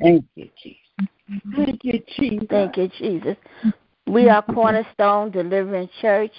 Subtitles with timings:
[0.00, 0.78] Thank you, Jesus.
[1.56, 2.46] Thank you, Jesus.
[2.50, 3.36] Thank you, Jesus.
[4.06, 6.32] We are Cornerstone Deliverance Church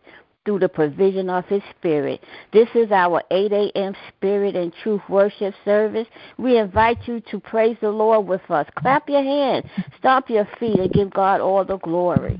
[0.45, 2.23] through the provision of His Spirit.
[2.53, 3.95] This is our 8 a.m.
[4.09, 6.07] Spirit and Truth Worship service.
[6.37, 8.67] We invite you to praise the Lord with us.
[8.77, 9.65] Clap your hands,
[9.99, 12.39] stomp your feet, and give God all the glory.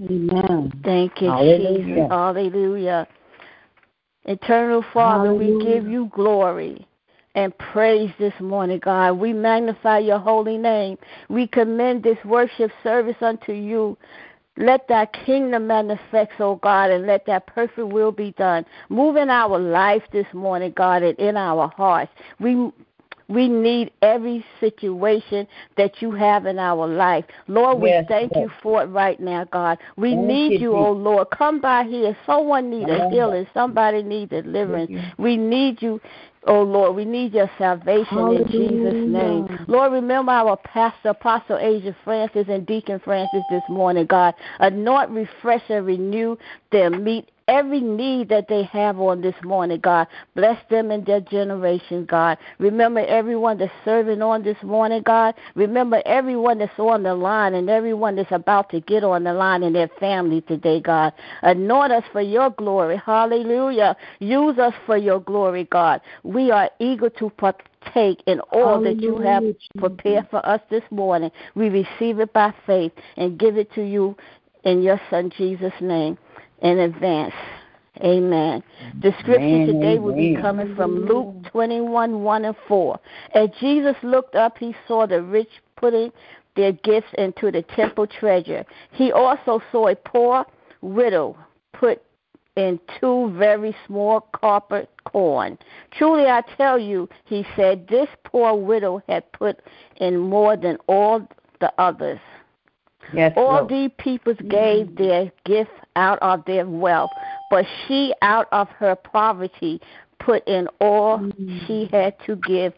[0.00, 0.72] Amen.
[0.84, 1.84] Thank you, Hallelujah.
[1.84, 2.06] Jesus.
[2.10, 3.08] Hallelujah.
[4.24, 6.86] Eternal Father, we give you glory
[7.34, 9.14] and praise this morning, God.
[9.14, 10.96] We magnify your holy name.
[11.28, 13.98] We commend this worship service unto you.
[14.56, 18.64] Let thy kingdom manifest, O God, and let that perfect will be done.
[18.88, 22.12] Move in our life this morning, God, and in our hearts.
[22.38, 22.70] We
[23.28, 27.24] we need every situation that you have in our life.
[27.48, 28.50] Lord, we Yes, thank Lord.
[28.50, 29.78] you for it right now, God.
[29.96, 31.28] We Thank need you, you, oh Lord.
[31.30, 32.16] Come by here.
[32.26, 33.10] Someone need a Yes.
[33.10, 33.46] healing.
[33.54, 34.90] Somebody need deliverance.
[35.18, 36.00] We need you,
[36.46, 36.96] oh Lord.
[36.96, 39.46] We need your salvation in Jesus' name.
[39.68, 44.34] Lord, remember our pastor, Apostle Asia Francis and Deacon Francis this morning, God.
[44.60, 46.36] Anoint, refresh, and renew
[46.70, 50.06] their Meet every need that they have on this morning, God.
[50.34, 52.38] Bless them in their generation, God.
[52.58, 55.34] Remember everyone that's serving on this morning, God.
[55.54, 59.62] Remember everyone that's on the line and everyone that's about to get on the line
[59.62, 61.12] and their family today, God.
[61.42, 63.00] Anoint us for your glory.
[63.04, 63.96] Hallelujah.
[64.20, 66.00] Use us for your glory, God.
[66.22, 69.44] We are eager to partake in all that you have
[69.78, 71.30] prepared for us this morning.
[71.54, 74.16] We receive it by faith and give it to you
[74.64, 76.16] in your Son Jesus' name
[76.64, 77.34] in advance.
[78.00, 78.62] Amen.
[79.02, 82.98] The scripture Amen, today will be coming from Luke 21 1 and 4.
[83.34, 86.10] As Jesus looked up, he saw the rich putting
[86.56, 88.64] their gifts into the temple treasure.
[88.90, 90.44] He also saw a poor
[90.80, 91.36] widow
[91.72, 92.02] put
[92.56, 95.58] in two very small copper coin.
[95.96, 99.60] Truly I tell you, he said, this poor widow had put
[99.96, 101.28] in more than all
[101.60, 102.20] the others.
[103.12, 103.68] Yes, All Lord.
[103.68, 107.10] these peoples gave their gift out of their wealth,
[107.50, 109.80] but she out of her poverty
[110.18, 111.66] put in all mm.
[111.66, 112.72] she had to give,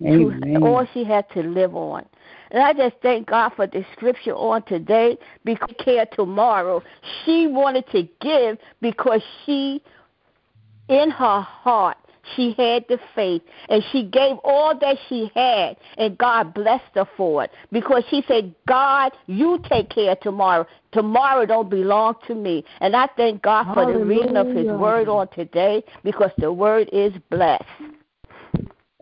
[0.00, 2.04] to, all she had to live on.
[2.50, 6.82] And I just thank God for the scripture on today because she cared tomorrow.
[7.24, 9.82] She wanted to give because she,
[10.88, 11.98] in her heart,
[12.34, 17.08] she had the faith and she gave all that she had and God blessed her
[17.16, 20.66] for it because she said, God, you take care of tomorrow.
[20.92, 22.64] Tomorrow don't belong to me.
[22.80, 26.88] And I thank God for the reading of his word on today because the word
[26.92, 27.64] is blessed.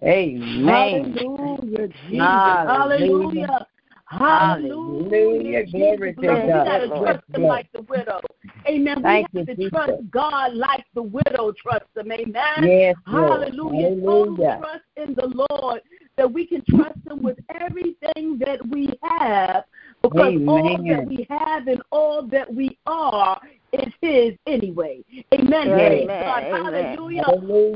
[0.02, 1.14] Amen.
[1.14, 2.20] Hallelujah, Jesus.
[2.20, 3.66] Hallelujah.
[4.06, 5.66] Hallelujah.
[5.66, 8.20] Glory to Lord, we gotta trust him like the widow.
[8.68, 9.02] Amen.
[9.02, 9.70] Thank we have to Jesus.
[9.70, 12.12] trust God like the widow trusts him.
[12.12, 12.62] Amen.
[12.62, 13.96] Yes, Hallelujah.
[14.00, 14.58] Hallelujah.
[14.60, 15.80] trust in the Lord
[16.16, 19.64] that we can trust him with everything that we have
[20.10, 23.40] because all that we have and all that we are
[23.72, 25.04] is his anyway.
[25.34, 25.68] Amen.
[25.68, 26.06] Amen.
[26.08, 26.44] God.
[26.44, 26.64] Amen.
[26.64, 27.24] Hallelujah.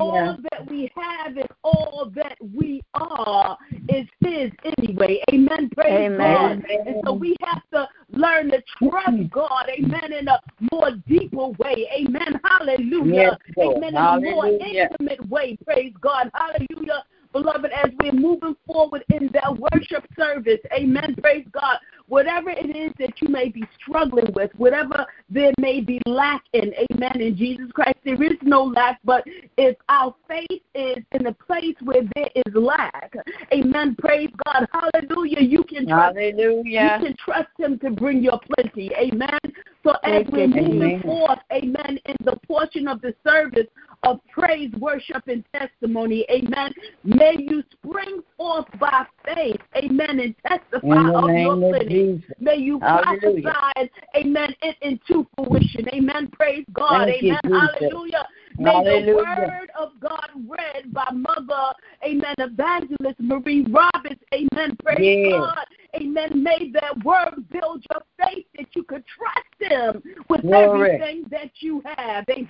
[0.01, 3.59] All that we have and all that we are
[3.89, 5.21] is his anyway.
[5.33, 5.71] Amen.
[5.75, 6.19] Praise Amen.
[6.19, 6.87] God.
[6.87, 9.27] And so we have to learn to trust mm-hmm.
[9.27, 10.41] God, amen, in a
[10.73, 11.89] more deeper way.
[11.99, 12.41] Amen.
[12.45, 13.39] Hallelujah.
[13.47, 13.89] Yes, amen.
[13.91, 15.59] In a more intimate way.
[15.65, 16.31] Praise God.
[16.35, 17.05] Hallelujah.
[17.33, 21.15] Beloved, as we're moving forward in that worship service, amen.
[21.21, 21.79] Praise God.
[22.09, 26.73] Whatever it is that you may be struggling with, whatever there may be lack in,
[26.91, 27.21] amen.
[27.21, 29.23] In Jesus Christ, there is no lack, but
[29.57, 33.15] if our faith is in a place where there is lack,
[33.53, 33.95] amen.
[33.99, 34.67] Praise God.
[34.73, 35.41] Hallelujah.
[35.41, 36.99] You can trust Hallelujah.
[36.99, 38.91] you can trust him to bring your plenty.
[38.97, 39.39] Amen.
[39.85, 41.03] So as we're moving Amen.
[41.03, 43.67] forth, amen, in the portion of the service
[44.03, 46.73] of praise, worship, and testimony, amen,
[47.05, 53.53] may you spring forth by faith, amen, and testify of your of May you Hallelujah.
[53.53, 55.87] prophesy, amen, it into fruition.
[55.93, 56.31] Amen.
[56.33, 57.07] Praise God.
[57.07, 57.41] Thank amen.
[57.45, 58.27] Hallelujah.
[58.59, 61.75] May the word of God read by Mother,
[62.05, 64.77] amen, Evangelist Marie Roberts, amen.
[64.83, 65.33] Praise Yes.
[65.33, 65.67] God.
[65.97, 66.43] Amen.
[66.43, 70.93] May that word build your faith that you could trust him with Glory.
[70.93, 72.25] everything that you have.
[72.31, 72.47] Amen.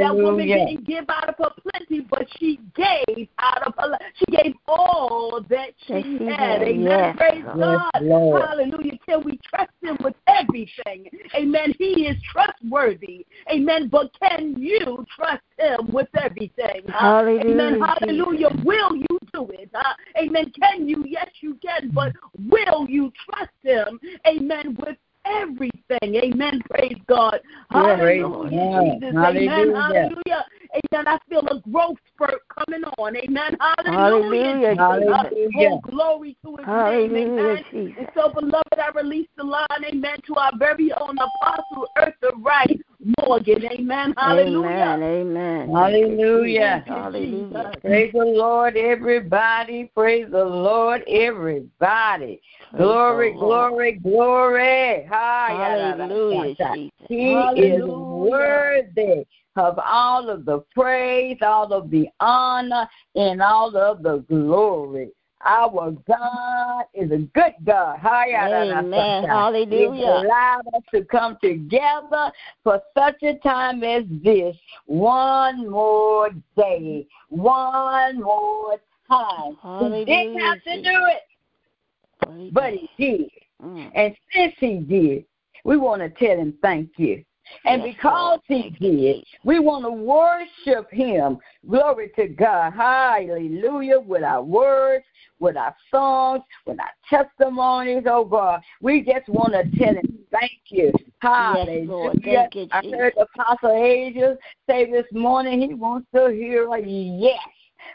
[0.00, 3.98] That woman didn't give out of her plenty, but she gave out of her.
[4.16, 6.58] She gave all that she That had.
[6.58, 6.84] had, Amen.
[6.84, 7.16] yes.
[7.16, 8.02] Praise Yes, God.
[8.02, 8.42] Lord.
[8.42, 8.98] Hallelujah.
[9.06, 11.08] can we trust him with everything?
[11.34, 11.74] Amen.
[11.78, 13.26] He is trustworthy.
[13.52, 13.88] Amen.
[13.88, 16.82] But can you trust him with everything?
[16.88, 17.40] Hallelujah.
[17.44, 17.80] Amen.
[17.80, 18.48] Hallelujah.
[18.64, 19.70] Will you do it?
[20.16, 20.52] Amen.
[20.60, 21.04] Can you?
[21.06, 21.90] Yes, you can.
[21.94, 22.12] But
[22.48, 24.00] will you trust him?
[24.26, 24.76] Amen.
[24.78, 26.14] With everything.
[26.14, 26.60] Amen.
[26.68, 27.40] Praise God.
[27.70, 29.00] Hallelujah.
[29.00, 29.14] Jesus.
[29.14, 29.74] Amen.
[29.74, 30.46] Hallelujah.
[30.74, 31.08] Amen.
[31.08, 33.16] I feel a growth spurt coming on.
[33.16, 33.56] Amen.
[33.60, 34.74] Hallelujah.
[34.76, 35.50] Hallelujah.
[35.56, 37.38] Oh, glory to his Hallelujah, name.
[37.38, 37.64] Amen.
[37.70, 37.94] Jesus.
[37.98, 39.66] And so, beloved, I release the line.
[39.84, 40.18] Amen.
[40.26, 42.80] To our very own apostle, Eartha Wright
[43.20, 43.64] Morgan.
[43.64, 44.14] Amen.
[44.16, 44.96] Hallelujah.
[44.98, 45.02] Amen.
[45.02, 45.70] Amen.
[45.74, 46.84] Hallelujah.
[46.86, 47.72] Hallelujah.
[47.80, 49.90] Praise the Lord, everybody.
[49.94, 52.40] Praise the Lord, everybody.
[52.70, 53.72] Praise Glory, Lord.
[53.72, 55.06] glory, glory.
[55.08, 56.92] Hallelujah, Jesus.
[57.08, 57.74] He Hallelujah.
[57.74, 59.26] is worthy
[59.58, 65.10] of all of the praise, all of the honor, and all of the glory.
[65.44, 67.98] Our God is a good God.
[68.02, 69.24] Amen.
[69.24, 69.90] Hallelujah.
[69.90, 72.32] He's allowed us to come together
[72.64, 74.56] for such a time as this.
[74.86, 77.06] One more day.
[77.28, 78.78] One more
[79.08, 79.56] time.
[79.62, 79.98] Hallelujah.
[79.98, 83.30] He didn't have to do it, but he did.
[83.62, 83.90] Mm.
[83.94, 85.24] And since he did,
[85.64, 87.24] we want to tell him thank you.
[87.64, 91.38] And because he did, we want to worship him.
[91.68, 92.72] Glory to God.
[92.72, 94.00] Hallelujah.
[94.00, 95.04] With our words,
[95.40, 98.60] with our songs, with our testimonies, oh God.
[98.80, 100.92] We just want to tell him thank you.
[101.20, 101.88] Hallelujah.
[101.88, 102.20] Lord.
[102.24, 104.36] Thank you, I heard Apostle Asia
[104.68, 107.38] say this morning he wants to hear a yes.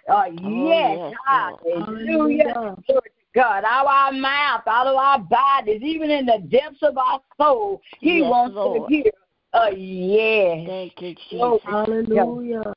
[0.09, 0.39] A yes.
[0.44, 1.85] Oh, yes, Lord.
[1.85, 2.53] Hallelujah.
[2.88, 6.79] Glory to God, out of our mouth, out of our bodies, even in the depths
[6.81, 8.89] of our soul, He Yes, wants Lord.
[8.89, 9.11] to hear
[9.53, 10.67] a yes.
[10.67, 11.38] Thank you, Jesus.
[11.38, 12.73] to Hallelujah.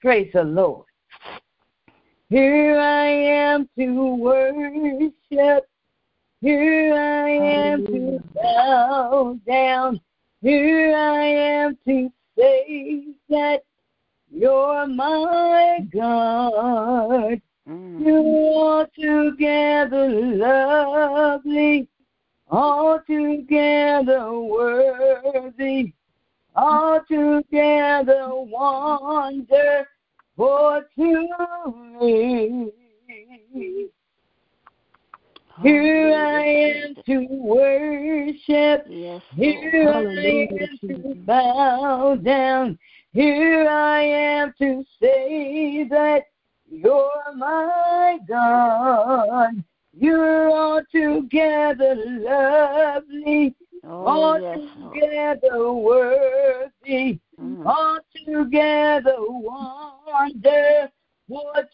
[0.00, 0.86] Praise the Lord.
[2.28, 5.68] Here I am to worship.
[6.40, 10.00] Here I am to bow down.
[10.40, 13.62] Here I am to say that
[14.30, 17.42] you're my God.
[17.68, 18.00] Mm.
[18.00, 21.88] You're altogether lovely,
[22.50, 25.92] altogether worthy,
[26.56, 29.86] altogether wonderful
[30.96, 31.28] to
[32.00, 32.70] me.
[35.62, 38.86] Here I am to worship.
[38.88, 39.90] Yes, Here.
[39.90, 42.78] I am to bow down.
[43.12, 46.22] Here I am to say that
[46.70, 49.62] you're my God.
[49.92, 53.54] You're altogether lovely,
[53.84, 57.66] Oh, yes, altogether worthy, Mm.
[57.66, 60.90] altogether wonderful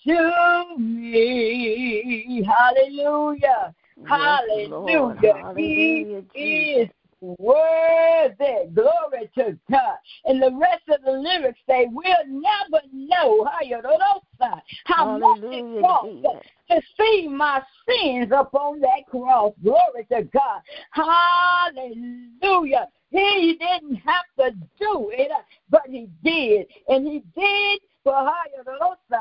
[0.05, 2.43] to me.
[2.43, 3.75] Hallelujah.
[3.97, 5.19] Yes, Lord.
[5.19, 5.53] Hallelujah.
[5.57, 6.89] He Hallelujah, is.
[7.21, 8.71] Worthy.
[8.75, 9.97] Glory to God.
[10.25, 13.81] And the rest of the lyrics say, We'll never know how you
[14.85, 16.09] how much it Hallelujah, cost
[16.71, 19.53] to see my sins up on that cross.
[19.63, 20.63] Glory to God.
[20.91, 22.89] Hallelujah.
[23.11, 26.67] He didn't have to do it, uh, but he did.
[26.89, 28.65] And he did for higher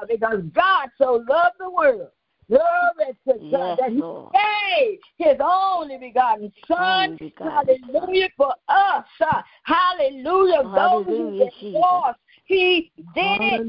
[0.08, 2.10] because God so loved the world.
[2.48, 4.32] Glory to God Yes, that he Lord.
[4.34, 6.78] gave his only begotten Son.
[6.80, 9.06] Only begotten Hallelujah for us.
[9.20, 10.64] Uh, Hallelujah.
[10.64, 12.20] Those who Hallelujah, lost.
[12.46, 13.62] He did it.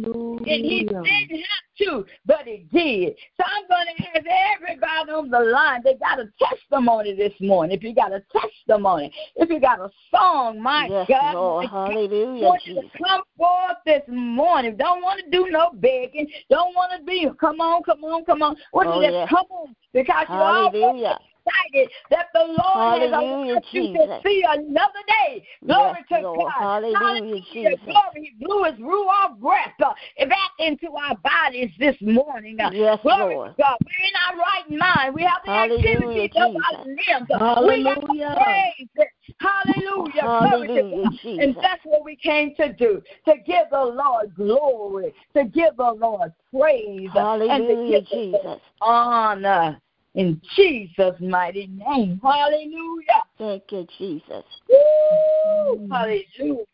[0.49, 3.15] And he didn't have to, but he did.
[3.37, 4.27] So I'm going to ask
[4.61, 7.77] everybody on the line, they got a testimony this morning.
[7.77, 11.65] If you got a testimony, if you got a song, my Yes, God, Lord.
[11.65, 14.77] my God, Hallelujah, want you to come forth this morning.
[14.77, 16.29] Don't want to do no begging.
[16.51, 18.57] Don't want to be, come on, come on, come on.
[18.73, 19.29] Want Oh, you to yes.
[19.31, 21.19] come on because you're already Hallelujah.
[21.47, 25.47] Excited that the Lord has Hallelujah, allowed you to see another day.
[25.67, 26.53] Glory Yes, to Lord.
[26.59, 26.85] God.
[26.95, 27.79] Hallelujah, Jesus.
[27.85, 28.35] Glory.
[28.39, 29.93] He blew his ruah breath uh,
[30.27, 32.59] back into our bodies this morning.
[32.61, 33.57] Uh, Yes, Glory Lord.
[33.57, 33.79] to God.
[33.85, 35.15] We're in our right mind.
[35.15, 36.87] We have the Hallelujah, activities of our Jesus.
[36.87, 37.31] limbs.
[37.31, 38.35] Uh, We got Hallelujah.
[38.37, 39.09] praise.
[39.39, 40.23] Hallelujah.
[40.23, 41.43] Glory to Hallelujah, God.
[41.43, 45.93] And that's what we came to do, to give the Lord glory, to give the
[45.93, 48.61] Lord praise, and to Hallelujah, give the Lord Jesus.
[48.81, 49.81] honor
[50.17, 52.21] in Jesus' mighty name.
[52.23, 53.23] Hallelujah.
[53.39, 54.45] Thank you, Jesus.
[54.69, 55.79] Woo!
[55.79, 55.91] Mm.
[55.91, 56.65] Hallelujah.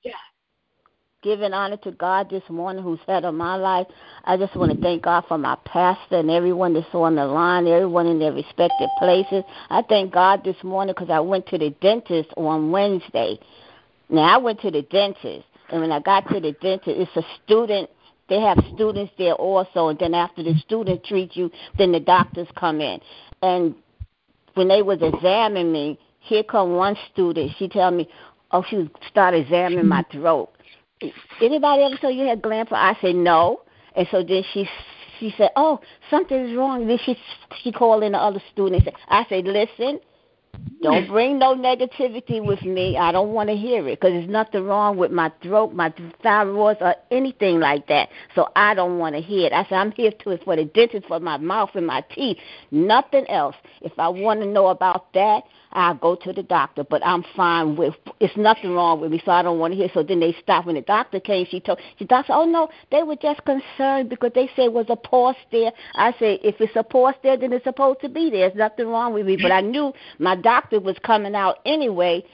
[1.22, 3.86] Giving honor to God this morning who's head of my life.
[4.24, 7.66] I just want to thank God for my pastor and everyone that's on the line,
[7.68, 9.44] everyone in their respective places.
[9.70, 13.38] I thank God this morning because I went to the dentist on Wednesday.
[14.08, 17.22] Now, I went to the dentist, and when I got to the dentist, it's a
[17.44, 17.88] student.
[18.28, 22.48] They have students there also, and then after the student treats you, then the doctors
[22.56, 23.00] come in.
[23.42, 23.74] And
[24.54, 27.52] when they was examining me, here come one student.
[27.58, 28.08] She tell me,
[28.52, 30.20] oh, she start examining my mm-hmm.
[30.20, 30.50] throat.
[31.40, 33.62] Anybody ever told you had gland I said no.
[33.96, 34.68] And so then she
[35.18, 35.80] she said, "Oh,
[36.10, 37.16] something's wrong." Then she
[37.62, 38.76] she called in the other student.
[38.76, 40.00] And said, I said, "Listen,
[40.82, 42.96] don't bring no negativity with me.
[42.96, 46.78] I don't want to hear it because there's nothing wrong with my throat, my thyroid,
[46.80, 48.08] or anything like that.
[48.34, 49.52] So I don't want to hear it.
[49.52, 52.38] I said, I'm here to it for the dentist, for my mouth and my teeth.
[52.72, 53.54] Nothing else.
[53.80, 57.76] If I want to know about that, I'll go to the doctor, but I'm fine
[57.76, 59.88] with it's nothing wrong with me, so I don't want to hear.
[59.94, 60.66] So then they stopped.
[60.66, 64.32] When the doctor came, she told the doctor, "Oh no, they were just concerned because
[64.34, 67.52] they said it was a pus there." I said, "If it's a pus there, then
[67.52, 68.48] it's supposed to be there.
[68.48, 72.24] There's nothing wrong with me." But I knew my doctor was coming out anyway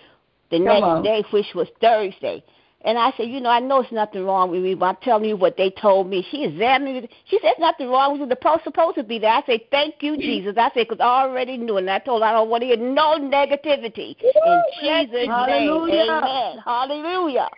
[0.51, 1.03] the Come next on.
[1.03, 2.43] day, which was Thursday.
[2.83, 5.29] And I said, you know, I know it's nothing wrong with me, but I'm telling
[5.29, 6.25] you what they told me.
[6.31, 7.11] She examined it.
[7.29, 8.27] She said, nothing wrong with you.
[8.29, 9.33] The post supposed to be there.
[9.33, 10.21] I said, thank you, mm-hmm.
[10.21, 10.55] Jesus.
[10.57, 11.77] I said, because I already knew.
[11.79, 14.17] And I told her I don't want to hear no negativity.
[14.23, 15.93] In Jesus' Hallelujah.
[15.93, 16.59] name, amen.
[16.65, 17.49] Hallelujah.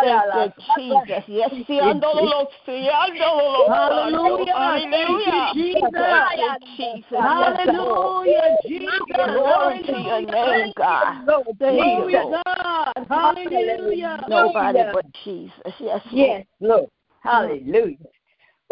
[0.00, 1.24] Thank you, Jesus.
[1.28, 1.50] Yes,
[3.68, 4.54] Hallelujah.
[4.54, 5.52] Hallelujah.
[5.54, 5.90] Jesus.
[6.76, 7.04] Jesus.
[7.10, 8.56] Hallelujah.
[8.66, 8.90] Jesus.
[9.26, 11.26] Glory to your name, God.
[11.58, 13.06] Thank you, God.
[13.08, 14.24] Hallelujah.
[14.28, 15.74] Nobody but Jesus.
[15.80, 16.88] Yes, yes, Lord.
[17.20, 17.96] Hallelujah.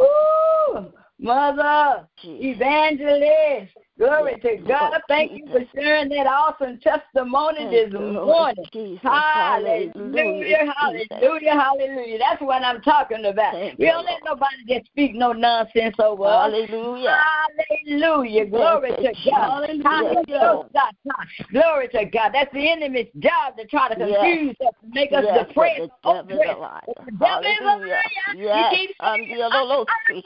[0.00, 4.93] Ooh, Mother, Evangelist, Glory to God.
[5.07, 8.65] Thank you for sharing that awesome testimony this morning.
[9.03, 12.19] Hallelujah, hallelujah, hallelujah.
[12.19, 13.55] That's what I'm talking about.
[13.79, 16.53] We don't let nobody just speak no nonsense over us.
[16.53, 17.17] Hallelujah.
[17.87, 18.47] Hallelujah.
[18.47, 19.69] Glory to God.
[19.85, 20.25] Hallelujah.
[21.53, 22.31] Glory to God.
[22.33, 25.83] That's the enemy's job to try to confuse us, make us depressed.
[27.21, 28.03] Hallelujah.
[28.43, 28.75] Yes.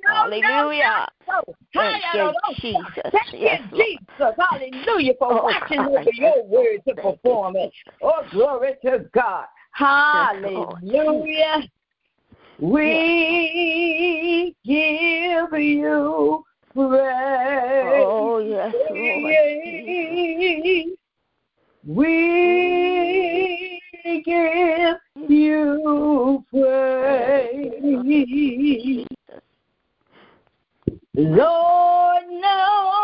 [0.05, 1.07] Hallelujah.
[1.75, 2.33] Thank you,
[2.63, 4.35] Jesus you, Jesus.
[4.39, 7.73] Hallelujah for oh, watching over your word to perform it.
[8.03, 9.47] Oh, glory to God.
[9.73, 11.69] Hallelujah.
[12.61, 18.05] We give you praise.
[18.05, 19.35] Oh, yes, Lord.
[21.87, 23.81] We
[24.25, 27.79] give you praise.
[31.15, 32.98] Lord, no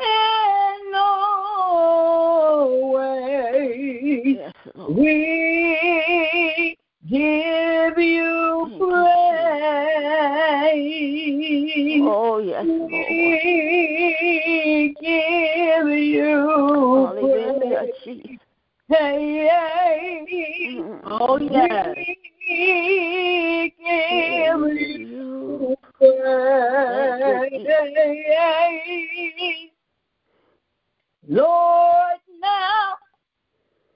[0.00, 4.36] and no way.
[4.38, 4.54] Yes,
[4.88, 6.76] we
[7.08, 8.88] give you mm, mm, mm.
[8.88, 9.18] praise.
[12.02, 12.90] Oh, yes, Lord.
[12.90, 18.38] We give you Hallelujah, Jesus.
[18.88, 20.80] Hey, hey.
[21.04, 21.94] Oh, yes.
[21.96, 22.16] We
[23.78, 27.66] give you praise.
[31.28, 32.94] Lord, now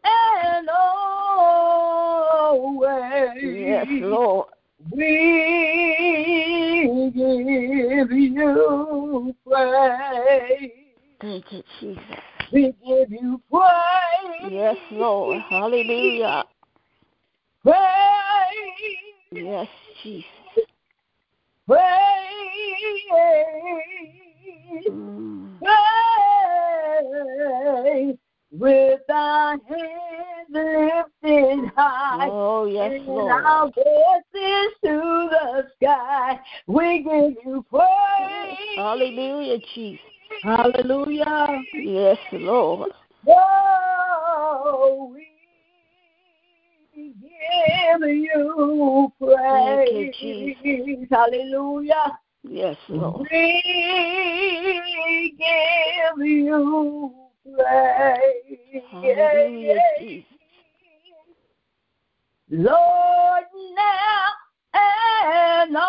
[0.05, 1.81] and always.
[3.43, 4.49] Yes, Lord.
[4.91, 5.01] We
[7.15, 10.71] give you praise.
[11.23, 12.03] Thank you, Jesus.
[12.53, 14.51] We give you praise.
[14.51, 15.41] Yes, Lord.
[15.49, 16.45] Hallelujah.
[17.63, 17.77] Praise.
[19.31, 19.69] Yes,
[20.03, 20.27] Jesus.
[21.67, 21.89] Praise.
[24.73, 25.59] Mm.
[28.53, 32.29] With our hands lifted high.
[32.29, 33.45] Oh, yes, and Lord.
[33.45, 36.39] our voices to the sky.
[36.67, 38.77] We give you praise.
[38.77, 39.99] Hallelujah, Chief.
[40.43, 41.63] Hallelujah.
[41.75, 42.91] Yes, Lord.
[43.27, 45.29] Oh, we
[46.97, 49.39] give you praise.
[49.39, 51.09] Thank you, Jesus.
[51.11, 52.19] Hallelujah.
[52.45, 53.29] Yes, Lord.
[53.31, 57.15] We give you
[57.57, 58.83] praise.
[58.91, 60.27] Hallelujah, Jesus.
[62.51, 63.45] Lord,
[63.75, 64.27] now
[64.75, 65.87] and always.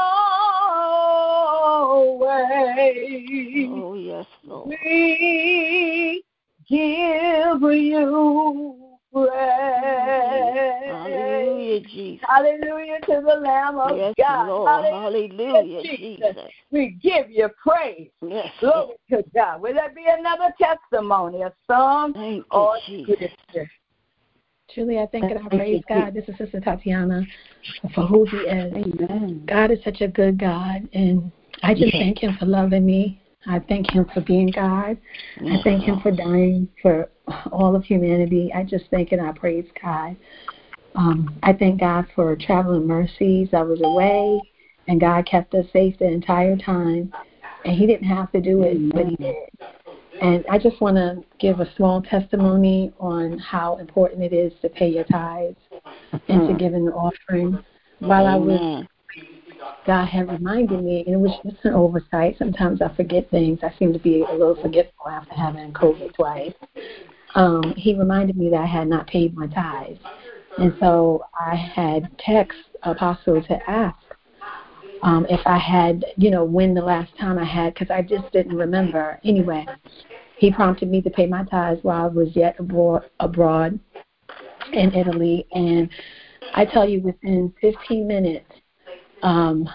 [3.71, 4.69] Oh, yes, Lord.
[4.69, 6.23] We
[6.69, 8.75] give you
[9.13, 9.29] praise.
[10.87, 12.25] Hallelujah, Jesus.
[12.27, 14.47] Hallelujah to the Lamb of yes, God.
[14.47, 14.85] Lord.
[14.85, 16.35] Hallelujah, Jesus.
[16.35, 16.51] Jesus.
[16.71, 18.09] We give you praise.
[18.25, 19.61] Yes, Glory to God.
[19.61, 23.31] Will there be another testimony, a song Thank or you, Jesus.
[23.47, 23.71] scripture?
[24.73, 26.13] Truly, I thank and I praise God.
[26.15, 27.21] This is Sister Tatiana
[27.93, 28.73] for who He is.
[28.73, 29.43] Amen.
[29.45, 33.21] God is such a good God, and I just thank Him for loving me.
[33.45, 34.97] I thank Him for being God.
[35.41, 37.09] I thank Him for dying for
[37.51, 38.51] all of humanity.
[38.53, 40.15] I just thank and I praise God.
[40.95, 43.49] Um, I thank God for traveling mercies.
[43.53, 44.41] I was away,
[44.87, 47.11] and God kept us safe the entire time,
[47.65, 49.35] and He didn't have to do it, but He did.
[50.21, 54.69] And I just want to give a small testimony on how important it is to
[54.69, 55.57] pay your tithes
[56.29, 57.57] and to give an offering.
[57.99, 58.87] While I was,
[59.85, 62.37] God had reminded me, and it was just an oversight.
[62.37, 63.59] Sometimes I forget things.
[63.63, 66.53] I seem to be a little forgetful after having COVID twice.
[67.35, 69.99] Um, he reminded me that I had not paid my tithes.
[70.57, 73.97] And so I had text Apostle to ask
[75.01, 78.31] um, if I had, you know, when the last time I had, because I just
[78.31, 79.19] didn't remember.
[79.23, 79.65] Anyway,
[80.37, 83.79] he prompted me to pay my tithes while I was yet abroad, abroad
[84.71, 85.45] in Italy.
[85.51, 85.89] And
[86.53, 88.49] I tell you, within 15 minutes,
[89.23, 89.67] um,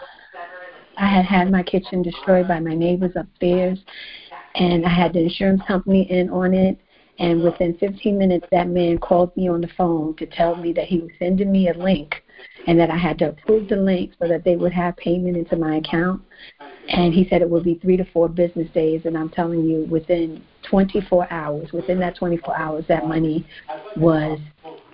[0.96, 3.78] I had had my kitchen destroyed by my neighbors upstairs,
[4.54, 6.78] and I had the insurance company in on it.
[7.18, 10.86] And within 15 minutes, that man called me on the phone to tell me that
[10.86, 12.22] he was sending me a link
[12.66, 15.56] and that I had to approve the link so that they would have payment into
[15.56, 16.22] my account.
[16.88, 19.02] And he said it would be three to four business days.
[19.04, 23.46] And I'm telling you, within 24 hours, within that 24 hours, that money
[23.96, 24.38] was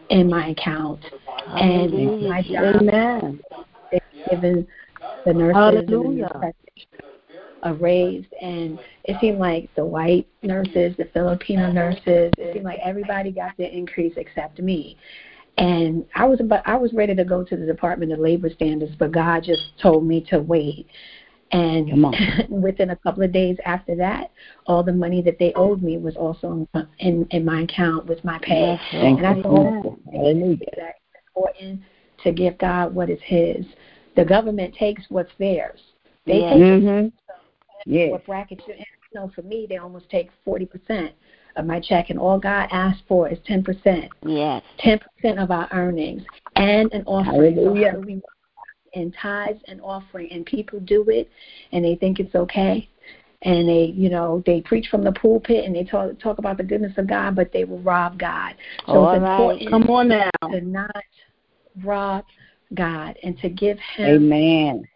[0.08, 1.04] in my account.
[1.46, 3.40] And my job, Amen.
[4.30, 4.66] given
[5.24, 6.30] the nurses Hallelujah.
[6.32, 7.13] and the
[7.64, 12.78] a raise and it seemed like the white nurses, the Filipino nurses, it seemed like
[12.82, 14.96] everybody got the increase except me.
[15.56, 18.92] And I was about I was ready to go to the Department of Labor Standards,
[18.98, 20.86] but God just told me to wait.
[21.52, 22.04] And
[22.48, 24.32] within a couple of days after that,
[24.66, 26.68] all the money that they owed me was also
[26.98, 28.72] in in my account with my pay.
[28.72, 30.94] Yes, and I thought that
[31.28, 31.80] important
[32.24, 33.64] to give God what is His.
[34.16, 35.80] The government takes what's theirs.
[36.26, 37.08] They take mm-hmm.
[37.84, 38.10] Yes.
[38.10, 38.84] what bracket you're in.
[39.12, 41.12] You know, for me, they almost take forty percent
[41.56, 44.08] of my check, and all God asks for is 10%.
[44.26, 44.62] Yes.
[44.84, 46.22] 10% of our earnings
[46.56, 47.54] and an offering.
[47.56, 47.92] Hallelujah.
[47.94, 48.20] So
[48.94, 51.28] in tithes and offering, and people do it,
[51.72, 52.88] and they think it's okay.
[53.42, 56.62] And they, you know, they preach from the pulpit and they talk talk about the
[56.62, 58.54] goodness of God, but they will rob God.
[58.86, 59.70] So all it's right.
[59.70, 60.30] Come on now.
[60.50, 60.96] to not
[61.82, 62.24] rob
[62.72, 64.06] God and to give Him.
[64.06, 64.88] Amen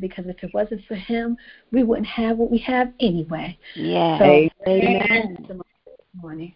[0.00, 1.36] because if it wasn't for him,
[1.72, 3.58] we wouldn't have what we have anyway.
[3.76, 4.18] Yeah.
[4.18, 5.02] So, Amen.
[5.46, 5.60] amen
[6.20, 6.54] morning.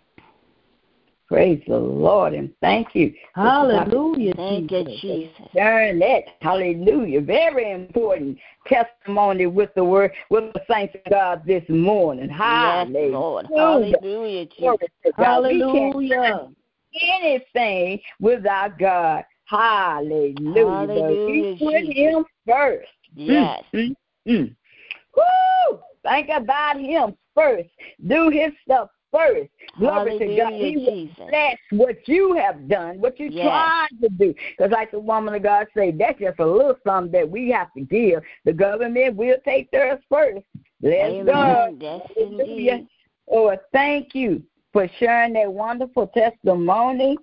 [1.29, 3.15] Praise the Lord and thank you.
[3.35, 4.35] Hallelujah.
[4.35, 5.33] Thank you, Jesus.
[5.55, 6.25] Darn that.
[6.43, 7.23] Hallelujah.
[7.23, 12.29] Very important testimony with the word, with the saints of God this morning.
[12.29, 13.01] Hallelujah.
[13.01, 13.47] Yes, Lord.
[13.57, 14.89] Hallelujah, Jesus.
[15.17, 16.51] Hallelujah.
[17.23, 19.25] anything without God.
[19.47, 20.37] Hallelujah.
[20.55, 21.19] Hallelujah.
[21.27, 21.95] We put Jesus.
[21.97, 22.89] him first.
[23.15, 23.65] Yes.
[23.75, 23.95] Mm,
[24.29, 24.57] mm, mm.
[25.17, 25.81] Woo!
[26.03, 27.69] Think about him first.
[28.07, 29.51] Do his stuff first.
[29.79, 30.53] Glory Hallelujah, to God.
[30.61, 31.17] He Jesus.
[31.19, 33.41] will bless what you have done, what you Yes.
[33.41, 34.35] tried to do.
[34.57, 37.73] Because like the woman of God say, that's just a little something that we have
[37.75, 38.23] to give.
[38.45, 40.45] The government will take theirs first.
[40.81, 41.27] Bless Amen.
[41.27, 41.77] God.
[41.81, 42.73] Yes, Hallelujah.
[42.75, 42.89] indeed.
[43.31, 47.17] Oh, thank you for sharing that wonderful testimony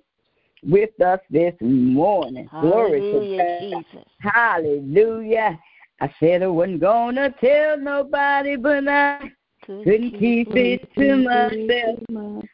[0.64, 2.50] with us this morning.
[2.60, 3.60] Glory to God.
[3.60, 4.06] Jesus.
[4.20, 5.60] Hallelujah.
[6.02, 9.32] I said I wasn't gonna tell nobody, but I
[9.64, 12.00] couldn't keep it to myself.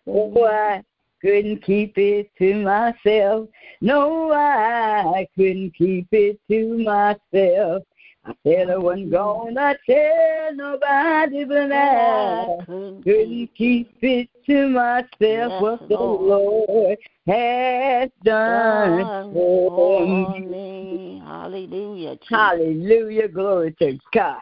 [0.05, 0.83] Oh, I
[1.21, 3.47] couldn't keep it to myself.
[3.79, 7.83] No, I couldn't keep it to myself.
[8.27, 12.57] I said I wasn't gonna tell nobody, but I
[13.03, 16.97] couldn't keep it to myself what the Lord.
[17.25, 20.07] Has done for
[20.39, 21.21] me.
[21.25, 23.27] Hallelujah, Hallelujah.
[23.27, 24.41] Glory to God.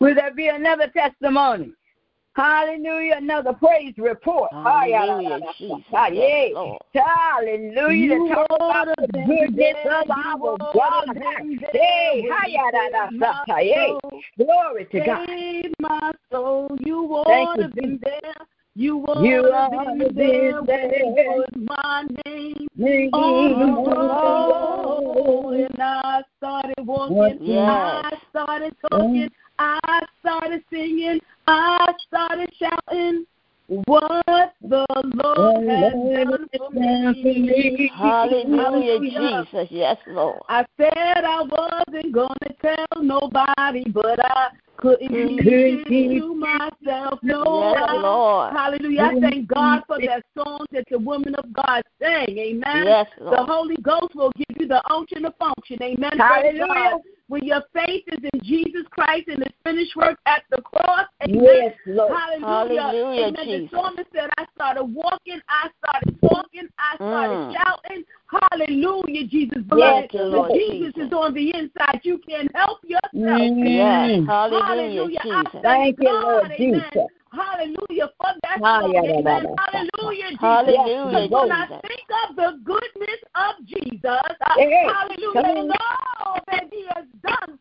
[0.00, 1.72] Will there be another testimony?
[2.36, 3.14] Hallelujah.
[3.18, 4.50] Another praise report.
[4.52, 5.84] Hallelujah, Jesus.
[5.92, 6.58] Ah, Yes, yeah.
[6.58, 6.82] Lord.
[6.94, 7.92] Hallelujah.
[7.92, 11.16] You to talk about the goodness of you our God.
[11.72, 13.86] Hey, when hi, you ya, da, da, saved da, my da, yeah.
[13.86, 14.20] soul.
[14.36, 15.28] Glory to God.
[15.78, 16.76] My soul.
[16.80, 18.34] You ought you, to been there.
[18.74, 21.36] You You ought to oughta been there there.
[21.36, 25.50] put my name Me, on the Oh.
[25.50, 27.38] And I started walking.
[27.40, 27.68] Yes.
[27.70, 29.30] I started talking.
[29.58, 31.20] I started singing.
[31.46, 33.26] I started shouting.
[33.66, 37.90] What the Lord has done for me.
[37.96, 39.68] Hallelujah, Jesus.
[39.70, 40.40] Yes, Lord.
[40.50, 45.88] I said I wasn't gonna tell nobody, but I couldn't mm-hmm.
[45.88, 47.20] keep it to myself.
[47.22, 48.52] No, Yes, Lord.
[48.52, 49.00] Hallelujah.
[49.00, 49.24] I mm-hmm.
[49.24, 52.36] thank God for that song that the woman of God sang.
[52.36, 52.84] Amen.
[52.84, 53.38] Yes, Lord.
[53.38, 55.82] The Holy Ghost will give you the unction to function.
[55.82, 56.18] Amen.
[56.18, 56.98] Hallelujah.
[57.28, 57.34] God.
[57.34, 61.06] When your faith is in Jesus Christ and His finished work at the cross.
[61.22, 61.42] Amen.
[61.42, 62.12] Yes, Lord.
[62.12, 62.82] Hallelujah.
[62.82, 63.34] Hallelujah, Amen.
[63.44, 63.70] Jesus.
[63.70, 67.52] The psalmist said, I started walking, I started talking, I started Mm.
[67.54, 68.04] shouting.
[68.50, 69.58] Hallelujah, Jesus.
[69.58, 71.06] Yes, Beloved, you, Lord Jesus Jesus.
[71.06, 73.12] is on the inside, you can't help yourself.
[73.16, 73.64] Mm.
[73.66, 74.26] Yes.
[74.26, 75.20] Hallelujah, Hallelujah.
[75.22, 75.60] Jesus.
[75.62, 76.82] Thank you, Lord amen.
[76.84, 77.10] Jesus.
[77.32, 78.92] hallelujah, for that Ah, song.
[78.94, 79.24] yeah, yeah, Amen.
[79.24, 79.84] yeah, yeah.
[79.98, 80.40] Hallelujah, Jesus.
[80.40, 84.22] Hallelujah, Because when I think of the goodness of Jesus,
[84.56, 85.76] Hey, hallelujah, come and on.
[86.24, 87.58] all that he has done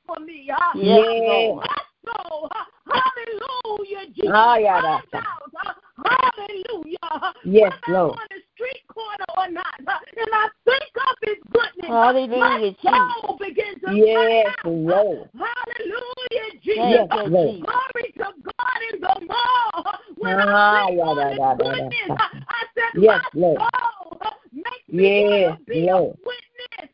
[0.53, 1.29] Uh, Yes, Yeah.
[1.29, 1.65] Lord.
[1.65, 4.31] uh, hallelujah, Jesus.
[4.33, 7.33] Ah, yeah, that's out, hallelujah.
[7.43, 8.11] Yes, Lord.
[8.19, 13.37] on the street corner or not, and I think of his goodness, Hallelujah, my soul
[13.37, 14.55] begins to Yes.
[14.65, 15.29] Lord.
[15.33, 16.89] Hallelujah, Jesus.
[16.89, 17.31] Yes, Lord.
[17.31, 17.65] Jesus.
[17.65, 19.95] Glory to God in the mall.
[20.17, 22.15] When Ah, I think yeah, on his da, goodness, da.
[22.47, 23.59] I said, Yes, my Lord.
[23.59, 24.19] soul
[24.53, 26.15] makes me Yes, be Lord.
[26.15, 26.89] a witness.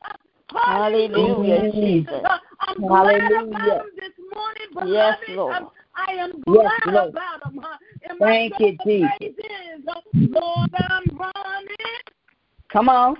[0.51, 1.71] Hallelujah, Mhm.
[1.73, 2.25] Jesus.
[2.79, 3.83] I'm glad Hallelujah.
[3.97, 4.89] this morning, beloved.
[4.93, 5.55] Yes, Lord.
[5.57, 7.09] Um, I am Yes, Lord.
[7.09, 7.59] about him.
[7.61, 7.77] Huh?
[8.09, 9.11] And Thank you, Jesus.
[9.21, 11.75] is, uh, Lord, I'm running,
[12.71, 13.17] Come on.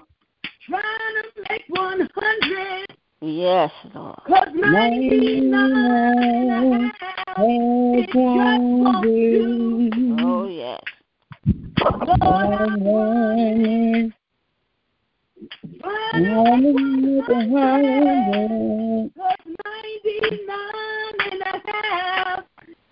[0.69, 2.85] trying to make 100.
[3.21, 4.15] Yes, Lord.
[4.27, 9.89] Cause 99 and a half, it just won't do.
[10.21, 10.79] Oh, yes.
[12.07, 14.13] Lord, I'm running,
[15.83, 19.11] running with 100.
[19.15, 20.57] Cause 99
[21.31, 22.43] and a half,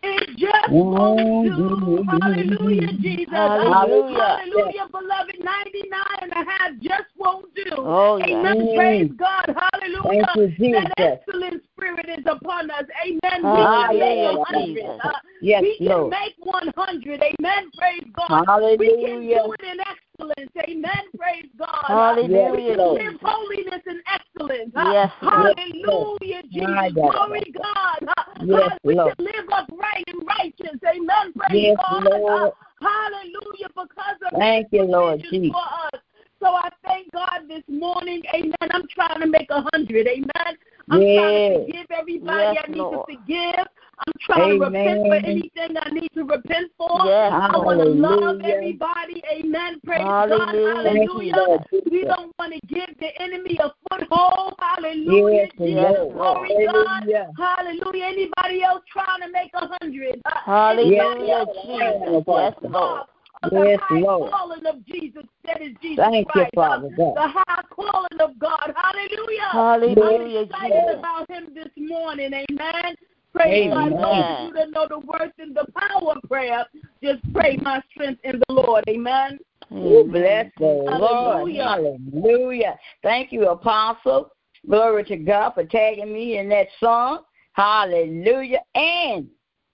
[0.03, 2.03] it just won't do.
[2.07, 3.27] Hallelujah, Jesus.
[3.31, 4.39] Hallelujah.
[4.39, 5.37] Hallelujah, beloved.
[5.39, 7.63] 99 and a half just won't do.
[7.77, 8.29] Oh, yes.
[8.29, 8.57] Amen.
[8.57, 8.75] Mm.
[8.75, 9.55] Praise God.
[9.73, 10.25] Hallelujah.
[10.33, 11.21] Thank you, That Jesus.
[11.27, 12.83] excellent spirit is upon us.
[13.05, 13.43] Amen.
[13.43, 14.75] Hallelujah, we can make 100.
[14.75, 14.99] Jesus.
[15.03, 16.09] Uh, Yes, we can Lord.
[16.09, 17.21] make 100.
[17.21, 17.71] Amen.
[17.77, 18.27] Praise God.
[18.29, 19.43] We can Hallelujah.
[19.45, 20.51] do it in excellence.
[20.67, 21.03] Amen.
[21.17, 21.85] Praise God.
[21.87, 24.73] Uh, Hallelujah, we can live holiness and excellence.
[24.75, 25.11] Uh, Yes.
[25.21, 26.67] Hallelujah, Jesus.
[26.67, 27.11] My God.
[27.13, 28.09] Glory God.
[28.17, 30.25] Uh, Yes, we can live upright and
[30.59, 30.79] righteous.
[30.83, 31.33] Amen.
[31.33, 32.03] Praise Yes, God.
[32.03, 32.53] Lord.
[32.81, 33.67] Hallelujah.
[33.69, 35.51] Because of Thank you, Lord Jesus.
[35.51, 36.01] for us.
[36.39, 38.21] So I thank God this morning.
[38.33, 38.53] Amen.
[38.71, 40.07] I'm trying to make a hundred.
[40.07, 40.57] Amen.
[40.91, 43.07] I'm trying to forgive everybody Yes, I need Lord.
[43.07, 43.67] to forgive.
[43.99, 47.01] I'm trying to repent for anything I need to repent for.
[47.05, 49.23] Yes, I want to love everybody.
[49.31, 49.79] Amen.
[49.85, 51.33] Praise Hallelujah.
[51.33, 51.65] God.
[51.65, 51.65] Hallelujah.
[51.91, 54.53] We don't want to give the enemy a foothold.
[54.59, 55.33] Hallelujah.
[55.33, 56.13] Yes, Jesus.
[56.13, 56.85] Glory God.
[56.85, 57.31] Hallelujah.
[57.37, 58.05] Hallelujah.
[58.05, 60.21] Anybody else trying to make a hundred?
[60.25, 62.23] Uh, Hallelujah, Jesus.
[62.27, 63.03] Yes, Lord.
[63.43, 64.31] of the Yes, high Lord.
[64.31, 65.23] calling of Jesus.
[65.45, 66.51] That is Jesus Thank Christ.
[66.55, 67.15] Uh, Father God.
[67.15, 68.73] the high calling of God.
[68.75, 69.49] Hallelujah.
[69.51, 70.99] Hallelujah, I'm excited Jesus.
[70.99, 72.33] about him this morning.
[72.33, 72.95] Amen.
[73.37, 73.91] Praise God.
[73.91, 74.01] Amen.
[74.01, 76.65] Those of you that know the words and the power of prayer,
[77.03, 78.83] just pray my strength in the Lord.
[78.89, 79.37] Amen.
[79.71, 80.11] Ooh, Amen.
[80.11, 81.01] bless the Lord.
[81.01, 81.63] Hallelujah.
[81.63, 82.79] Hallelujah.
[83.03, 84.31] Thank you, Apostle.
[84.67, 87.19] Glory to God for tagging me in that song.
[87.53, 88.61] Hallelujah.
[88.73, 89.27] And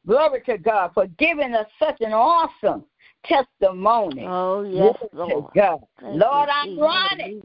[0.06, 2.84] glory to God for giving us such an awesome
[3.26, 4.26] testimony.
[4.28, 5.54] Oh, yes, Glory to Lord.
[5.56, 5.80] God.
[6.02, 6.82] Thank Lord, you, I'm Jesus.
[6.82, 7.42] running,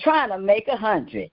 [0.00, 1.30] trying to make a hundred.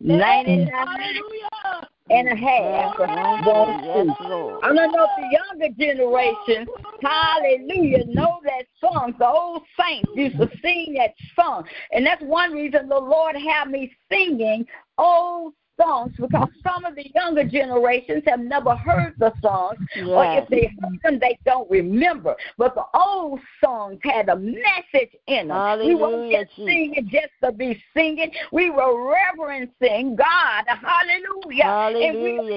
[0.00, 1.88] 99 Hallelujah.
[2.10, 2.44] And a mm-hmm.
[2.44, 2.96] half.
[2.96, 3.46] Mm-hmm.
[3.46, 4.16] Won't yes.
[4.20, 4.64] Lord.
[4.64, 6.66] I don't know if the younger generation,
[7.02, 9.14] hallelujah, know that song.
[9.18, 11.64] The old saints used to sing that song.
[11.92, 14.66] And that's one reason the Lord had me singing
[14.98, 19.78] old songs because some of the younger generations have never heard the songs,
[20.14, 22.34] or if they heard them, they don't remember.
[22.58, 25.62] But the old songs had a message in them.
[25.84, 28.30] we weren't just singing just to be singing.
[28.52, 30.64] We were reverencing God.
[30.66, 31.64] Hallelujah.
[32.02, 32.56] and we were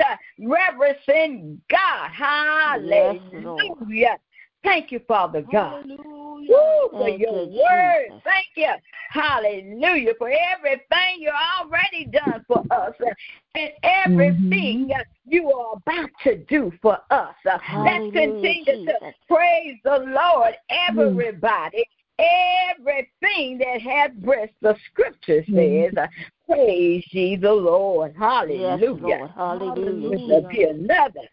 [0.00, 2.10] uh, reverencing God.
[2.10, 3.30] Hallelujah.
[3.42, 4.18] Lord.
[4.62, 5.84] Thank you, Father God.
[5.84, 6.23] Hallelujah.
[6.34, 8.06] Woo, for Thank your you, word.
[8.08, 8.22] Jesus.
[8.24, 8.72] Thank you.
[9.10, 10.12] Hallelujah.
[10.18, 13.10] For everything you already done for us uh,
[13.54, 17.34] and everything uh, you are about to do for us.
[17.46, 20.54] Uh, Let's Hallelujah, continue to praise the Lord,
[20.88, 21.84] everybody.
[22.18, 26.06] Everything that has breath, the scripture says, uh,
[26.48, 28.12] praise ye the Lord.
[28.12, 29.16] Yes, Hallelujah.
[29.18, 29.30] Lord.
[29.34, 30.10] Hallelujah.
[30.10, 31.28] This will be another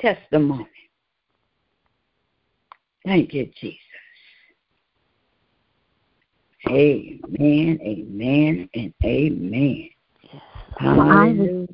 [0.00, 0.66] testimony.
[3.06, 3.78] Thank you, Jesus.
[6.68, 9.88] Amen, amen, and amen.
[10.76, 11.68] Hallelujah.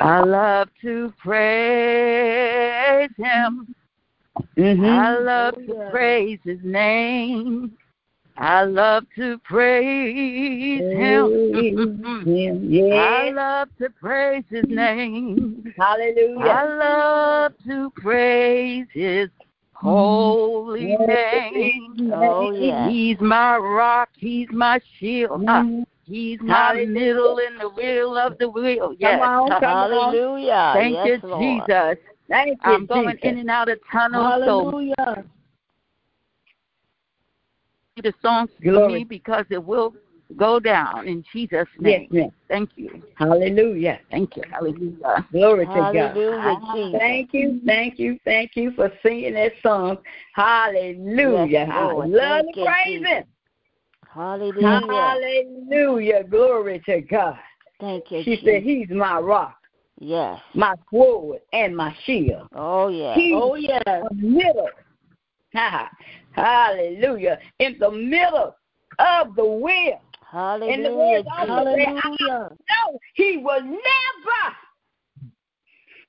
[0.00, 3.72] I love to praise Him.
[4.58, 4.84] Mm-hmm.
[4.84, 7.72] I love to praise His name.
[8.36, 12.24] I love to praise Him.
[12.92, 13.34] I Yes.
[13.36, 15.72] love to praise His name.
[15.78, 16.40] Hallelujah.
[16.40, 19.28] I love to praise His
[19.80, 22.12] holy name.
[22.12, 22.90] Oh, yes.
[22.90, 24.10] He's my rock.
[24.16, 25.44] He's my shield.
[25.48, 25.64] Uh,
[26.04, 28.94] He's my middle in the wheel of the wheel.
[28.98, 29.20] Yes.
[29.22, 29.90] on, come on.
[29.90, 30.72] Hallelujah.
[30.74, 31.62] Thank yes, you, Lord.
[31.68, 32.04] Jesus.
[32.28, 33.20] Thank you, I'm going Jesus.
[33.22, 35.24] in and out of tunnels, so Hallelujah.
[38.02, 39.94] the songs for me because it will
[40.36, 42.08] go down in Jesus' name.
[42.10, 42.30] Yes, ma'am.
[42.48, 43.02] Thank you.
[43.16, 44.00] Hallelujah.
[44.10, 44.42] Thank you.
[44.50, 45.26] Hallelujah.
[45.32, 46.58] Glory Hallelujah, to God.
[46.62, 47.00] Ah, Jesus.
[47.00, 49.98] Thank you, thank you, thank you for singing that song.
[50.34, 51.46] Hallelujah.
[51.48, 53.24] Yes, I love to praise Him.
[54.12, 54.80] Hallelujah.
[54.88, 56.24] Hallelujah.
[56.24, 57.38] Glory to God.
[57.78, 58.22] Thank you.
[58.24, 58.44] She Jesus.
[58.44, 59.56] said, He's my rock.
[60.00, 60.40] Yes.
[60.54, 62.48] My sword and my shield.
[62.54, 63.14] Oh, yeah.
[63.14, 64.02] He's oh, yeah.
[64.14, 64.70] middle.
[66.32, 67.38] Hallelujah.
[67.58, 68.56] In the middle
[68.98, 70.00] of the wheel.
[70.30, 70.74] Hallelujah.
[70.74, 72.50] And the word Hallelujah.
[72.50, 74.42] No, he will never,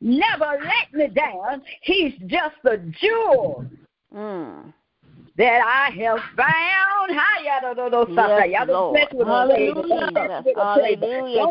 [0.01, 1.61] never let me down.
[1.81, 3.65] He's just a jewel.
[4.15, 4.73] Mm
[5.37, 7.11] that I have found.
[8.27, 9.07] Yes, Lord.
[9.25, 10.43] Hallelujah.
[10.55, 11.47] Hallelujah.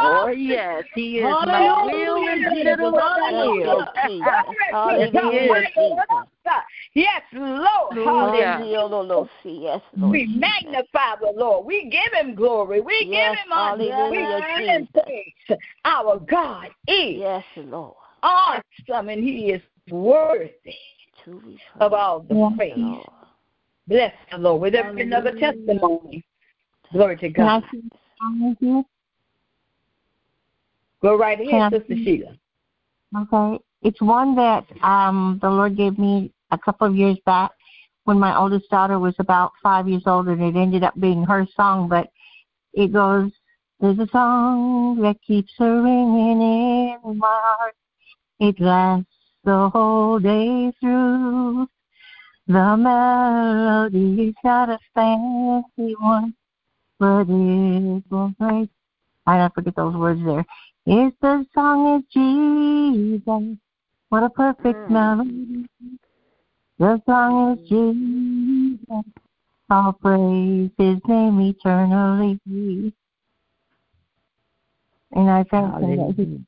[0.00, 0.84] Oh, yes.
[0.94, 3.32] He is my will in the middle of the
[4.72, 5.62] Hallelujah.
[6.94, 7.94] Yes, Lord.
[7.94, 8.58] Hallelujah.
[9.44, 10.12] Yes, Lord.
[10.12, 11.64] We magnify the Lord.
[11.64, 12.80] We give him glory.
[12.80, 14.10] We give him honor.
[14.10, 15.58] We give him praise.
[15.84, 17.94] Our God is yes, Lord.
[18.22, 20.52] awesome and he is worthy
[21.80, 22.50] of all the yeah.
[22.56, 22.74] praise.
[22.76, 23.06] Lord.
[23.88, 24.60] Bless the Lord.
[24.60, 26.24] With every another testimony.
[26.92, 27.62] Glory to God.
[31.00, 32.36] Go right ahead, Sister Sheila.
[33.16, 33.64] Okay.
[33.82, 37.50] It's one that um, the Lord gave me a couple of years back
[38.04, 41.46] when my oldest daughter was about five years old, and it ended up being her
[41.56, 41.88] song.
[41.88, 42.08] But
[42.72, 43.30] it goes,
[43.80, 47.74] There's a song that keeps her ringing in my heart.
[48.38, 49.06] It lasts
[49.44, 51.66] the whole day through.
[52.48, 56.34] The melody's got a fancy one,
[56.98, 58.68] but it won't break.
[59.26, 60.44] I don't forget those words there.
[60.84, 63.58] It's the song of Jesus.
[64.08, 64.90] What a perfect mm.
[64.90, 65.68] melody.
[66.78, 69.04] The song is Jesus.
[69.70, 72.38] I'll praise his name eternally.
[75.12, 76.46] And I thank him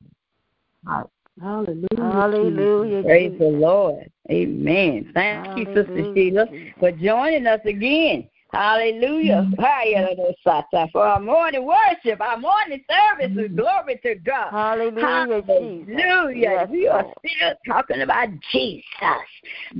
[1.41, 1.87] Hallelujah.
[1.97, 3.03] Hallelujah.
[3.03, 4.09] Praise the Lord.
[4.31, 5.11] Amen.
[5.13, 5.75] Thank Hallelujah.
[5.75, 6.45] you, Sister Sheila,
[6.79, 8.29] for joining us again.
[8.55, 9.47] Hallelujah.
[9.51, 10.91] Mm-hmm.
[10.91, 13.55] For our morning worship, our morning service, mm-hmm.
[13.55, 14.49] glory to God.
[14.51, 15.43] Hallelujah.
[15.45, 16.33] Hallelujah.
[16.35, 18.85] Yes, we are still talking about Jesus.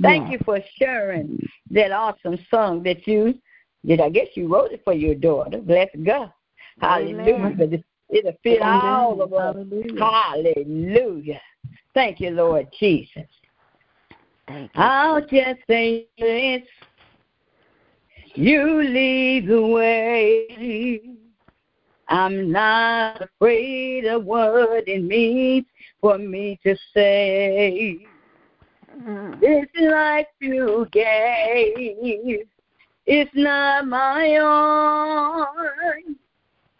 [0.02, 1.38] Thank you for sharing
[1.70, 3.34] that awesome song that you
[3.86, 4.00] did.
[4.00, 5.58] I guess you wrote it for your daughter.
[5.58, 6.32] Bless God.
[6.80, 7.82] Hallelujah.
[8.10, 8.80] It'll fit Amen.
[8.84, 9.56] all of us.
[9.56, 10.04] Hallelujah.
[10.04, 11.40] Hallelujah.
[11.94, 13.24] Thank you, Lord Jesus.
[14.46, 14.82] Thank you.
[14.82, 16.62] I'll just say this.
[18.36, 21.00] You lead the way.
[22.06, 25.64] I'm not afraid of what it means
[26.02, 28.06] for me to say.
[28.94, 29.40] Mm.
[29.40, 32.46] This life you gave
[33.06, 36.16] is not my own.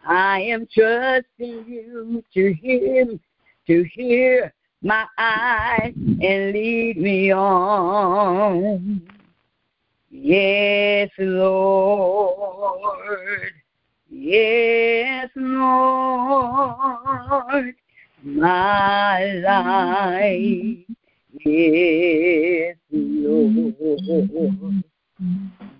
[0.05, 3.07] I am trusting you to hear,
[3.65, 9.16] to hear my eyes and lead me on.
[10.19, 12.73] Yes, Lord.
[14.09, 16.15] Yes, Lord.
[18.23, 20.77] My life.
[21.45, 24.83] Yes, Lord.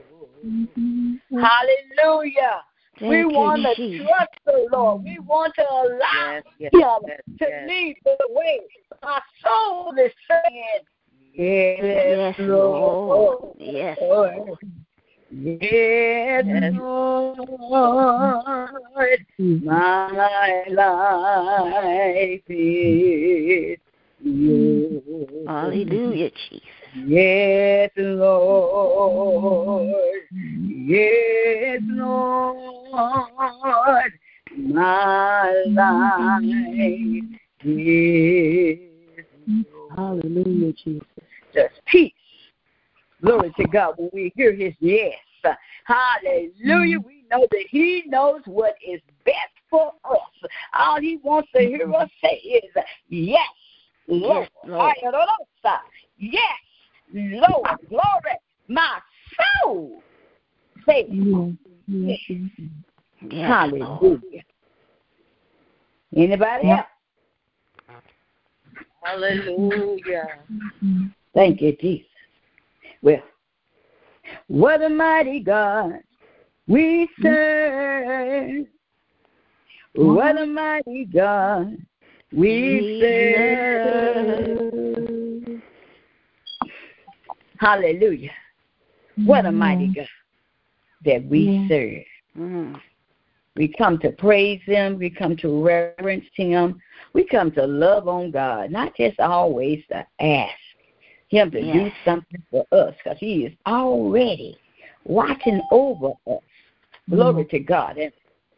[0.46, 1.16] Mm-hmm.
[1.32, 2.62] Hallelujah.
[3.00, 5.04] Thank we want to trust the Lord.
[5.04, 8.62] We want to allow yes, yes, Him yes, to lead the way.
[9.04, 10.86] Our soul is saying,
[11.34, 13.50] Yes, Lord.
[13.50, 13.56] Lord.
[13.60, 14.58] Yes, Lord.
[15.30, 16.46] Yes,
[16.78, 17.38] Lord,
[19.38, 23.78] my life is
[24.26, 24.46] mm-hmm.
[24.46, 25.48] yours.
[25.48, 26.85] Hallelujah, Jesus.
[27.04, 29.94] Yes, Lord.
[30.32, 32.94] Yes, Lord,
[34.58, 36.42] my life
[37.64, 38.80] is.
[39.96, 41.08] Hallelujah, Jesus.
[41.54, 42.14] Just peace.
[43.22, 45.14] Glory to God when we hear his yes.
[45.86, 47.00] Hallelujah.
[47.00, 47.06] Mm.
[47.06, 49.38] We know that He knows what is best
[49.70, 50.50] for us.
[50.78, 52.72] All He wants to hear us say is,
[53.10, 53.40] Yes,
[54.08, 54.50] Lord.
[54.66, 54.94] Yes, Lord.
[56.18, 56.42] Yes,
[57.14, 57.66] Lord.
[57.90, 58.38] Glory.
[58.68, 59.00] My
[59.64, 60.02] soul
[60.88, 61.08] say
[61.88, 62.20] yes.
[63.22, 63.48] yes.
[63.48, 64.44] Hallelujah.
[66.16, 66.86] Anybody else?
[69.04, 70.28] Hallelujah.
[71.34, 72.08] Thank you, Jesus.
[73.02, 73.22] Well,
[74.48, 76.00] what a mighty God
[76.68, 78.66] we serve.
[79.98, 80.16] Mm-hmm.
[80.16, 81.78] What a mighty God
[82.34, 84.95] we serve.
[87.60, 88.32] Hallelujah.
[89.26, 90.08] What a mighty God
[91.06, 92.04] that we serve.
[92.38, 92.82] Mm.
[93.56, 94.98] We come to praise Him.
[94.98, 96.82] We come to reverence Him.
[97.14, 100.54] We come to love on God, not just always to ask
[101.30, 104.58] Him to do something for us, because He is already
[105.06, 106.42] watching over us.
[107.10, 107.98] Glory to God.
[107.98, 108.12] And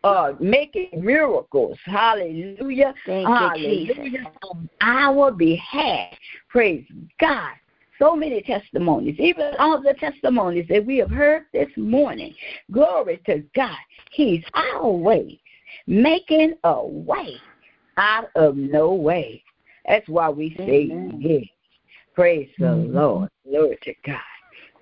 [0.04, 1.78] uh, making miracles.
[1.86, 2.94] Hallelujah.
[3.06, 3.94] Thank you, Hallelujah.
[3.94, 4.28] Jesus.
[4.44, 6.14] On our behalf.
[6.50, 6.86] Praise
[7.20, 7.54] God.
[8.00, 12.34] So many testimonies, even all the testimonies that we have heard this morning.
[12.72, 13.78] Glory to God.
[14.12, 15.38] He's always
[15.88, 17.36] making a way
[17.98, 19.44] out of no way.
[19.88, 21.46] That's why we say yes.
[22.14, 22.94] Praise the Mhm.
[22.94, 23.30] Lord.
[23.44, 24.22] Glory to God.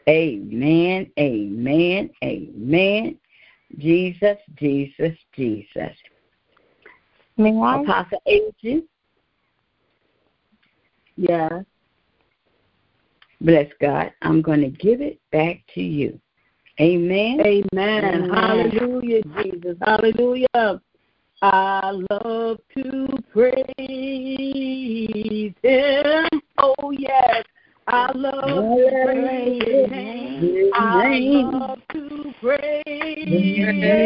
[0.08, 1.12] Amen.
[1.20, 2.10] Amen.
[2.24, 3.20] Amen.
[3.78, 5.98] Jesus, Jesus, Jesus.
[7.38, 7.82] May I?
[7.82, 8.88] Apostle Adrian,
[11.18, 11.64] Yeah.
[13.42, 14.12] Bless God.
[14.22, 16.20] I'm going to give it back to you.
[16.80, 17.40] Amen.
[17.42, 18.04] Amen.
[18.06, 18.30] Amen.
[18.30, 19.78] Hallelujah, Jesus.
[19.82, 20.82] Hallelujah.
[21.42, 23.66] I love to praise
[25.62, 26.42] Him.
[26.58, 27.44] Oh, yes.
[27.88, 30.72] I love to praise His name.
[30.74, 32.84] I love to praise
[33.28, 34.06] Him.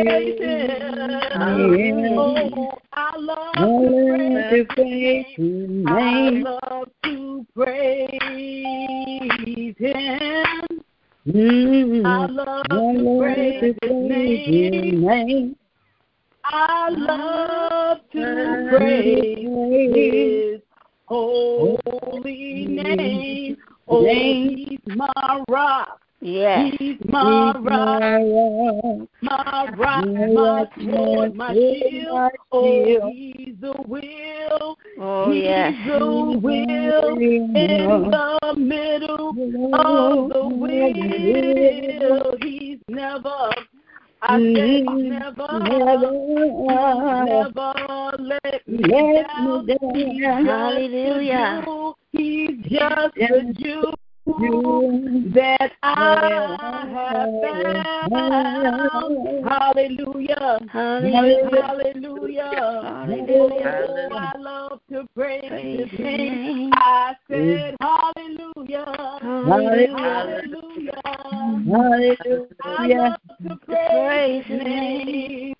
[2.18, 8.20] Oh, I love to praise His I love to praise
[9.78, 10.84] Him.
[11.28, 12.06] Mm.
[12.06, 15.02] I love to praise His name.
[15.06, 15.56] name.
[16.44, 20.59] I love to praise praise His
[21.10, 23.58] holy name.
[23.88, 26.00] Oh, He's my rock.
[26.22, 26.76] Yes.
[26.78, 29.08] He's my rock, my rock.
[29.22, 32.32] my rock, My my sword, my oh, shield.
[32.52, 33.10] Oh.
[33.12, 34.78] He's the will.
[35.00, 35.74] Oh, He's yes.
[35.88, 36.06] the
[36.44, 39.30] will in the middle
[39.74, 42.36] of the wheel.
[42.42, 43.50] He's never,
[44.22, 44.56] I mm-hmm.
[44.56, 46.12] said he's never, never
[48.20, 49.24] let me
[50.22, 50.46] down.
[50.46, 51.64] Hallelujah.
[52.12, 53.94] He's just the Jew
[54.38, 57.30] You that I have
[58.12, 59.44] found.
[59.48, 60.60] Hallelujah.
[60.72, 61.62] Hallelujah.
[61.62, 62.82] Hallelujah.
[62.84, 63.88] Hallelujah.
[63.90, 66.72] Oh, I love to praise His name.
[66.74, 69.20] I said hallelujah.
[69.22, 69.96] Hallelujah.
[69.98, 71.02] Hallelujah.
[72.64, 75.54] I love to praise His name.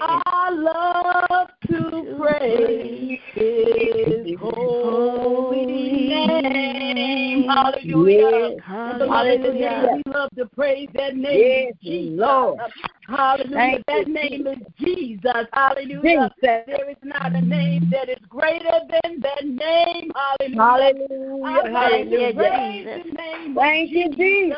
[0.00, 5.66] I love to praise His holy
[6.08, 7.41] name.
[7.48, 8.56] Hallelujah.
[8.66, 9.88] And Hallelujah.
[9.94, 12.18] we love to praise that name, Yes, Jesus.
[12.18, 12.60] Lord.
[13.08, 13.54] Hallelujah.
[13.54, 15.46] Thank that you, name is Jesus.
[15.52, 16.00] Hallelujah.
[16.02, 16.64] Jesus.
[16.66, 20.10] There is not a name that is greater than that name.
[20.14, 20.62] Hallelujah.
[20.62, 21.44] Hallelujah.
[21.44, 22.34] I love to Hallelujah.
[22.34, 24.56] praise the name Thank you, Jesus.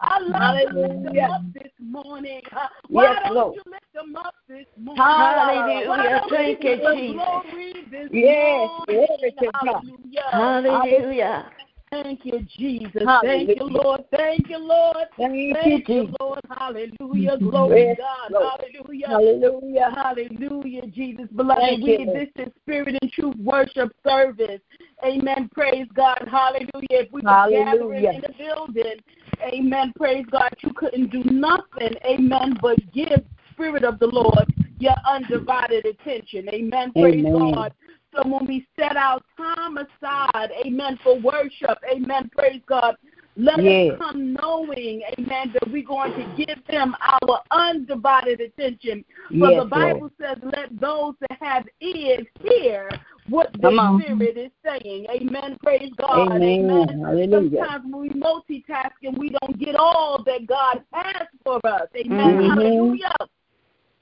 [0.00, 1.28] I love to lift him Hallelujah.
[1.32, 2.40] up this morning.
[2.88, 3.54] Why Yes, don't Lord.
[3.54, 5.02] you lift him up this morning?
[5.04, 5.88] Hallelujah.
[5.88, 7.24] Why don't Thank you you, give him Jesus.
[7.26, 9.06] glory this Yes, morning?
[9.06, 10.22] glory to Hallelujah.
[10.30, 11.52] Hallelujah.
[11.90, 13.02] Thank you, Jesus.
[13.04, 13.46] Hallelujah.
[13.46, 14.04] Thank you, Lord.
[14.12, 14.96] Thank you, Lord.
[15.18, 16.14] Thank you, Thank you.
[16.20, 16.40] Lord.
[16.56, 17.36] Hallelujah.
[17.38, 18.32] Glory Yes, to God.
[18.32, 18.60] Lord.
[18.60, 19.08] Hallelujah.
[19.08, 19.90] Hallelujah.
[19.96, 21.26] Hallelujah, Jesus.
[21.34, 24.60] Beloved, Thank we you, this is Spirit and Truth Worship Service.
[25.04, 25.50] Amen.
[25.52, 26.28] Praise God.
[26.30, 26.68] Hallelujah.
[26.90, 28.10] If we were gathering Hallelujah.
[28.10, 29.00] in the building,
[29.42, 29.92] amen.
[29.96, 30.50] Praise God.
[30.60, 34.46] You couldn't do nothing, amen, but give Spirit of the Lord
[34.78, 36.48] your undivided attention.
[36.50, 36.92] Amen.
[36.92, 37.52] Praise Amen.
[37.54, 37.72] God.
[38.14, 42.96] So when we set our time aside, amen, for worship, amen, praise God,
[43.36, 43.92] let Yes.
[43.92, 49.04] us come knowing, amen, that we're going to give them our undivided attention.
[49.28, 50.12] For Yes, the Bible Lord.
[50.20, 52.90] says, let those that have ears hear
[53.28, 55.06] what the Spirit is saying.
[55.08, 55.56] Amen.
[55.62, 56.42] Praise God.
[56.42, 57.00] Amen.
[57.00, 57.50] Hallelujah.
[57.60, 61.88] Sometimes when we multitask and we don't get all that God has for us.
[61.96, 62.36] Amen.
[62.36, 62.48] Mhm.
[62.50, 63.14] Hallelujah.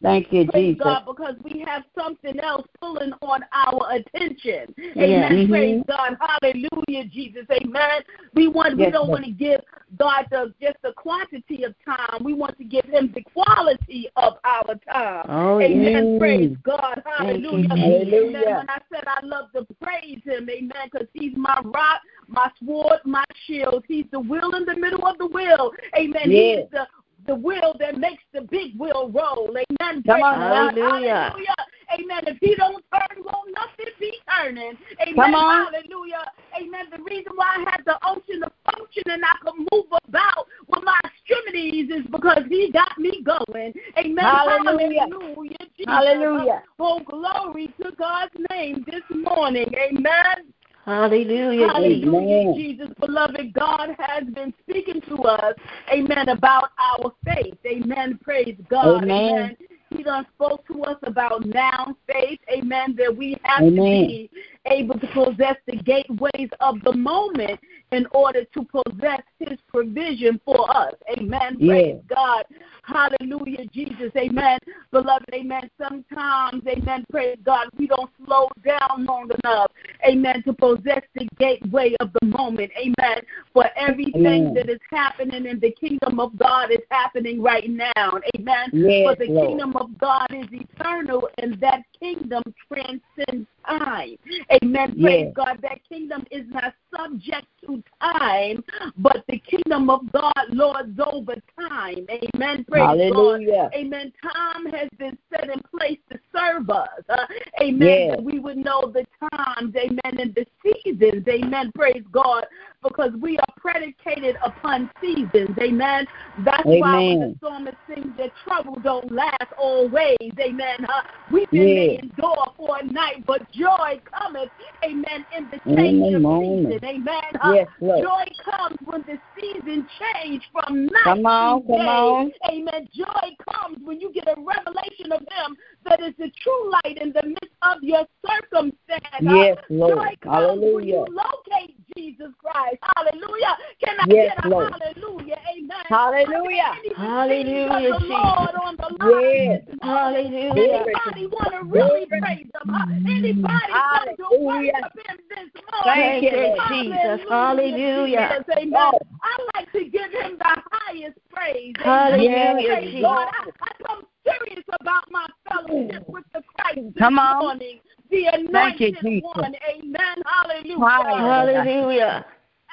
[0.00, 0.84] Thank you, Praise Jesus.
[0.84, 4.72] God, because we have something else pulling on our attention.
[4.76, 4.96] Yes.
[4.96, 5.32] Amen.
[5.32, 5.48] Mhm.
[5.50, 6.16] Praise God.
[6.20, 7.46] Hallelujah, Jesus.
[7.50, 8.02] Amen.
[8.34, 9.08] We want we don't Lord.
[9.08, 9.60] want to give
[9.96, 12.22] God the, just the quantity of time.
[12.22, 15.26] We want to give him the quality of our time.
[15.28, 15.82] Oh, Amen.
[15.82, 16.04] yes.
[16.04, 16.18] Mm.
[16.18, 17.02] Praise God.
[17.18, 17.68] Thank you, Hallelujah.
[17.68, 18.14] Jesus.
[18.14, 18.56] Amen.
[18.56, 23.00] When I said I love to praise him, amen, because he's my rock, my sword,
[23.04, 23.84] my shield.
[23.88, 25.72] He's the will in the middle of the will.
[25.96, 26.30] Amen.
[26.30, 26.60] Yes.
[26.60, 26.86] He's the
[27.28, 29.50] the wheel that makes the big wheel roll.
[29.50, 30.02] Amen.
[30.02, 31.30] Come on Hallelujah.
[31.30, 31.54] Hallelujah.
[31.94, 32.22] Amen.
[32.26, 34.76] If he don't turn, won't nothing be turning.
[35.00, 35.14] Amen.
[35.14, 35.66] Come on.
[35.72, 36.24] Hallelujah.
[36.58, 36.86] Amen.
[36.90, 40.82] The reason why I had the ocean to function and I could move about with
[40.82, 43.72] my extremities is because because he got me going.
[43.98, 44.24] Amen.
[44.24, 45.06] Hallelujah.
[45.10, 45.56] Hallelujah.
[45.76, 45.86] Jesus.
[45.86, 46.62] Hallelujah.
[46.78, 49.66] Oh, glory to God's name this morning.
[49.74, 50.52] Amen.
[50.88, 51.68] Hallelujah.
[51.68, 52.54] Hallelujah, Amen.
[52.56, 52.88] Jesus.
[52.98, 55.54] Beloved, God has been speaking to us,
[55.92, 57.58] amen, about our faith.
[57.66, 58.18] Amen.
[58.22, 59.04] Praise God.
[59.04, 59.54] Amen.
[59.90, 64.02] He done spoke to us about now faith, amen, that we have Amen.
[64.02, 64.30] to be
[64.66, 67.58] able to possess the gateways of the moment
[67.92, 70.94] in order to possess his provision for us.
[71.16, 71.58] Amen.
[71.58, 72.44] Praise God.
[72.82, 74.10] Hallelujah, Jesus.
[74.16, 74.58] Amen.
[74.90, 75.70] Beloved, amen.
[75.78, 79.70] Sometimes, amen, praise God, we don't slow down long enough,
[80.08, 82.70] amen, to possess the gateway of the moment.
[82.78, 83.20] Amen.
[83.52, 84.54] For everything Amen.
[84.54, 88.20] that is happening in the kingdom of God is happening right now.
[88.36, 88.70] Amen.
[88.72, 89.48] Yes, For the Lord.
[89.48, 94.16] kingdom of God is eternal, and that kingdom transcends time.
[94.62, 95.00] Amen.
[95.00, 95.32] Praise Yes.
[95.34, 95.58] God.
[95.62, 98.64] That kingdom is not subject to time,
[98.96, 101.34] but the kingdom of God lords over
[101.68, 102.06] time.
[102.10, 102.64] Amen.
[102.64, 103.70] Praise Hallelujah.
[103.72, 103.74] God.
[103.74, 104.12] Amen.
[104.22, 106.88] Time has been set in place to serve us.
[107.08, 107.26] Uh,
[107.60, 107.88] amen.
[107.88, 108.16] Yes.
[108.16, 109.74] That we would know the times.
[109.76, 109.98] Amen.
[110.18, 111.26] And the seasons.
[111.28, 111.72] Amen.
[111.74, 112.46] Praise God.
[112.82, 115.50] Because we are predicated upon seasons.
[115.60, 116.06] Amen.
[116.44, 117.38] That's why when Amen.
[117.40, 120.16] the psalmist sings that trouble don't last always.
[120.38, 120.86] Amen.
[120.88, 122.00] Uh, may Yes.
[122.02, 124.50] endure for a night, but joy cometh.
[124.84, 125.26] Amen.
[125.36, 126.80] In the change of season.
[126.84, 127.22] Amen.
[127.42, 128.02] Uh, Yes, Lord.
[128.02, 131.88] Joy comes when the season change from night Come on, to come day.
[131.88, 132.32] on.
[132.50, 132.88] Amen.
[132.94, 137.12] Joy comes when you get a revelation of Him that is the true light in
[137.12, 139.02] the midst of your circumstance.
[139.20, 139.98] Yes, Lord.
[139.98, 141.04] Joy comes when you Hallelujah.
[141.10, 142.78] locate Jesus Christ.
[142.96, 143.56] Hallelujah.
[143.84, 144.72] Can I Yes, get a Lord.
[144.72, 145.36] hallelujah?
[145.56, 145.84] Amen.
[145.88, 146.72] Hallelujah.
[146.96, 149.22] Hallelujah, The Lord on the line.
[149.24, 149.62] Yes.
[149.82, 150.84] Hallelujah.
[150.84, 152.20] Anybody want to really Glory.
[152.20, 152.68] praise Him?
[152.68, 153.06] Mm.
[153.16, 154.72] Anybody want to Hallelujah.
[154.72, 156.20] worship Him this morning?
[156.20, 156.70] Thank you, Thank Lord.
[156.70, 157.20] you, Jesus.
[157.28, 158.28] Hallelujah.
[158.38, 158.56] Jesus.
[158.56, 158.74] Amen.
[158.76, 158.98] Oh.
[159.28, 161.74] I like to give Him the highest praise.
[161.80, 162.56] Amen.
[162.56, 163.02] Hallelujah, Praise Jesus.
[163.02, 163.28] God.
[163.28, 167.40] I, I'm serious about my fellowship with the Christ this Come on.
[167.42, 167.80] morning.
[168.10, 169.54] The Thank you, one.
[169.68, 170.16] Amen.
[170.24, 171.64] Hallelujah.
[171.64, 172.26] Hallelujah.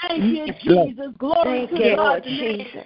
[0.07, 1.11] Thank you, Jesus.
[1.17, 2.59] Glory Thank to you, Lord God's name.
[2.59, 2.85] Jesus.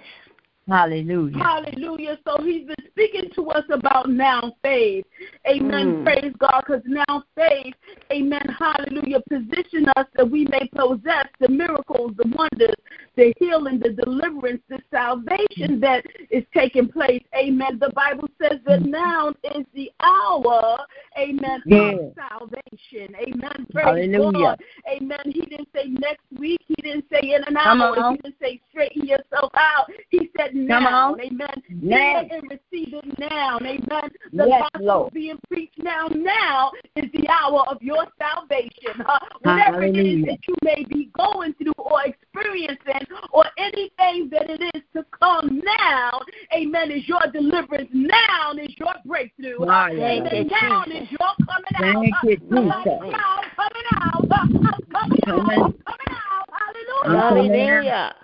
[0.70, 1.36] Hallelujah.
[1.36, 2.18] Hallelujah.
[2.24, 5.04] So he's been speaking to us about now faith.
[5.48, 5.96] Amen.
[5.96, 6.04] Mm.
[6.04, 6.62] Praise God.
[6.64, 7.74] Because now faith,
[8.12, 8.46] amen.
[8.56, 9.20] Hallelujah.
[9.28, 12.76] Position us that we may possess the miracles, the wonders,
[13.16, 17.22] the healing, the deliverance, the salvation that is taking place.
[17.36, 17.78] Amen.
[17.80, 20.78] The Bible says that now is the hour,
[21.18, 21.98] amen, Yes.
[21.98, 23.14] of salvation.
[23.16, 23.66] Amen.
[23.72, 24.56] Praise Hallelujah.
[24.56, 24.60] God.
[24.88, 25.20] Amen.
[25.24, 26.60] He didn't say next week.
[26.66, 28.12] He didn't say in an hour.
[28.12, 29.90] He didn't say straighten yourself out.
[30.10, 31.12] He said now.
[31.12, 31.20] on.
[31.20, 31.48] Amen.
[31.80, 31.96] Now.
[31.96, 33.58] Hear and receive it now.
[33.58, 34.10] Amen.
[34.32, 35.12] The Yes, gospel Lord.
[35.14, 36.08] being preached now.
[36.08, 39.02] Now is the hour of your salvation.
[39.06, 39.18] Huh?
[39.42, 44.60] Whatever it is that you may be going through or experiencing or anything that it
[44.74, 46.20] is to come now,
[46.54, 47.88] amen, is your deliverance.
[47.92, 49.64] Now is your breakthrough.
[49.66, 49.88] Huh?
[49.88, 50.22] Hallelujah.
[50.22, 50.48] Amen.
[50.62, 52.02] Now is your coming out.
[52.02, 52.28] Thank Huh?
[52.28, 53.10] you, Somebody Jesus.
[53.12, 54.26] shout, coming out.
[54.30, 54.76] Huh?
[54.92, 55.30] Coming out.
[55.30, 55.60] Coming.
[55.60, 56.48] I'm coming out.
[57.04, 57.20] Hallelujah.
[57.20, 58.14] Hallelujah.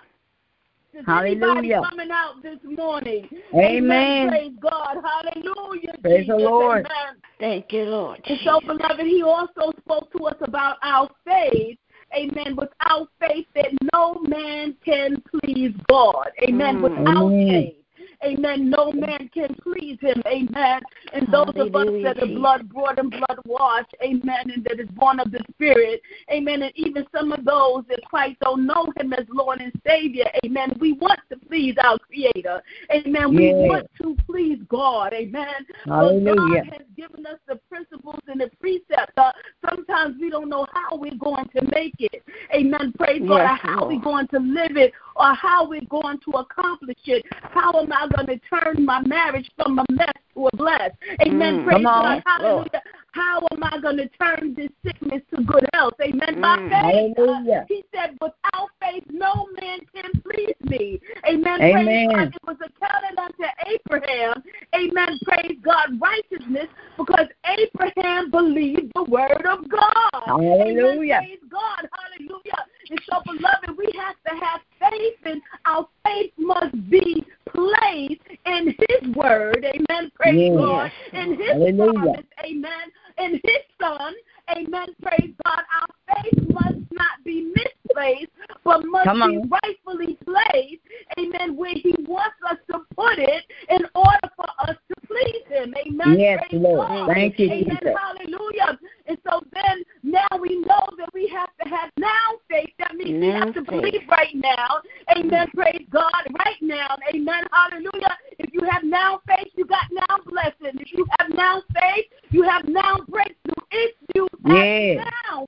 [0.97, 1.51] Is Hallelujah.
[1.51, 3.29] anybody coming out this morning?
[3.53, 4.29] Amen.
[4.29, 4.97] Praise God.
[5.03, 5.93] Hallelujah.
[6.01, 6.87] Praise the Lord.
[6.87, 7.21] Amen.
[7.39, 8.19] Thank you, Lord.
[8.25, 11.77] And so, beloved, he also spoke to us about our faith.
[12.17, 12.55] Amen.
[12.55, 16.29] Without faith, that no man can please God.
[16.47, 16.77] Amen.
[16.77, 16.81] Mm.
[16.81, 17.47] Without Amen.
[17.47, 17.75] faith.
[18.23, 18.69] Amen.
[18.69, 20.21] No man can please him.
[20.25, 20.81] Amen.
[21.13, 23.93] And those of us that are blood brought and blood washed.
[24.01, 24.51] Amen.
[24.53, 26.01] And that is born of the Spirit.
[26.31, 26.63] Amen.
[26.63, 30.25] And even some of those that quite don't know him as Lord and Savior.
[30.43, 30.73] Amen.
[30.79, 32.61] We want to please our Creator.
[32.91, 33.35] Amen.
[33.35, 33.67] We Yes.
[33.69, 35.13] want to please God.
[35.13, 35.65] Amen.
[35.85, 39.13] But God has given us the principles and the precepts.
[39.17, 39.31] Uh,
[39.69, 42.23] sometimes we don't know how we're going to make it.
[42.53, 42.93] Amen.
[42.97, 43.37] Praise God.
[43.37, 47.25] Yes, Or how we're going to live it or how we're going to accomplish it.
[47.31, 50.91] How am I going to turn my marriage from a mess to a bless?
[51.25, 51.59] Amen.
[51.59, 51.63] Mm.
[51.65, 51.83] Praise.
[51.83, 52.23] God.
[52.25, 52.81] Hallelujah.
[53.13, 55.93] How am I going to turn this sickness to good health?
[56.01, 56.41] Amen.
[56.41, 56.69] By Mm.
[56.69, 57.17] faith.
[57.17, 57.65] Hallelujah.
[57.67, 60.99] He said, without faith, no man can please me.
[61.25, 61.61] Amen.
[61.61, 61.85] Amen.
[61.85, 62.27] Praise God.
[62.35, 64.43] It was accounted unto Abraham.
[64.75, 65.19] Amen.
[65.23, 65.99] Praise God.
[65.99, 70.23] Righteousness because Abraham believed the word of God.
[70.25, 71.15] Hallelujah.
[71.15, 71.25] Amen.
[71.25, 71.89] Praise God.
[71.93, 72.65] Hallelujah.
[72.89, 78.67] And so, beloved, we have to have faith, and our faith must be placed in
[78.67, 79.65] His word.
[79.65, 80.11] Amen.
[80.15, 80.55] Praise Yes.
[80.55, 80.91] God.
[81.13, 81.93] In His Hallelujah.
[81.93, 82.25] promise.
[82.45, 82.91] Amen.
[83.17, 84.13] In His Son.
[84.49, 84.87] Amen.
[85.01, 85.59] Praise God.
[85.59, 87.51] Our faith must not be
[87.97, 88.31] misplaced,
[88.63, 90.81] but must be rightfully placed.
[91.19, 91.55] Amen.
[91.55, 95.73] Where He wants us to put it in order for us to please Him.
[95.85, 96.19] Amen.
[96.19, 96.87] Yes, Praise Lord.
[96.87, 97.09] God.
[97.13, 97.77] Thank you, Amen.
[97.81, 97.95] Jesus.
[97.99, 98.79] Hallelujah.
[99.07, 102.69] And so then now we know that we have to have now faith.
[102.79, 103.69] That means we have to faith.
[103.69, 104.81] believe right now.
[105.15, 105.47] Amen.
[105.55, 106.11] Praise God.
[106.39, 106.97] Right now.
[107.13, 107.43] Amen.
[107.51, 108.17] Hallelujah.
[108.39, 110.79] If you have now faith, you got now blessing.
[110.79, 113.53] If you have now faith, you have now breakthrough.
[113.71, 115.05] If you have Yes.
[115.29, 115.47] Now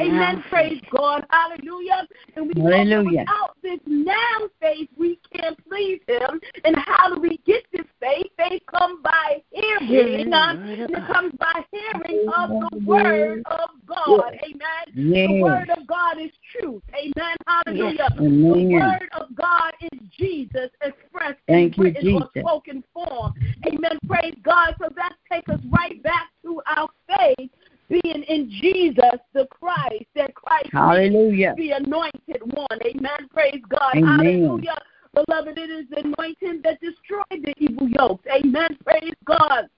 [0.00, 0.44] amen.
[0.48, 1.24] Praise God.
[1.30, 2.06] Hallelujah.
[2.36, 3.20] And we Hallelujah.
[3.20, 6.40] without this now faith, we can't please Him.
[6.64, 8.26] And how do we get this faith?
[8.36, 14.32] Faith comes by hearing, the and it comes by hearing of the word of God.
[14.44, 14.94] Amen.
[14.94, 16.82] The word of God is truth.
[16.94, 17.36] Amen.
[17.46, 18.08] Hallelujah.
[18.16, 18.70] The Amen.
[18.72, 23.34] word of God is Jesus expressed Thank in written or spoken form.
[23.66, 23.98] Amen.
[24.06, 24.74] Praise God.
[24.80, 27.50] So that takes us right back to our faith
[27.88, 31.54] being in Jesus the Christ, that Christ Hallelujah.
[31.56, 32.78] the anointed one.
[32.84, 33.28] Amen.
[33.32, 33.96] Praise God.
[33.96, 34.18] Amen.
[34.18, 34.76] Hallelujah.
[35.14, 38.24] Beloved, it is the anointing that destroyed the evil yokes.
[38.30, 38.76] Amen.
[38.84, 39.68] Praise God.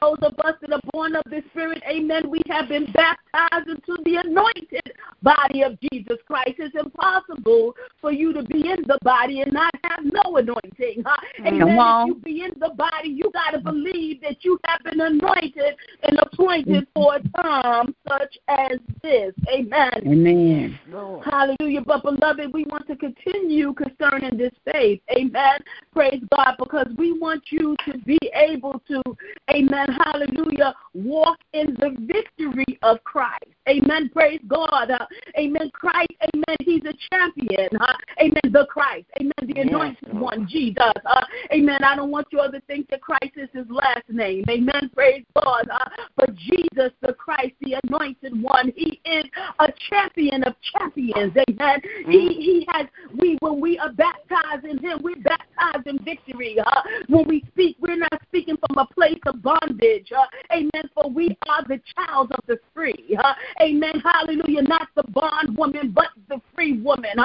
[0.00, 4.02] Those of us that are born of the Spirit, amen, we have been baptized into
[4.04, 6.54] the anointed body of Jesus Christ.
[6.58, 11.02] It's impossible for you to be in the body and not have no anointing.
[11.04, 11.16] Huh?
[11.40, 11.58] Amen.
[11.60, 12.10] Come on.
[12.10, 15.76] If you be in the body, you got to believe that you have been anointed
[16.02, 19.32] and appointed for a time such as this.
[19.52, 19.92] Amen.
[20.06, 20.78] Amen.
[20.88, 21.24] Lord.
[21.24, 21.82] Hallelujah.
[21.82, 25.00] But beloved, we want to continue concerning this faith.
[25.16, 25.58] Amen.
[25.92, 26.56] Praise God.
[26.58, 29.02] Because we want you to be able to,
[29.50, 29.71] amen,
[30.04, 33.44] hallelujah, walk in the victory of Christ.
[33.68, 34.10] Amen.
[34.12, 34.90] Praise God.
[34.90, 35.06] Uh,
[35.38, 35.70] amen.
[35.72, 36.56] Christ, amen.
[36.60, 37.68] He's a champion.
[37.80, 38.52] Uh, amen.
[38.52, 39.06] The Christ.
[39.20, 39.32] Amen.
[39.42, 40.22] The anointed Lord.
[40.22, 40.76] one, Jesus.
[41.06, 41.84] Uh, amen.
[41.84, 44.44] I don't want you all to think that Christ is his last name.
[44.50, 44.90] Amen.
[44.94, 45.68] Praise God.
[45.72, 49.24] Uh, but Jesus, the Christ, the anointed one, he is
[49.60, 51.32] a champion of champions.
[51.48, 51.80] Amen.
[52.08, 52.86] He he has
[53.18, 56.58] we when we are baptized in him, we're baptized in victory.
[56.58, 59.61] Uh, when we speak, we're not speaking from a place of bondage.
[59.62, 60.90] Uh, amen.
[60.94, 63.16] For we are the child of the free.
[63.60, 64.00] Amen.
[64.00, 64.62] Hallelujah.
[64.62, 67.16] Not the bond woman, but the free woman.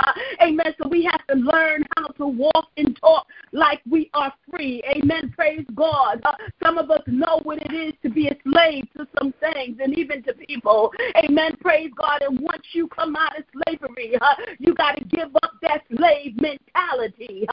[0.42, 0.76] Amen.
[0.82, 4.84] So we have to learn how to walk and talk like we are free.
[4.90, 5.34] Amen.
[5.36, 6.22] Praise God.
[6.64, 9.98] Some of us know what it is to be a slave to some things and
[9.98, 10.92] even to people.
[11.24, 11.58] Amen.
[11.62, 12.22] Praise God.
[12.22, 14.16] And once you come out of slavery,
[14.60, 17.46] you got to give up that slave mentality.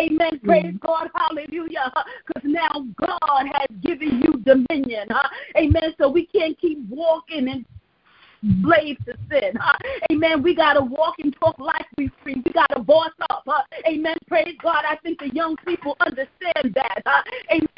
[0.00, 0.40] Amen.
[0.44, 1.08] Praise God.
[1.14, 1.92] Hallelujah.
[2.26, 5.10] Because now God has given you dominion.
[5.10, 5.94] Uh, amen.
[5.98, 7.64] So we can't keep walking and
[8.62, 9.56] slave to sin.
[9.58, 9.72] Uh,
[10.10, 10.42] amen.
[10.42, 12.42] We got to walk and talk like we free.
[12.44, 13.44] We got to boss up.
[13.46, 14.16] Uh, amen.
[14.28, 14.84] Praise God.
[14.88, 17.02] I think the young people understand that.
[17.06, 17.68] Uh, amen.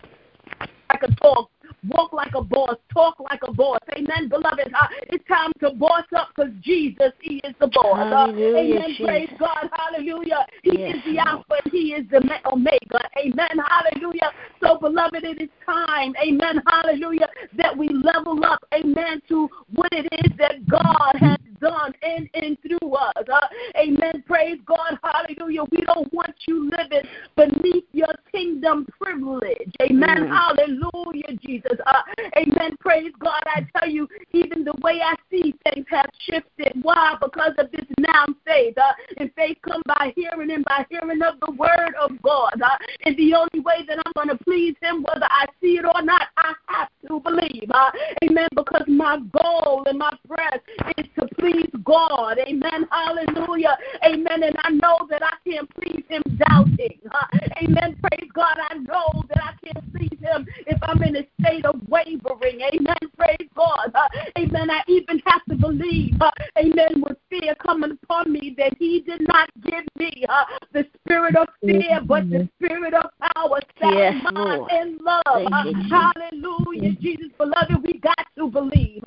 [0.91, 1.51] I can talk.
[1.89, 3.79] Walk like a boss, talk like a boss.
[3.93, 4.73] Amen, beloved.
[4.73, 7.99] Uh, it's time to boss up because Jesus, He is the boss.
[7.99, 8.89] Uh, amen.
[8.89, 9.07] Jesus.
[9.07, 9.69] Praise God.
[9.73, 10.47] Hallelujah.
[10.63, 11.19] He Yes, is the.
[11.19, 13.01] Alpha and He is the Omega.
[13.19, 13.65] Amen.
[13.69, 14.31] Hallelujah.
[14.63, 16.15] So, beloved, it is time.
[16.23, 16.63] Amen.
[16.67, 17.29] Hallelujah.
[17.57, 18.65] That we level up.
[18.73, 19.21] Amen.
[19.29, 23.13] To what it is that God has done in and through us.
[23.17, 23.47] Uh,
[23.79, 24.23] amen.
[24.27, 24.99] Praise God.
[25.03, 25.65] Hallelujah.
[25.71, 29.73] We don't want you living beneath your kingdom privilege.
[29.83, 30.29] Amen.
[30.29, 30.29] Mm.
[30.29, 31.74] Hallelujah, Jesus.
[31.87, 32.03] Uh,
[32.37, 32.77] amen.
[32.81, 33.43] Praise God.
[33.47, 36.73] I tell you, even the way I see things have shifted.
[36.83, 37.17] Why?
[37.21, 38.77] Because of this now faith.
[38.79, 42.61] Uh, and faith come by hearing and by hearing of the word of God.
[42.61, 45.85] Uh, and the only way that I'm going to please him, whether I see it
[45.85, 47.71] or not, I have to believe.
[47.71, 47.91] Uh,
[48.25, 48.49] amen.
[48.55, 50.61] Because my goal and my breath
[50.99, 52.39] is to please God.
[52.39, 52.87] Amen.
[52.91, 53.77] Hallelujah.
[54.05, 54.43] Amen.
[54.43, 56.99] And I know that I can't please him doubting.
[57.11, 57.97] Uh, amen.
[58.03, 58.57] Praise God.
[58.71, 62.61] I know that I can't please him if I'm in a state of wavering.
[62.61, 62.97] Amen.
[63.17, 63.93] Praise God.
[63.95, 64.09] Uh,
[64.39, 64.71] amen.
[64.71, 66.21] I even have to believe.
[66.21, 67.03] Uh, amen.
[67.03, 71.49] With fear coming upon me that he did not give me uh, the spirit of
[71.65, 74.71] fear, but the spirit of power, sound Yes, mind, Lord.
[74.71, 75.23] and love.
[75.27, 75.91] Uh, you, Jesus.
[75.91, 76.93] hallelujah.
[77.01, 79.03] Jesus, beloved, we got to believe.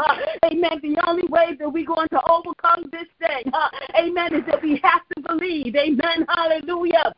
[0.46, 0.80] Amen.
[0.82, 3.52] The only way that we're going to overcome this thing,
[3.98, 5.76] amen, is that we have to believe.
[5.76, 6.26] Amen.
[6.30, 7.14] Hallelujah.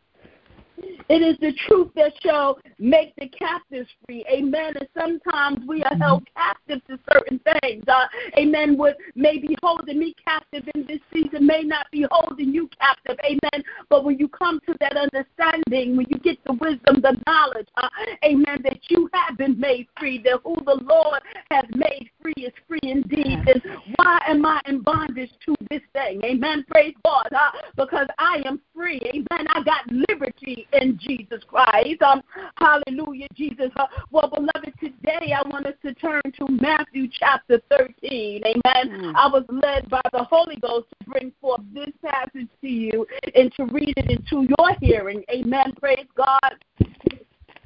[1.09, 4.25] It is the truth that shall make the captives free.
[4.31, 4.73] Amen.
[4.79, 7.83] And sometimes we are held captive to certain things.
[7.87, 8.05] Uh,
[8.37, 8.77] amen.
[8.77, 13.17] What may be holding me captive in this season may not be holding you captive.
[13.25, 13.63] Amen.
[13.89, 17.89] But when you come to that understanding, when you get the wisdom, the knowledge, uh,
[18.23, 21.21] amen, that you have been made free, that who the Lord
[21.51, 23.39] has made free is free indeed.
[23.45, 23.61] Then
[23.95, 26.21] why am I in bondage to this thing?
[26.23, 26.65] Amen.
[26.69, 27.27] Praise God.
[27.31, 29.01] Uh, because I am free.
[29.07, 29.47] Amen.
[29.49, 32.01] I got liberty in Jesus Christ.
[32.01, 32.21] Um,
[32.57, 33.71] hallelujah, Jesus.
[33.75, 38.41] Uh, well, beloved, today I want us to turn to Matthew chapter 13.
[38.45, 38.61] Amen.
[38.63, 39.13] Mm.
[39.15, 43.05] I was led by the Holy Ghost to bring forth this passage to you
[43.35, 45.23] and to read it into your hearing.
[45.31, 45.73] Amen.
[45.79, 46.55] Praise God.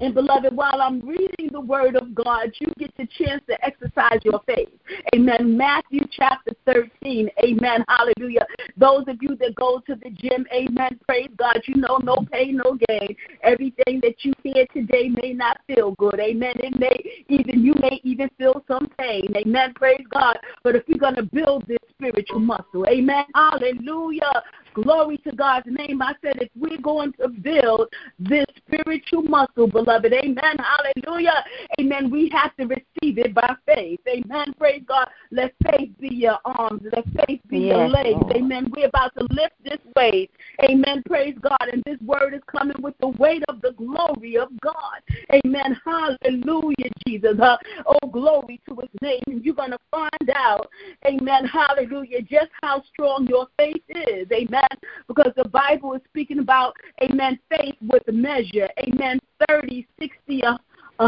[0.03, 4.19] And beloved, while I'm reading the word of God, you get the chance to exercise
[4.25, 4.67] your faith.
[5.15, 5.55] Amen.
[5.55, 7.29] Matthew chapter 13.
[7.41, 7.85] Amen.
[7.87, 8.45] Hallelujah.
[8.75, 10.99] Those of you that go to the gym, amen.
[11.07, 11.61] Praise God.
[11.67, 13.15] You know, no pain, no gain.
[13.43, 16.19] Everything that you hear today may not feel good.
[16.19, 16.55] Amen.
[16.57, 19.33] It may even you may even feel some pain.
[19.37, 19.73] Amen.
[19.73, 20.37] Praise God.
[20.65, 23.23] But if you're gonna build this spiritual muscle, amen.
[23.33, 24.43] Hallelujah.
[24.73, 26.01] Glory to God's name.
[26.01, 31.43] I said, if we're going to build this spiritual muscle, beloved, amen, hallelujah,
[31.79, 33.99] amen, we have to receive it by faith.
[34.07, 34.53] Amen.
[34.57, 35.07] Praise God.
[35.31, 36.81] Let faith be your arms.
[36.91, 38.19] Let faith be yes, your legs.
[38.21, 38.35] Lord.
[38.35, 38.71] Amen.
[38.75, 40.31] We're about to lift this weight.
[40.63, 41.03] Amen.
[41.07, 41.69] Praise God.
[41.71, 45.01] And this word is coming with the weight of the glory of God.
[45.33, 45.79] Amen.
[45.85, 47.35] Hallelujah, Jesus.
[47.39, 49.21] Oh, glory to his name.
[49.27, 50.69] And you're going to find out,
[51.05, 54.27] amen, hallelujah, just how strong your faith is.
[54.31, 54.63] Amen
[55.07, 59.19] because the Bible is speaking about, amen, faith with measure, amen,
[59.49, 60.59] 30, 60, a,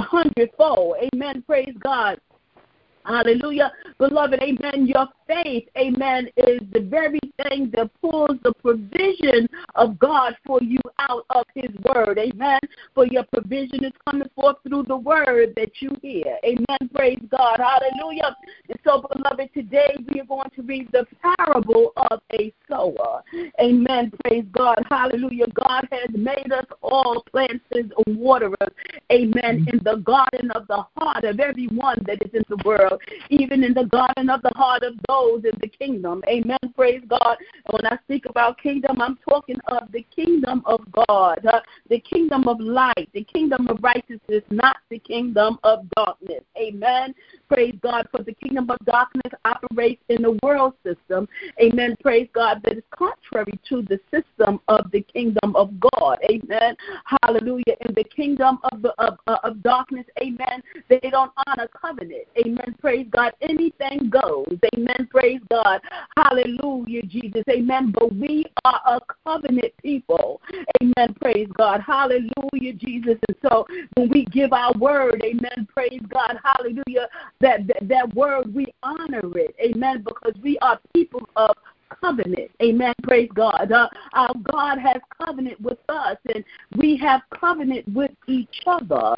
[0.02, 2.20] hundredfold, amen, praise God.
[3.06, 3.72] Hallelujah.
[4.00, 4.88] Beloved, amen.
[4.88, 11.26] Your faith, amen, is the very that pulls the provision of God for you out
[11.32, 12.18] of His Word.
[12.18, 12.60] Amen.
[12.94, 16.38] For your provision is coming forth through the Word that you hear.
[16.46, 16.90] Amen.
[16.94, 17.60] Praise God.
[17.60, 18.36] Hallelujah.
[18.70, 23.24] And so, beloved, today we are going to read the parable of a sower.
[23.62, 24.12] Amen.
[24.24, 24.86] Praise God.
[24.90, 25.48] Hallelujah.
[25.54, 27.60] God has made us all planters
[28.06, 28.56] and waterers.
[29.12, 29.68] Amen.
[29.72, 33.74] In the garden of the heart of everyone that is in the world, even in
[33.74, 36.24] the garden of the heart of those in the kingdom.
[36.28, 36.58] Amen.
[36.76, 37.25] Praise God.
[37.70, 42.48] When I speak about kingdom, I'm talking of the kingdom of God, uh, the kingdom
[42.48, 46.42] of light, the kingdom of righteousness, not the kingdom of darkness.
[46.58, 47.14] Amen.
[47.48, 48.08] Praise God.
[48.12, 51.28] For the kingdom of darkness operates in the world system.
[51.62, 51.96] Amen.
[52.02, 52.62] Praise God.
[52.64, 56.20] That is contrary to the system of the kingdom of God.
[56.30, 56.76] Amen.
[57.22, 57.76] Hallelujah.
[57.82, 60.62] In the kingdom of the of, uh, of darkness, amen.
[60.90, 62.24] They don't honor covenant.
[62.38, 62.76] Amen.
[62.80, 63.34] Praise God.
[63.42, 64.58] Anything goes.
[64.76, 65.08] Amen.
[65.10, 65.82] Praise God.
[66.18, 67.44] Hallelujah, Jesus.
[67.50, 67.92] Amen.
[67.92, 70.42] But we are a covenant people.
[70.82, 71.16] Amen.
[71.22, 71.82] Praise God.
[71.86, 73.18] Hallelujah, Jesus.
[73.28, 75.68] And so when we give our word, amen.
[75.74, 76.38] Praise God.
[76.44, 77.08] Hallelujah.
[77.42, 79.56] That that, that word we honor it.
[79.60, 80.04] Amen.
[80.04, 81.56] Because we are people of
[82.02, 82.52] covenant.
[82.62, 82.94] Amen.
[83.04, 83.72] Praise God.
[83.72, 86.44] Uh, our God has covenant with us, and
[86.78, 89.18] we have covenant with each other.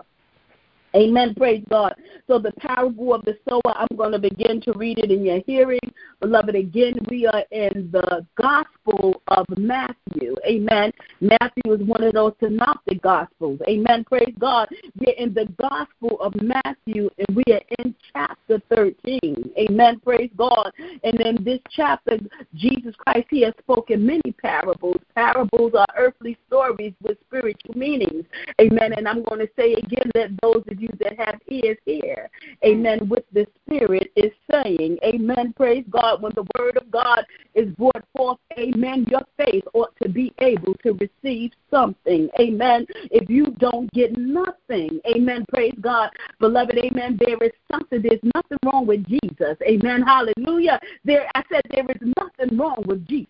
[0.97, 1.35] Amen.
[1.35, 1.93] Praise God.
[2.25, 5.41] So the parable of the sower, I'm going to begin to read it in your
[5.45, 5.79] hearing.
[6.19, 10.35] Beloved, again, we are in the Gospel of Matthew.
[10.45, 10.91] Amen.
[11.21, 13.59] Matthew is one of those synoptic Gospels.
[13.67, 14.05] Amen.
[14.05, 14.69] Praise God.
[14.99, 19.51] We're in the Gospel of Matthew, and we are in chapter 13.
[19.57, 19.99] Amen.
[19.99, 20.71] Praise God.
[21.03, 22.17] And in this chapter,
[22.55, 24.97] Jesus Christ, He has spoken many parables.
[25.13, 28.25] Parables are earthly stories with spiritual meanings.
[28.59, 28.93] Amen.
[28.93, 32.29] And I'm going to say again that those of you that have ears hear.
[32.65, 33.07] Amen.
[33.07, 34.97] What the Spirit is saying.
[35.03, 35.53] Amen.
[35.55, 36.21] Praise God.
[36.21, 37.23] When the Word of God
[37.55, 42.29] is brought forth, amen, your faith ought to be able to receive something.
[42.39, 42.85] Amen.
[43.11, 45.45] If you don't get nothing, amen.
[45.49, 46.09] Praise God.
[46.39, 47.19] Beloved, amen.
[47.19, 49.57] There is something, there's nothing wrong with Jesus.
[49.67, 50.01] Amen.
[50.01, 50.79] Hallelujah.
[51.03, 53.27] There I said there is nothing wrong with Jesus.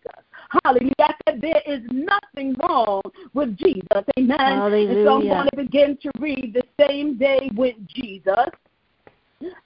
[0.64, 0.93] Hallelujah.
[1.28, 3.02] Said there is nothing wrong
[3.34, 4.04] with Jesus.
[4.18, 4.38] Amen.
[4.39, 4.91] Hallelujah.
[4.91, 8.50] And so I'm going to begin to read the same day with Jesus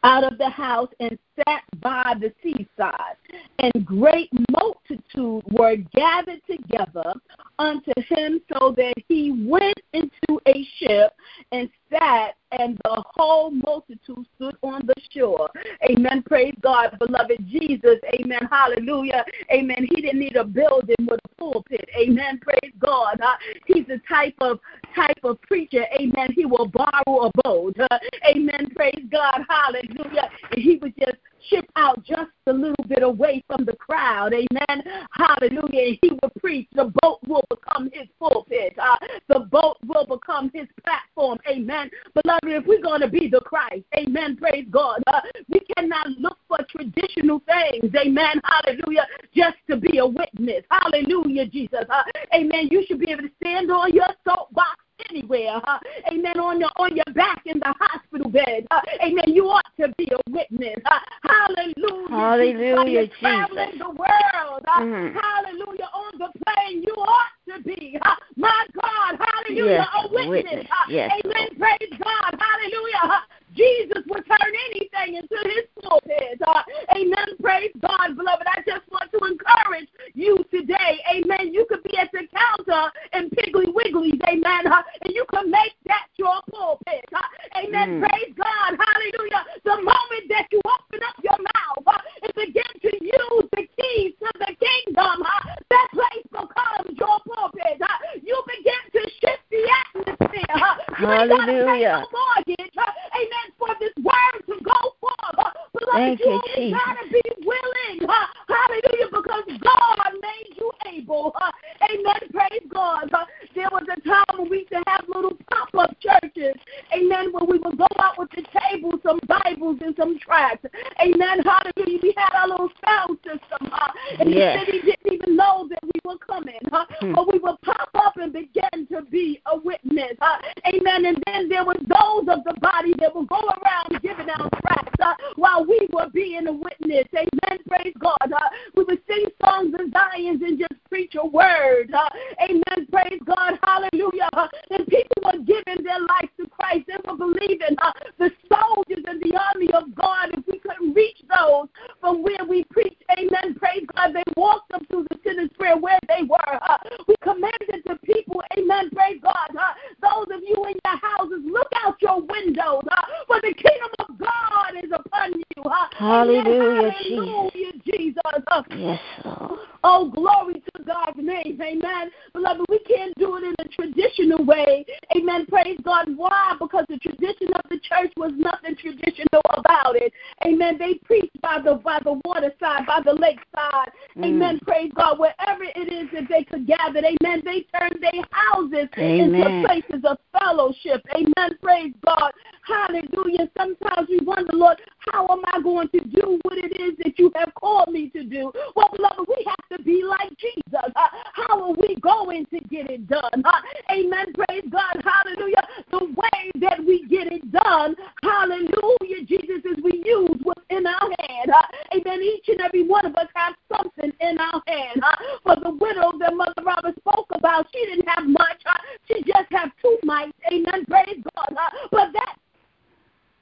[0.04, 1.18] out of the house and
[1.48, 3.16] sat by the seaside.
[3.60, 7.14] And great multitude were gathered together
[7.60, 11.14] unto him, so that he went into a ship
[11.52, 15.50] and sat, and the whole multitude stood on the shore.
[15.90, 16.24] Amen.
[16.24, 17.98] Praise God, beloved Jesus.
[18.20, 18.48] Amen.
[18.50, 19.24] Hallelujah.
[19.52, 19.88] Amen.
[19.90, 21.88] He didn't need a building with a pulpit.
[21.98, 22.40] Amen.
[22.40, 23.20] Praise God.
[23.22, 23.36] Uh,
[23.66, 24.60] he's the type of
[24.96, 25.86] type of preacher.
[26.00, 26.32] Amen.
[26.36, 27.78] He will borrow a boat.
[27.80, 28.72] Uh, amen.
[28.76, 29.42] Praise God.
[29.50, 30.30] Hallelujah.
[30.52, 31.18] And he was just
[31.50, 34.34] ship out just a little bit away from the crowd.
[34.34, 34.84] Amen.
[35.12, 35.98] Hallelujah.
[36.02, 36.68] He will preach.
[36.74, 38.74] The boat will become his pulpit.
[38.82, 38.98] Uh,
[39.30, 41.40] the boat will become his platform.
[41.50, 41.90] Amen.
[42.14, 44.38] Beloved, if we're going to be the Christ, amen.
[44.38, 45.02] Praise God.
[45.08, 47.94] Uh, we cannot look for traditional things.
[47.96, 48.42] Amen.
[48.44, 49.08] Hallelujah.
[49.36, 50.64] Just to be a witness.
[50.70, 51.86] Hallelujah, Jesus.
[51.90, 52.04] Uh,
[52.36, 52.70] amen.
[52.72, 54.80] You should be able to stand on your soapbox
[55.10, 55.60] anywhere.
[55.64, 55.80] Uh,
[56.12, 56.40] amen.
[56.40, 58.68] On your on your back in the hospital bed.
[58.72, 59.26] Uh, amen.
[59.28, 60.78] You ought to be a witness.
[60.86, 62.10] Uh, hallelujah.
[62.10, 63.20] Hallelujah, Jesus.
[63.20, 64.64] Traveling the world.
[64.68, 65.14] Uh, mm.
[65.14, 65.90] Hallelujah.
[65.94, 67.98] On the plane, you ought to be.
[68.02, 69.20] Uh, my God.
[69.20, 69.72] Hallelujah.
[69.80, 70.44] Yes, a witness.
[70.44, 70.68] witness.
[70.90, 71.48] Yes, amen.
[71.58, 72.40] Praise God.
[72.40, 73.24] Hallelujah.
[73.54, 76.40] Jesus will turn anything into his pulpit.
[76.46, 76.64] Uh,
[76.96, 77.36] amen.
[77.42, 78.48] Praise God, beloved.
[78.48, 81.00] I just want to encourage you today.
[81.12, 81.54] Amen.
[81.54, 84.20] You could be at the counter in Piggly Wiggly's.
[84.28, 84.68] Amen.
[84.68, 87.06] Uh, and you can make that your pulpit.
[87.14, 88.00] Uh, amen.
[88.00, 88.08] Mm.
[88.08, 88.80] Praise God.
[88.80, 89.44] Hallelujah.
[89.64, 94.14] The moment that you open up your mouth uh, and begin to use the keys
[94.20, 97.82] to the kingdom, uh, that place becomes your pulpit.
[97.82, 97.88] Uh,
[98.24, 100.56] you begin to shift the atmosphere.
[100.56, 102.06] Uh, Hallelujah.
[102.06, 103.41] No mortgage, uh, amen.
[103.58, 105.54] For this word to go forth.
[105.78, 108.10] Beloved, Thank you you, only gotta be willing.
[108.48, 109.08] Hallelujah.
[109.12, 111.36] Because God made you able.
[111.82, 112.22] Amen.
[112.32, 113.12] Praise God.
[113.56, 116.56] There was a time when we used to have little pop-up churches.
[116.94, 117.32] Amen.
[117.34, 120.66] When we would go out with the table, some Bibles and some tracts.
[121.00, 121.40] Amen.
[121.44, 122.00] Hallelujah.
[122.02, 123.70] We had our little sound system.
[123.72, 123.92] Huh?
[124.20, 124.60] And Yes.
[124.60, 126.60] the city didn't even know that we were coming.
[126.72, 126.86] Huh?
[127.00, 127.14] Hmm.
[127.14, 130.14] But we would pop up and begin to be a witness.
[130.20, 130.38] Huh?
[130.68, 131.06] Amen.
[131.06, 135.00] And then there was those of the body that would go around giving out tracts
[135.00, 137.08] uh, while we were being a witness.
[137.16, 137.60] Amen.
[137.68, 138.18] Praise God.
[138.22, 141.94] Uh, we would sing songs and Zions and just preach a word.
[141.94, 142.10] Uh,
[142.44, 142.88] amen.
[142.92, 143.58] Praise God.
[143.64, 144.30] Hallelujah.
[144.34, 146.88] Uh, and people were giving their life to Christ.
[146.88, 150.30] They were believing uh, the soldiers and the army of God.
[150.34, 151.68] If we couldn't reach those
[152.02, 153.56] from where we preached, amen.
[153.56, 154.14] Praise God.
[154.14, 156.38] They walked them through the sinner's prayer where they were.
[156.62, 156.78] Uh,
[157.08, 158.90] we commanded the people, amen.
[158.92, 159.56] Praise God.
[160.02, 162.84] Those of you in your houses, look out your windows,
[163.28, 165.64] for the kingdom of God is upon you.
[165.64, 166.92] Uh, Hallelujah.
[167.10, 168.22] Hallelujah, Jesus.
[168.48, 169.60] Uh, Yes, Lord.
[169.84, 171.60] Oh, glory to God's name.
[171.62, 172.12] Amen.
[172.34, 174.86] Beloved, we can't do it in a traditional way.
[175.18, 175.46] Amen.
[175.48, 176.16] Praise God.
[176.16, 176.56] Why?
[176.60, 180.14] Because the tradition of the church was nothing traditional about it.
[180.46, 180.78] Amen.
[180.78, 183.92] They preached by the by the waterside, by the lakeside.
[184.18, 184.26] Mm.
[184.26, 184.60] Amen.
[184.64, 185.18] Praise God.
[185.18, 187.00] Wherever it is that they could gather.
[187.00, 187.42] Amen.
[187.44, 189.34] They turned their houses Amen.
[189.36, 191.02] into places of fellowship.
[191.16, 191.58] Amen.
[191.62, 192.32] Praise God.
[192.68, 193.11] Hallelujah.
[193.58, 194.78] Sometimes we wonder, Lord,
[195.12, 198.24] how am I going to do what it is that you have called me to
[198.24, 198.52] do?
[198.76, 200.64] Well, beloved, we have to be like Jesus.
[200.74, 203.44] Uh, how are we going to get it done?
[203.46, 203.52] Uh,
[203.92, 204.34] amen.
[204.34, 205.04] Praise God.
[205.04, 205.68] Hallelujah.
[205.92, 211.10] The way that we get it done, hallelujah, Jesus, is we use what's in our
[211.20, 211.52] hand.
[211.52, 212.22] Uh, amen.
[212.24, 215.02] Each and every one of us have something in our hand.
[215.44, 218.64] For the widow that Mother Robert spoke about, she didn't have much.
[219.08, 220.34] She just had two mites.
[220.52, 220.86] Amen.
[220.86, 221.56] Praise God.
[221.92, 222.36] But that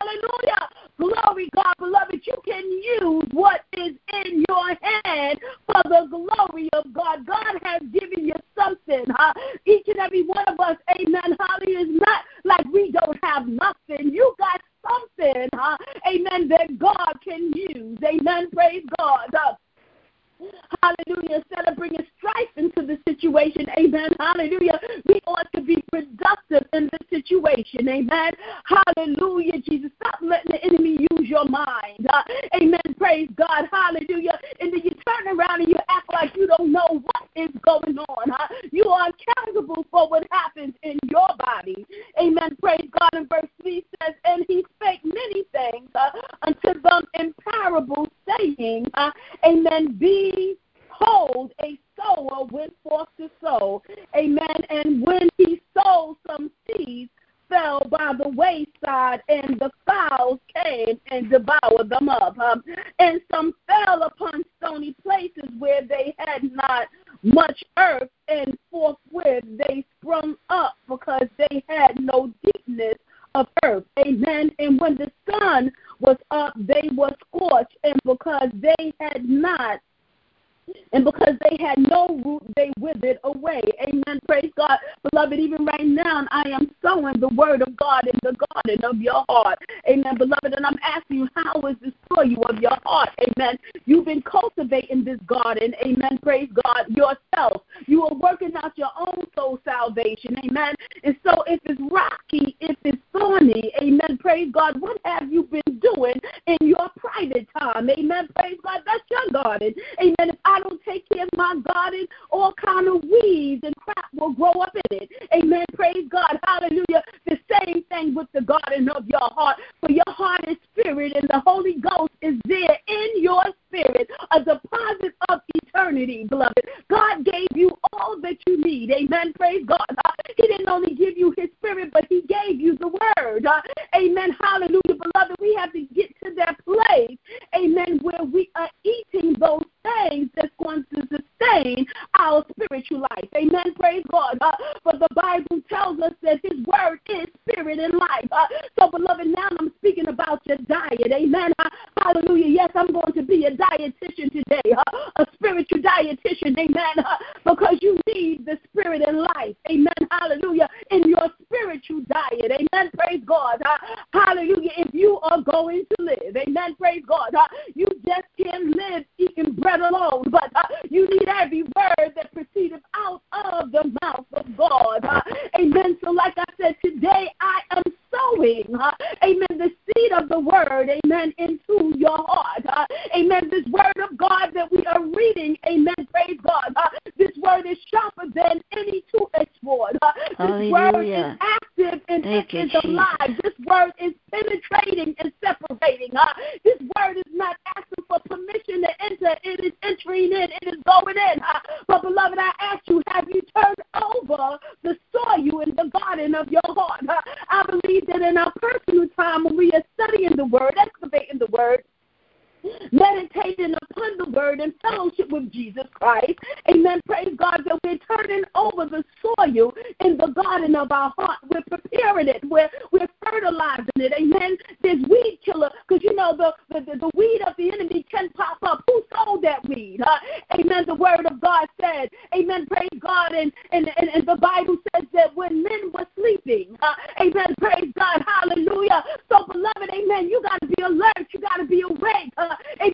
[0.01, 0.69] Hallelujah.
[0.97, 2.21] Glory, God, beloved.
[2.25, 3.48] You can use what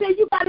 [0.06, 0.10] Uh.
[0.18, 0.45] You got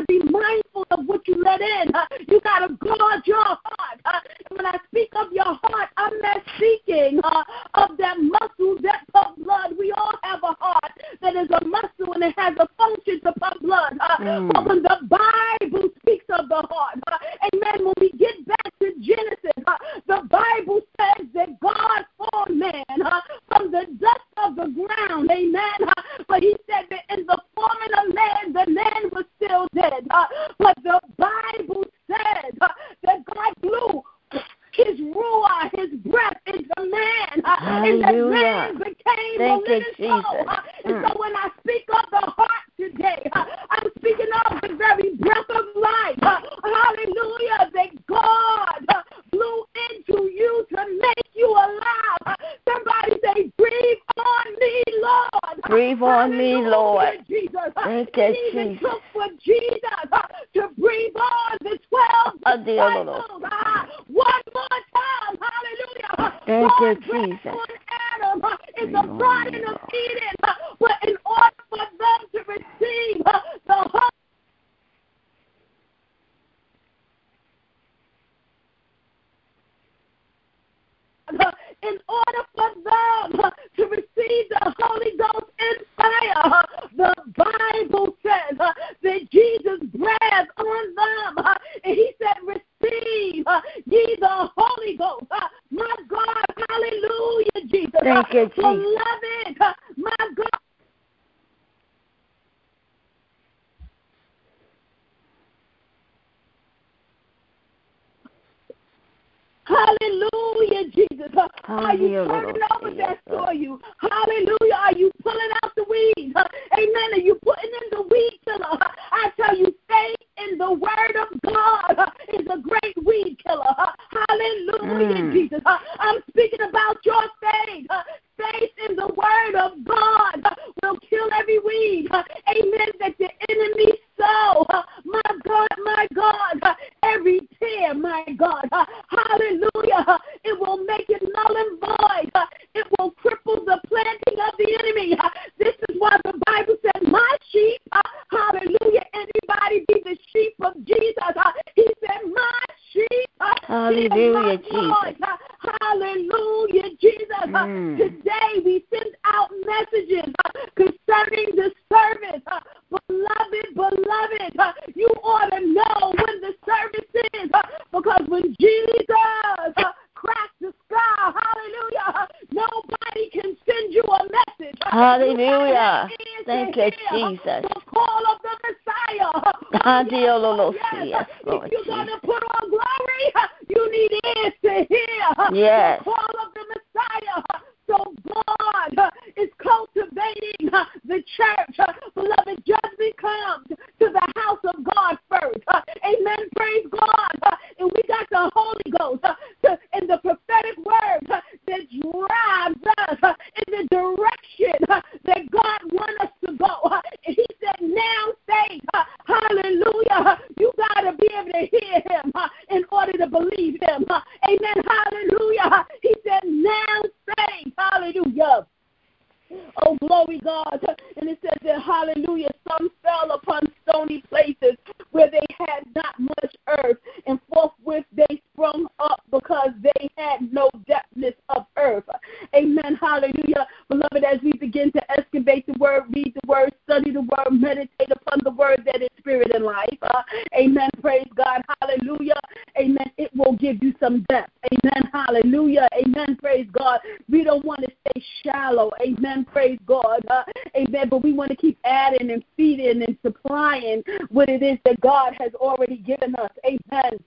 [239.27, 239.99] spirit and life.
[240.03, 240.23] Uh,
[240.57, 240.89] amen.
[241.03, 241.61] Praise God.
[241.81, 242.39] Hallelujah.
[242.79, 243.11] Amen.
[243.19, 244.53] It will give you some depth.
[244.73, 245.11] Amen.
[245.13, 245.89] Hallelujah.
[245.95, 246.37] Amen.
[246.41, 247.01] Praise God.
[247.29, 248.93] We don't want to stay shallow.
[249.01, 249.45] Amen.
[249.45, 250.21] Praise God.
[250.31, 250.45] Uh,
[250.77, 251.09] amen.
[251.09, 255.35] But we want to keep adding and feeding and supplying what it is that God
[255.41, 256.51] has already given us.
[256.65, 257.19] Amen.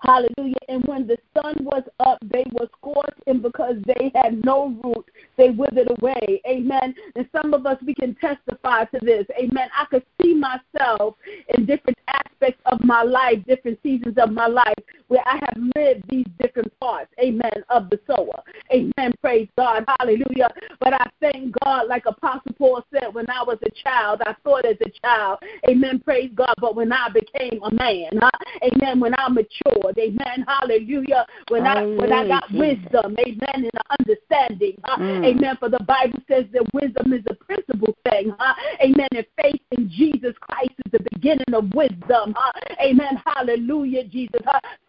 [0.00, 0.56] Hallelujah.
[0.68, 5.04] And when the sun was up, they were scorched, and because they had no root,
[5.36, 6.40] they withered away.
[6.46, 6.94] Amen.
[7.16, 9.26] And some of us, we can testify to this.
[9.38, 9.68] Amen.
[9.76, 11.16] I could see myself
[11.56, 14.74] in different aspects of my life, different seasons of my life,
[15.08, 17.10] where I have lived these different parts.
[17.20, 17.64] Amen.
[17.70, 18.42] Of the sower.
[18.72, 19.12] Amen.
[19.20, 19.84] Praise God.
[19.98, 20.48] Hallelujah.
[20.80, 24.64] But I thank God, like Apostle Paul said, when I was a child, I thought
[24.64, 25.38] as a child.
[25.68, 26.00] Amen.
[26.00, 26.54] Praise God.
[26.60, 28.30] But when I became a man, huh?
[28.62, 29.00] amen.
[29.00, 30.44] When I matured, Amen.
[30.46, 31.26] Hallelujah.
[31.48, 34.74] When I when I got wisdom, amen, and understanding.
[34.84, 34.98] Huh?
[34.98, 35.26] Mm.
[35.26, 35.56] Amen.
[35.58, 38.32] For the Bible says that wisdom is a principal thing.
[38.38, 38.54] Huh?
[38.82, 39.08] Amen.
[39.12, 42.34] And faith in Jesus Christ is the beginning of wisdom.
[42.38, 42.52] Huh?
[42.80, 43.20] Amen.
[43.26, 44.40] Hallelujah, Jesus.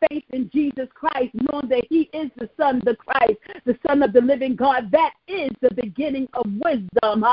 [0.08, 4.14] Faith in Jesus Christ, knowing that He is the Son, the Christ, the Son of
[4.14, 4.92] the living God.
[4.92, 7.26] That is the beginning of wisdom.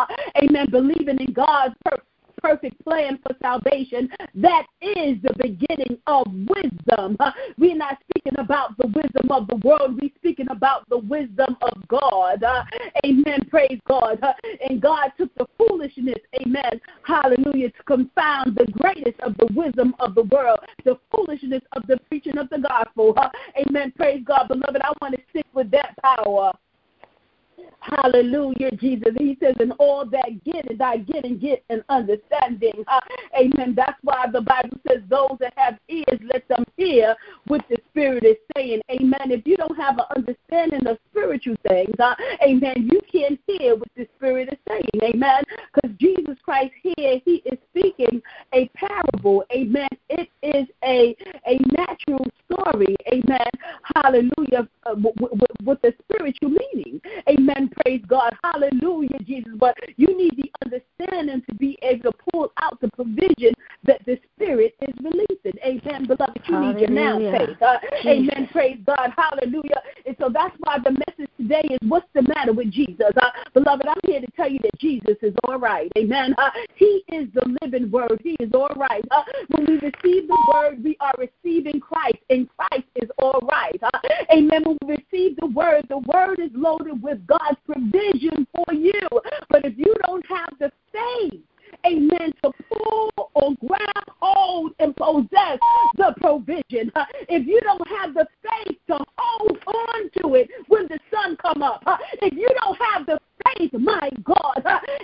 [0.43, 0.67] Amen.
[0.71, 2.07] Believing in God's purpose
[2.47, 4.09] perfect plan for salvation.
[4.35, 7.17] That is the beginning of wisdom.
[7.59, 9.99] We're not speaking about the wisdom of the world.
[10.01, 12.45] We're speaking about the wisdom of God.
[13.05, 13.47] Amen.
[13.51, 14.23] Praise God.
[14.69, 20.15] And God took the foolishness, amen, hallelujah, to confound the greatest of the wisdom of
[20.15, 23.17] the world, the foolishness of the preaching of the gospel.
[23.59, 23.93] Amen.
[23.97, 24.49] Praise God.
[24.49, 26.53] Beloved, I want to stick with that power.
[27.81, 29.15] Hallelujah, Jesus.
[29.19, 32.85] He says, in all that get I get and get an understanding.
[32.89, 33.01] Uh,
[33.39, 33.75] amen.
[33.77, 37.15] That's why the Bible says, those that have ears, let them hear
[37.47, 38.81] what the Spirit is saying.
[38.91, 39.31] Amen.
[39.31, 43.89] If you don't have an understanding of spiritual things, uh, amen, you can't hear what
[43.97, 45.15] the Spirit is saying.
[45.15, 45.45] Amen.
[45.75, 48.21] Because Jesus Christ here, he is speaking
[48.53, 49.45] a parable.
[49.53, 49.89] Amen.
[50.09, 52.97] It is a, a natural story.
[53.13, 53.51] Amen.
[53.95, 54.69] Hallelujah.
[54.85, 54.95] Uh,
[55.65, 57.01] with the spiritual meaning.
[57.29, 57.46] Amen.
[57.85, 58.35] Praise God.
[58.43, 59.53] Hallelujah, Jesus.
[59.59, 64.19] But you need the understanding to be able to pull out the provision that the
[64.37, 65.59] Spirit is releasing.
[65.65, 66.07] Amen.
[66.07, 66.75] Beloved, you Hallelujah.
[66.75, 67.63] need your now faith.
[67.63, 68.49] Uh, amen.
[68.53, 69.11] Praise God.
[69.17, 69.81] Hallelujah.
[70.05, 73.11] And so that's why the message today is what's the matter with Jesus?
[73.21, 75.91] Uh, beloved, I'm here to tell you that Jesus is all right.
[75.97, 76.35] Amen.
[76.37, 78.21] Uh, he is the living word.
[78.23, 79.03] He is all right.
[79.49, 83.81] When we receive the word, we are receiving Christ, and Christ is all right.
[84.31, 84.63] Amen.
[84.65, 89.09] When we receive the word, the word is loaded with God's provision for you.
[89.49, 91.41] But if you don't have the faith,
[91.87, 95.59] amen, to pull or grab hold and possess
[95.97, 96.91] the provision.
[97.29, 101.63] If you don't have the faith to hold on to it when the sun come
[101.63, 101.83] up,
[102.23, 104.63] if you don't have the faith, my God,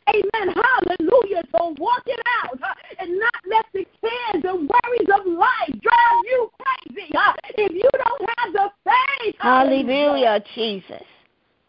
[0.09, 2.59] amen, hallelujah, to walk it out
[2.99, 7.11] and not let the cares and worries of life drive you crazy.
[7.59, 11.03] If you don't have the faith, hallelujah, Jesus.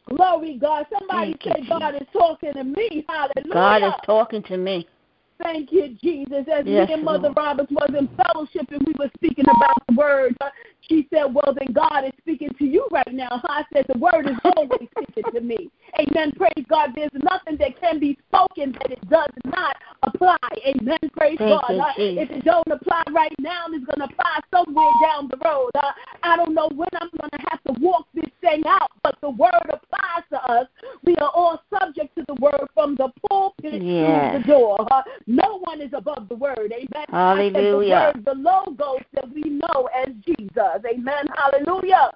[0.09, 0.86] Glory God.
[0.91, 3.05] Somebody Thank say you, God is talking to me.
[3.07, 3.53] Hallelujah.
[3.53, 4.88] God is talking to me.
[5.43, 6.45] Thank you, Jesus.
[6.51, 7.37] As yes, me and Mother Lord.
[7.37, 10.35] Roberts was in fellowship and we were speaking about the word,
[10.88, 13.41] she said, Well, then God is speaking to you right now.
[13.45, 15.69] I said, The word is always speaking to me.
[15.99, 16.31] Amen.
[16.36, 16.89] Praise God.
[16.95, 20.38] There's nothing that can be spoken that it does not apply.
[20.65, 20.97] Amen.
[21.15, 21.63] Praise Thank God.
[21.69, 25.38] You, uh, if it don't apply right now, it's going to apply somewhere down the
[25.45, 25.71] road.
[25.75, 25.91] Uh,
[26.23, 29.29] I don't know when I'm going to have to walk this thing out, but the
[29.29, 30.67] word applies to us.
[31.03, 34.34] We are all subject to the word from the pulpit yes.
[34.34, 34.88] to the door.
[34.91, 36.73] Uh, no one is above the word.
[36.73, 37.05] Amen.
[37.09, 38.13] Hallelujah.
[38.15, 40.72] the word, the logos that we know as Jesus.
[40.86, 41.26] Amen.
[41.36, 42.11] Hallelujah.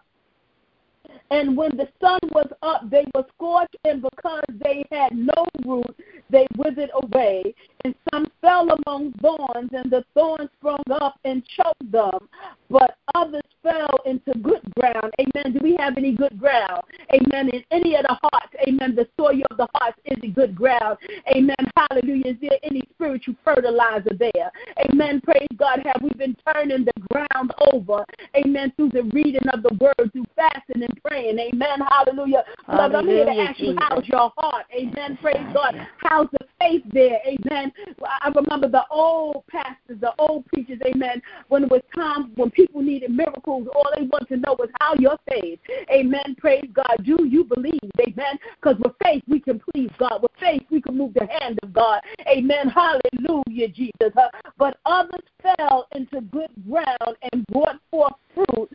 [1.30, 5.95] And when the sun was up, they were scorched, and because they had no root,
[6.30, 7.53] they withered away.
[7.84, 12.30] And some fell among thorns, and the thorns sprung up and choked them.
[12.70, 15.14] But others fell into good ground.
[15.20, 15.53] Amen.
[15.53, 16.84] Do we have any good ground?
[17.14, 17.49] Amen.
[17.49, 18.95] In any of the hearts, amen.
[18.95, 20.97] The soil of the hearts is a good ground.
[21.36, 21.55] Amen.
[21.76, 22.32] Hallelujah.
[22.32, 24.51] Is there any spiritual fertilizer there?
[24.89, 25.22] Amen.
[25.22, 25.82] Praise God.
[25.86, 28.05] Have we been turning the ground over?
[28.36, 28.72] Amen.
[28.76, 30.26] Through the reading of the word, through
[31.18, 31.39] praying.
[31.39, 31.80] Amen.
[31.89, 32.43] Hallelujah.
[32.65, 32.97] Hallelujah.
[32.97, 34.65] I'm here to ask you, how's your heart?
[34.74, 35.18] Amen.
[35.22, 35.76] Praise God.
[35.97, 37.20] How's the faith there?
[37.26, 37.72] Amen.
[38.22, 42.82] I remember the old pastors, the old preachers, amen, when it was time when people
[42.82, 45.61] needed miracles, all they want to know was how you're saved.
[45.91, 46.36] Amen.
[46.38, 46.97] Praise God.
[47.03, 47.80] Do you believe?
[47.99, 48.38] Amen.
[48.61, 50.22] Because with faith we can please God.
[50.22, 52.01] With faith we can move the hand of God.
[52.28, 52.70] Amen.
[52.70, 54.13] Hallelujah, Jesus.
[54.57, 58.70] But others fell into good ground and brought forth fruit,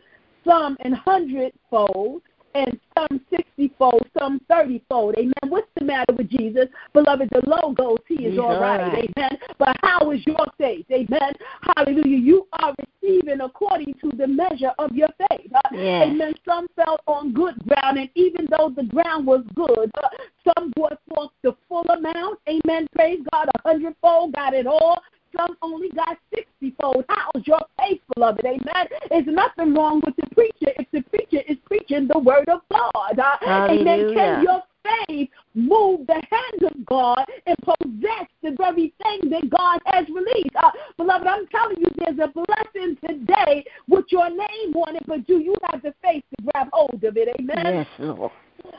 [0.45, 2.21] some in hundredfold
[2.55, 5.15] and some 60 fold, some 30 fold.
[5.17, 5.33] Amen.
[5.47, 6.65] What's the matter with Jesus?
[6.93, 9.05] Beloved, the logos, he is all right.
[9.17, 9.37] Amen.
[9.57, 10.85] But how is your faith?
[10.91, 11.33] Amen.
[11.75, 12.17] Hallelujah.
[12.17, 15.51] You are receiving according to the measure of your faith.
[15.53, 16.07] Uh, Yes.
[16.09, 16.33] Amen.
[16.45, 20.07] Some fell on good ground, and even though the ground was good, uh,
[20.43, 22.39] some brought forth the full amount.
[22.47, 22.87] Amen.
[22.95, 23.49] Praise God.
[23.55, 25.01] A hundredfold got it all.
[25.35, 27.05] Some only got sixtyfold.
[27.09, 28.45] How's your faith, beloved?
[28.45, 28.87] Amen.
[29.09, 31.42] There's nothing wrong with the preacher if the preacher
[31.83, 33.19] preaching the word of God.
[33.19, 33.37] Uh,
[33.69, 34.13] amen.
[34.13, 34.61] Can your
[35.07, 40.55] faith move the hand of God and possess the very thing that God has released.
[40.61, 45.25] Uh, beloved, I'm telling you, there's a blessing today with your name on it, but
[45.25, 47.29] do you have the faith to grab hold of it?
[47.39, 47.75] Amen.
[47.75, 48.31] Yes, Lord.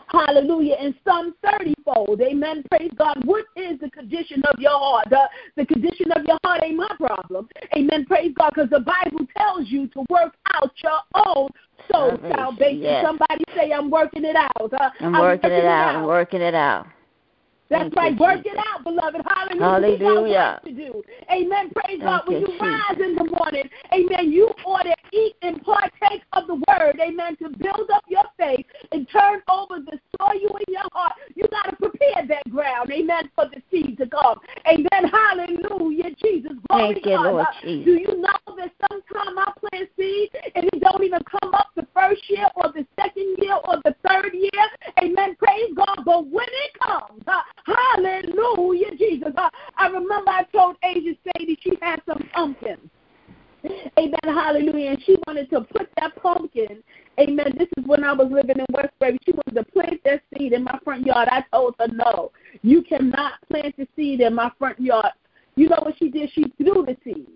[0.09, 0.77] Hallelujah.
[0.81, 2.21] And some 30 fold.
[2.21, 2.65] Amen.
[2.71, 3.21] Praise God.
[3.25, 5.09] What is the condition of your heart?
[5.11, 7.49] The, the condition of your heart ain't my problem.
[7.77, 8.05] Amen.
[8.07, 8.53] Praise God.
[8.55, 11.49] Because the Bible tells you to work out your own
[11.91, 12.83] soul Salvation, salvation.
[12.83, 13.05] yes.
[13.05, 14.73] Somebody say, I'm working it out.
[14.73, 15.97] Uh, I'm working it out.
[15.97, 16.87] I'm working it out.
[17.71, 18.13] That's Thank right.
[18.13, 18.59] you, Work Jesus.
[18.59, 19.23] it out, beloved.
[19.27, 19.65] Hallelujah.
[19.65, 20.23] Hallelujah.
[20.23, 21.03] We got work to do.
[21.33, 21.71] Amen.
[21.75, 22.23] Praise God.
[22.27, 26.47] When you, you rise in the morning, amen, you ought to eat and partake of
[26.47, 30.89] the word, amen, to build up your faith and turn over the soil in your
[30.93, 31.15] heart.
[31.35, 34.39] You got to prepare that ground, amen, for the seed to come.
[34.67, 35.11] Amen.
[35.11, 36.11] Hallelujah.
[36.23, 36.53] Jesus.
[36.69, 37.33] Glory Thank you, God.
[37.33, 37.85] Lord Jesus.
[37.85, 41.87] Do you know that sometimes I plant seed and it don't even come up the
[41.95, 44.65] first year or the second year or the third year?
[45.03, 45.37] Amen.
[45.37, 46.05] Praise God.
[46.05, 49.33] But when it comes, uh, hallelujah, Jesus.
[49.37, 52.91] Uh, I remember I told Asia Sadie she had some pumpkins.
[53.99, 54.19] Amen.
[54.25, 54.91] Hallelujah.
[54.91, 56.83] And she wanted to put that pumpkin.
[57.19, 57.53] Amen.
[57.57, 59.19] This is when I was living in Westbury.
[59.25, 61.29] She wanted to plant that seed in my front yard.
[61.31, 62.33] I told her no.
[62.63, 65.13] You cannot plant the seed in my front yard.
[65.57, 66.31] You know what she did?
[66.33, 67.29] She threw the seed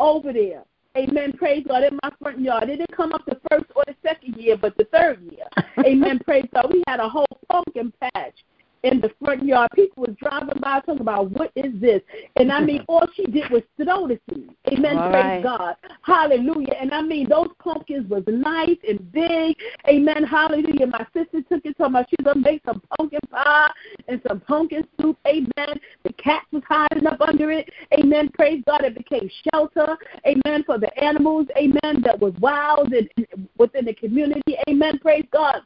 [0.00, 0.64] over there.
[0.96, 1.32] Amen.
[1.32, 1.84] Praise God.
[1.84, 2.64] In my front yard.
[2.64, 5.46] It didn't come up the first or the second year, but the third year.
[5.86, 6.18] Amen.
[6.18, 6.70] Praise God.
[6.72, 8.34] We had a whole pumpkin patch
[8.82, 9.70] in the front yard.
[9.74, 12.00] People was driving by talking about what is this?
[12.36, 14.50] And I mean, all she did was throw the seed.
[14.72, 14.96] Amen.
[14.96, 15.42] All Praise right.
[15.42, 15.76] God.
[16.02, 16.74] Hallelujah.
[16.80, 19.56] And I mean, those pumpkins was nice and big.
[19.88, 20.24] Amen.
[20.24, 20.86] Hallelujah.
[20.86, 23.70] My sister took it to my she's gonna make some pumpkin pie
[24.08, 25.18] and some pumpkin soup.
[25.26, 25.78] Amen.
[26.04, 27.68] The cat was hiding up under it.
[27.98, 28.30] Amen.
[28.34, 28.84] Praise God.
[28.84, 29.96] It became shelter.
[30.26, 30.64] Amen.
[30.64, 31.46] For the animals.
[31.56, 32.02] Amen.
[32.04, 34.56] That was wild and and within the community.
[34.68, 34.98] Amen.
[34.98, 35.60] Praise God.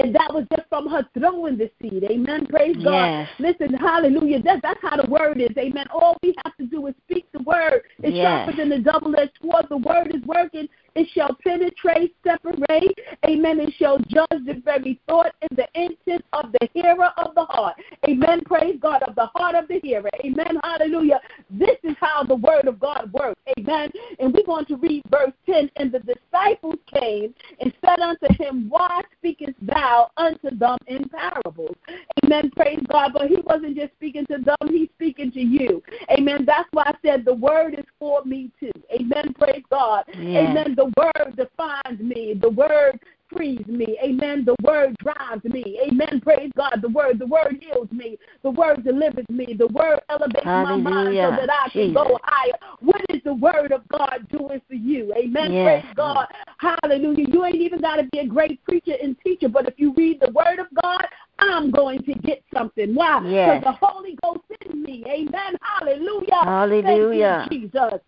[0.00, 2.04] And that was just from her throwing the seed.
[2.04, 2.46] Amen.
[2.46, 3.28] Praise God.
[3.38, 4.42] Listen, hallelujah.
[4.42, 5.50] That, that's how the word is.
[5.58, 5.86] Amen.
[5.92, 7.82] All we have to do is speak the word.
[8.02, 8.46] It's Yes.
[8.46, 9.66] sharper than the double edged sword.
[9.68, 10.68] The word is working.
[10.94, 12.98] It shall penetrate, separate.
[13.26, 13.60] Amen.
[13.60, 17.76] It shall judge the very thought and the intent of the hearer of the heart.
[18.08, 18.40] Amen.
[18.44, 19.02] Praise God.
[19.02, 20.10] Of the heart of the hearer.
[20.24, 20.58] Amen.
[20.64, 21.20] Hallelujah.
[21.50, 23.40] This is how the word of God works.
[23.58, 23.90] Amen.
[24.18, 25.70] And we're going to read verse 10.
[25.76, 31.76] And the disciples came and said unto him, Why speakest thou unto them in parables?
[32.24, 32.50] Amen.
[32.56, 33.12] Praise God.
[33.12, 35.82] But he wasn't just speaking to them, he's speaking to you.
[36.10, 36.44] Amen.
[36.46, 38.72] That's why I said the word is for me too.
[38.92, 39.32] Amen.
[39.38, 40.04] Praise God.
[40.08, 40.48] Yes.
[40.48, 40.74] Amen.
[40.74, 42.34] The word defines me.
[42.40, 42.98] The word
[43.32, 43.96] frees me.
[44.02, 44.44] Amen.
[44.44, 45.78] The word drives me.
[45.86, 46.20] Amen.
[46.20, 46.80] Praise God.
[46.82, 48.18] The word, the word heals me.
[48.42, 49.54] The word delivers me.
[49.56, 51.94] The word elevates my mind so that I can Jesus.
[51.94, 52.74] go higher.
[52.80, 55.14] What is the word of God doing for you?
[55.14, 55.52] Amen.
[55.52, 56.26] Yes, Praise God.
[56.58, 57.26] Hallelujah.
[57.28, 60.20] You ain't even got to be a great preacher and teacher, but if you read
[60.20, 61.06] the word of God,
[61.40, 62.94] I'm going to get something.
[62.94, 63.20] Why?
[63.20, 63.64] Because Yes.
[63.64, 65.04] the Holy Ghost in me.
[65.06, 65.56] Amen.
[65.62, 66.44] Hallelujah.
[66.44, 67.48] Hallelujah.
[67.50, 68.00] You, Jesus.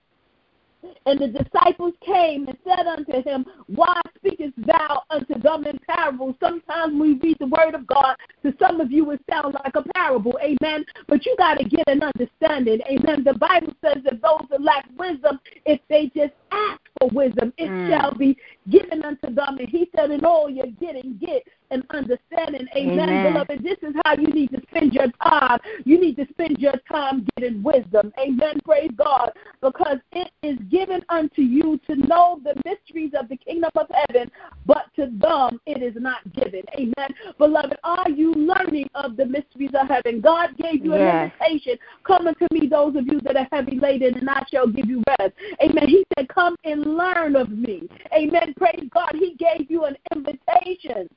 [1.07, 6.35] And the disciples came and said unto him, Why speakest thou unto them in parables?
[6.41, 8.17] Sometimes we read the word of God.
[8.43, 10.39] To some of you, it sounds like a parable.
[10.43, 10.85] Amen.
[11.09, 12.81] But you got to get an understanding.
[12.89, 13.25] Amen.
[13.25, 17.87] The Bible says that those that lack wisdom, if they just ask wisdom, it Mm.
[17.89, 18.37] shall be
[18.71, 19.59] given unto them.
[19.59, 22.67] And he said, In all you're getting, get an understanding.
[22.77, 23.09] Amen.
[23.09, 23.23] Amen.
[23.23, 25.59] Beloved, this is how you need to spend your time.
[25.85, 28.13] You need to spend your time getting wisdom.
[28.19, 28.61] Amen.
[28.65, 29.33] Praise God.
[29.61, 34.31] Because it is given unto you to know the mysteries of the kingdom of heaven,
[34.67, 36.63] but to them it is not given.
[36.75, 37.15] Amen.
[37.39, 40.21] Beloved, are you learning of the mysteries of heaven?
[40.21, 41.33] God gave you an Yes.
[41.41, 41.79] invitation.
[42.05, 45.03] Come unto me, those of you that are heavy laden, and I shall give you
[45.19, 45.33] rest.
[45.63, 45.89] Amen.
[45.89, 47.89] He said, Come and learn of me.
[48.15, 48.55] Amen.
[48.57, 49.13] Praise God.
[49.15, 51.09] He gave you an invitation.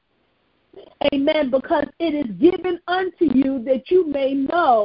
[1.13, 1.49] Amen.
[1.49, 4.83] Because it is given unto you that you may know,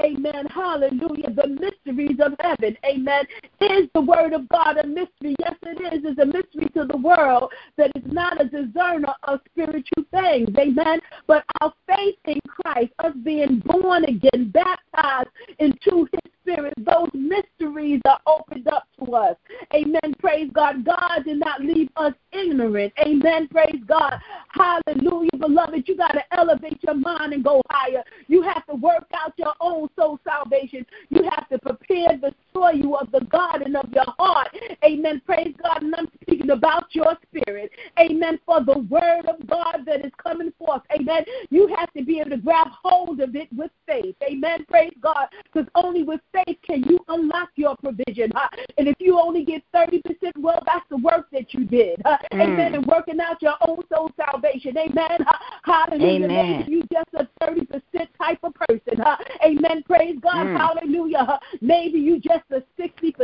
[0.00, 2.76] amen, hallelujah, the mysteries of heaven.
[2.84, 3.24] Amen.
[3.60, 5.36] Is the word of God a mystery?
[5.38, 6.00] Yes, it is.
[6.04, 10.48] It's a mystery to the world that is not a discerner of spiritual things.
[10.58, 11.00] Amen.
[11.26, 18.00] But our faith in Christ, us being born again, baptized into his spirit, those mysteries
[18.06, 19.36] are opened up to us.
[19.74, 20.14] Amen.
[20.18, 20.84] Praise God.
[20.84, 22.92] God did not leave us ignorant.
[23.00, 23.48] Amen.
[23.48, 24.14] Praise God.
[24.48, 25.29] Hallelujah.
[25.38, 28.02] Beloved, you got to elevate your mind and go higher.
[28.26, 30.84] You have to work out your own soul salvation.
[31.08, 34.48] You have to prepare the soil of the garden of your heart.
[34.84, 35.22] Amen.
[35.24, 35.82] Praise God.
[35.82, 37.70] And I'm speaking about your spirit.
[37.98, 38.38] Amen.
[38.44, 40.82] For the word of God that is coming forth.
[40.92, 41.24] Amen.
[41.50, 44.16] You have to be able to grab hold of it with faith.
[44.22, 44.64] Amen.
[44.68, 45.28] Praise God.
[45.44, 48.30] Because only with faith can you unlock your provision.
[48.34, 48.48] Huh?
[48.78, 50.02] And if you only get 30%,
[50.38, 52.02] well, that's the work that you did.
[52.04, 52.18] Huh?
[52.32, 52.42] Mm.
[52.42, 52.74] Amen.
[52.74, 54.76] And working out your own soul salvation.
[54.76, 55.19] Amen.
[55.62, 56.24] Hallelujah.
[56.24, 56.58] Amen.
[56.60, 58.98] Maybe you just a 30% type of person.
[58.98, 59.16] Huh?
[59.44, 59.82] Amen.
[59.84, 60.46] Praise God.
[60.46, 60.58] Mm.
[60.58, 61.38] Hallelujah.
[61.60, 63.14] Maybe you just a 60%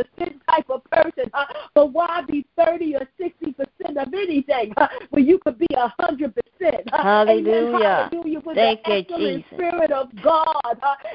[0.49, 1.29] type of person.
[1.33, 1.45] Huh?
[1.73, 4.87] But why be 30 or 60% of anything huh?
[5.09, 6.33] when you could be a 100%?
[6.59, 7.03] Huh?
[7.03, 7.47] Hallelujah.
[7.47, 8.09] Amen.
[8.11, 8.39] Hallelujah.
[8.45, 9.43] With Thank the you, Jesus.
[9.53, 10.45] Spirit of God.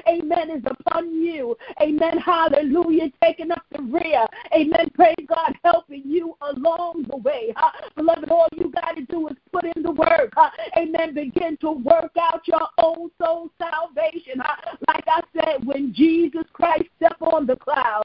[0.07, 0.51] Amen.
[0.51, 1.55] Is upon you.
[1.81, 2.17] Amen.
[2.17, 3.11] Hallelujah.
[3.23, 4.25] Taking up the rear.
[4.55, 4.89] Amen.
[4.93, 5.53] Praise God.
[5.63, 7.53] Helping you along the way.
[7.55, 7.71] Huh?
[7.95, 10.33] Beloved, all you got to do is put in the work.
[10.77, 11.13] Amen.
[11.13, 14.41] Begin to work out your own soul salvation.
[14.87, 18.03] Like I said, when Jesus Christ stepped on the cloud.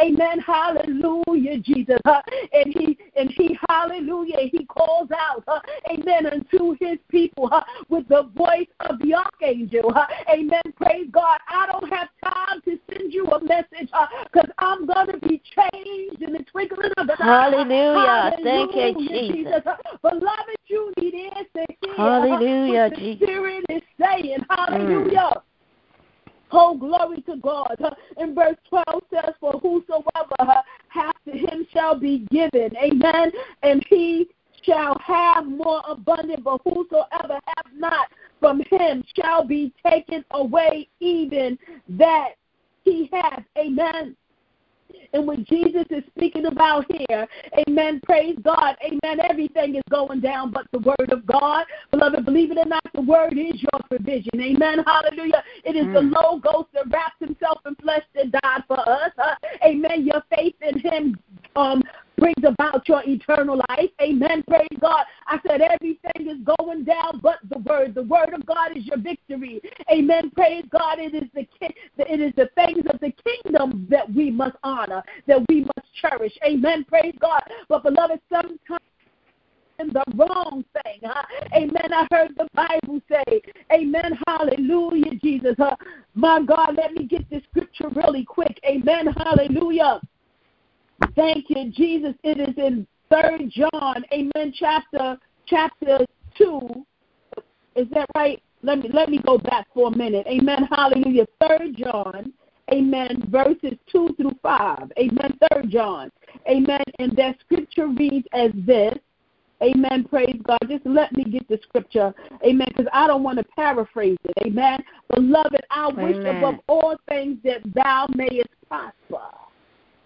[0.00, 0.40] Amen.
[0.40, 2.00] Hallelujah, Jesus.
[2.52, 4.48] And he and he hallelujah.
[4.50, 5.44] He calls out.
[5.90, 6.26] Amen.
[6.26, 7.50] Unto his people
[7.88, 9.94] with the voice of the archangel.
[10.30, 10.62] Amen.
[10.76, 11.38] Praise God.
[11.48, 13.90] I don't have time to send you a message
[14.32, 17.50] because I'm going to be changed in the twinkling of an eye.
[17.50, 18.36] Hallelujah.
[18.42, 19.42] Thank you, Jesus.
[19.44, 19.62] Jesus.
[20.02, 23.16] Beloved, you need ears to hear Hallelujah, what the.
[23.16, 24.38] Spirit is saying.
[24.50, 25.30] Hallelujah.
[25.36, 25.42] Mm.
[26.54, 27.76] Oh, glory to God.
[28.18, 32.76] In verse 12 says, For whosoever hath to him shall be given.
[32.76, 33.32] Amen.
[33.62, 34.28] And he
[34.62, 38.08] shall have more abundant, but whosoever hath not
[38.38, 41.58] from him shall be taken away even
[41.88, 42.32] that
[42.84, 43.42] he has.
[43.56, 44.14] Amen.
[45.12, 47.26] And what Jesus is speaking about here,
[47.68, 51.66] amen, praise God, amen, everything is going down but the word of God.
[51.90, 54.40] Beloved, believe it or not, the word is your provision.
[54.40, 55.42] Amen, hallelujah.
[55.64, 55.94] It is mm.
[55.94, 59.12] the Logos that wraps himself in flesh that died for us.
[59.64, 61.18] Amen, your faith in him
[61.56, 61.82] um,
[62.22, 63.90] brings about your eternal life.
[64.00, 64.44] Amen.
[64.48, 65.04] Praise God.
[65.26, 67.94] I said everything is going down but the word.
[67.94, 69.60] The word of God is your victory.
[69.90, 70.30] Amen.
[70.30, 70.98] Praise God.
[70.98, 71.46] It is the
[71.98, 74.12] it is the things of the kingdom that
[74.88, 76.32] that we must cherish.
[76.44, 76.84] Amen.
[76.84, 77.42] Praise God.
[77.68, 78.80] But beloved, sometimes
[79.78, 81.00] the wrong thing.
[81.04, 81.22] Huh?
[81.54, 81.92] Amen.
[81.92, 83.40] I heard the Bible say,
[83.72, 84.18] Amen.
[84.26, 85.54] Hallelujah, Jesus.
[85.58, 85.76] Huh?
[86.14, 88.60] My God, let me get this scripture really quick.
[88.66, 89.08] Amen.
[89.16, 90.00] Hallelujah.
[91.16, 92.14] Thank you, Jesus.
[92.22, 94.54] It is in Third John, Amen.
[94.54, 95.98] Chapter chapter
[96.36, 96.86] two.
[97.74, 98.42] Is that right?
[98.62, 100.26] Let me let me go back for a minute.
[100.26, 100.68] Amen.
[100.70, 101.26] Hallelujah.
[101.40, 102.32] Third John,
[102.72, 103.24] Amen.
[103.28, 104.90] Verses two through five.
[104.98, 105.38] Amen.
[105.50, 106.10] Third John.
[106.48, 106.82] Amen.
[106.98, 108.94] And that scripture reads as this.
[109.62, 110.04] Amen.
[110.04, 110.58] Praise God.
[110.68, 112.12] Just let me get the scripture.
[112.44, 112.66] Amen.
[112.68, 114.34] Because I don't want to paraphrase it.
[114.46, 114.82] Amen.
[115.14, 116.04] Beloved, I Amen.
[116.04, 119.20] wish above all things that thou mayest prosper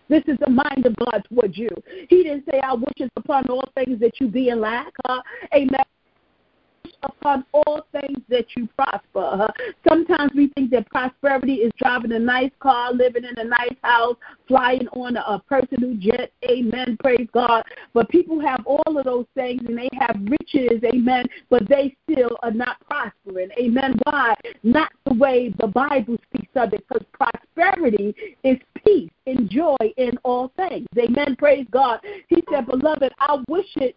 [0.08, 1.68] this is the mind of God towards you.
[2.08, 4.92] He didn't say, I wish upon all things that you be in lack.
[5.04, 5.20] Huh?
[5.52, 5.82] Amen
[7.02, 9.52] upon all things that you prosper.
[9.88, 14.16] Sometimes we think that prosperity is driving a nice car, living in a nice house,
[14.48, 16.32] flying on a, personal jet.
[16.48, 16.96] Amen.
[17.00, 17.62] Praise God.
[17.92, 20.82] But people have all of those things and they have riches.
[20.84, 21.26] Amen.
[21.50, 23.50] But they still are not prospering.
[23.60, 23.98] Amen.
[24.04, 24.34] Why?
[24.62, 26.84] Not the way the Bible speaks of it.
[26.88, 30.86] Because prosperity is peace and joy in all things.
[30.98, 31.36] Amen.
[31.36, 32.00] Praise God.
[32.28, 33.96] He said, Beloved, I wish it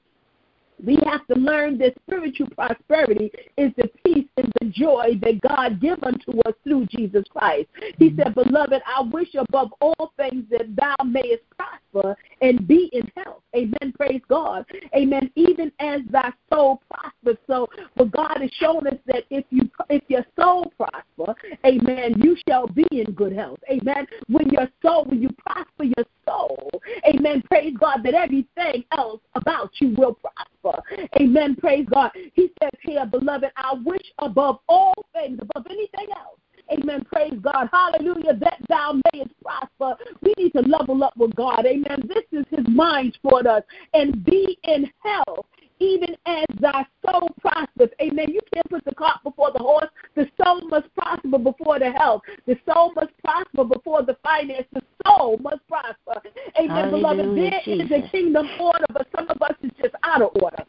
[0.83, 5.81] we have to learn that spiritual prosperity is the peace and the joy that God
[5.81, 7.67] give unto us through Jesus Christ.
[7.97, 8.21] He mm-hmm.
[8.21, 13.41] said, Beloved, I wish above all things that thou mayest prosper and be in health.
[13.55, 13.93] Amen.
[13.97, 14.65] Praise God.
[14.95, 15.31] Amen.
[15.35, 17.37] Even as thy soul prospers.
[17.47, 21.35] So but God has shown us that if you if your soul prosper,
[21.65, 23.59] amen, you shall be in good health.
[23.69, 24.07] Amen.
[24.27, 26.69] When your soul, when you prosper your soul,
[27.07, 30.81] amen, praise God, that everything else about you will prosper.
[31.19, 31.55] Amen.
[31.55, 32.11] Praise God.
[32.33, 36.39] He says here, beloved, I wish above all things, above anything else.
[36.71, 37.03] Amen.
[37.11, 37.67] Praise God.
[37.71, 38.35] Hallelujah.
[38.35, 39.95] That thou mayest prosper.
[40.21, 41.65] We need to level up with God.
[41.65, 42.07] Amen.
[42.07, 43.63] This is his mind toward us.
[43.93, 45.45] And be in health,
[45.79, 47.89] even as thy soul prospers.
[48.01, 48.27] Amen.
[48.29, 49.89] You can't put the cart before the horse.
[50.15, 52.21] The soul must prosper before the health.
[52.45, 54.67] The soul must prosper before the finance.
[54.73, 56.21] The soul must prosper.
[56.57, 57.37] Amen, Hallelujah, beloved.
[57.37, 57.85] There Jesus.
[57.85, 60.63] is a kingdom order, but some of us is just out of order.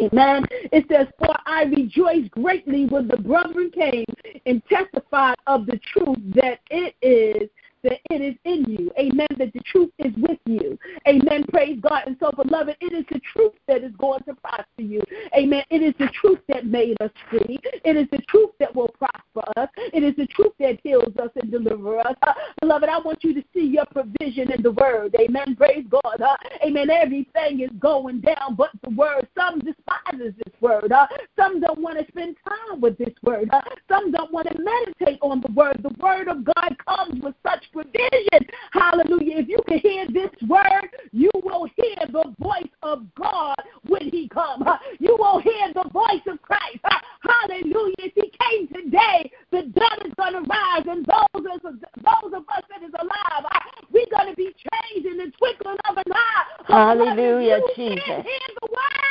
[0.00, 0.44] Amen.
[0.50, 4.04] It says, For I rejoiced greatly when the brethren came
[4.46, 7.48] and testified of the truth that it is
[7.84, 8.90] that it is in you.
[8.98, 9.28] Amen.
[9.38, 10.78] That the truth is with you.
[11.06, 11.44] Amen.
[11.50, 12.02] Praise God.
[12.06, 15.02] And so, beloved, it is the truth that is going to prosper you.
[15.36, 15.62] Amen.
[15.70, 17.60] It is the truth that made us free.
[17.84, 19.68] It is the truth that will prosper us.
[19.92, 22.16] It is the truth that heals us and delivers us.
[22.22, 25.14] Uh, beloved, I want you to see your provision in the word.
[25.20, 25.54] Amen.
[25.56, 26.20] Praise God.
[26.20, 26.90] Uh, amen.
[26.90, 29.28] Everything is going down but the word.
[29.36, 30.92] Some despises this word.
[30.92, 31.06] Uh,
[31.36, 33.48] some don't want to spend time with this word.
[33.52, 35.80] Uh, some don't want to meditate on the word.
[35.82, 38.48] The word of God comes with such provision.
[38.72, 39.38] Hallelujah.
[39.38, 43.56] If you can hear this word, you will hear the voice of God
[43.86, 44.64] when he comes.
[45.00, 46.78] You will hear the voice of Christ.
[47.20, 47.94] Hallelujah.
[47.98, 52.64] If he came today, the dead is going to rise, and those, those of us
[52.70, 53.44] that is alive,
[53.90, 56.44] we're going to be changed in the twinkling of an eye.
[56.66, 58.24] Hallelujah, Jesus.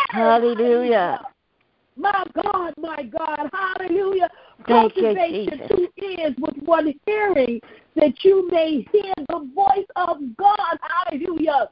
[0.09, 1.19] Hallelujah.
[1.95, 4.29] My God, my God, hallelujah.
[4.67, 7.59] Thank Cultivate your two ears with one hearing
[7.95, 10.77] that you may hear the voice of God.
[10.81, 11.69] Hallelujah.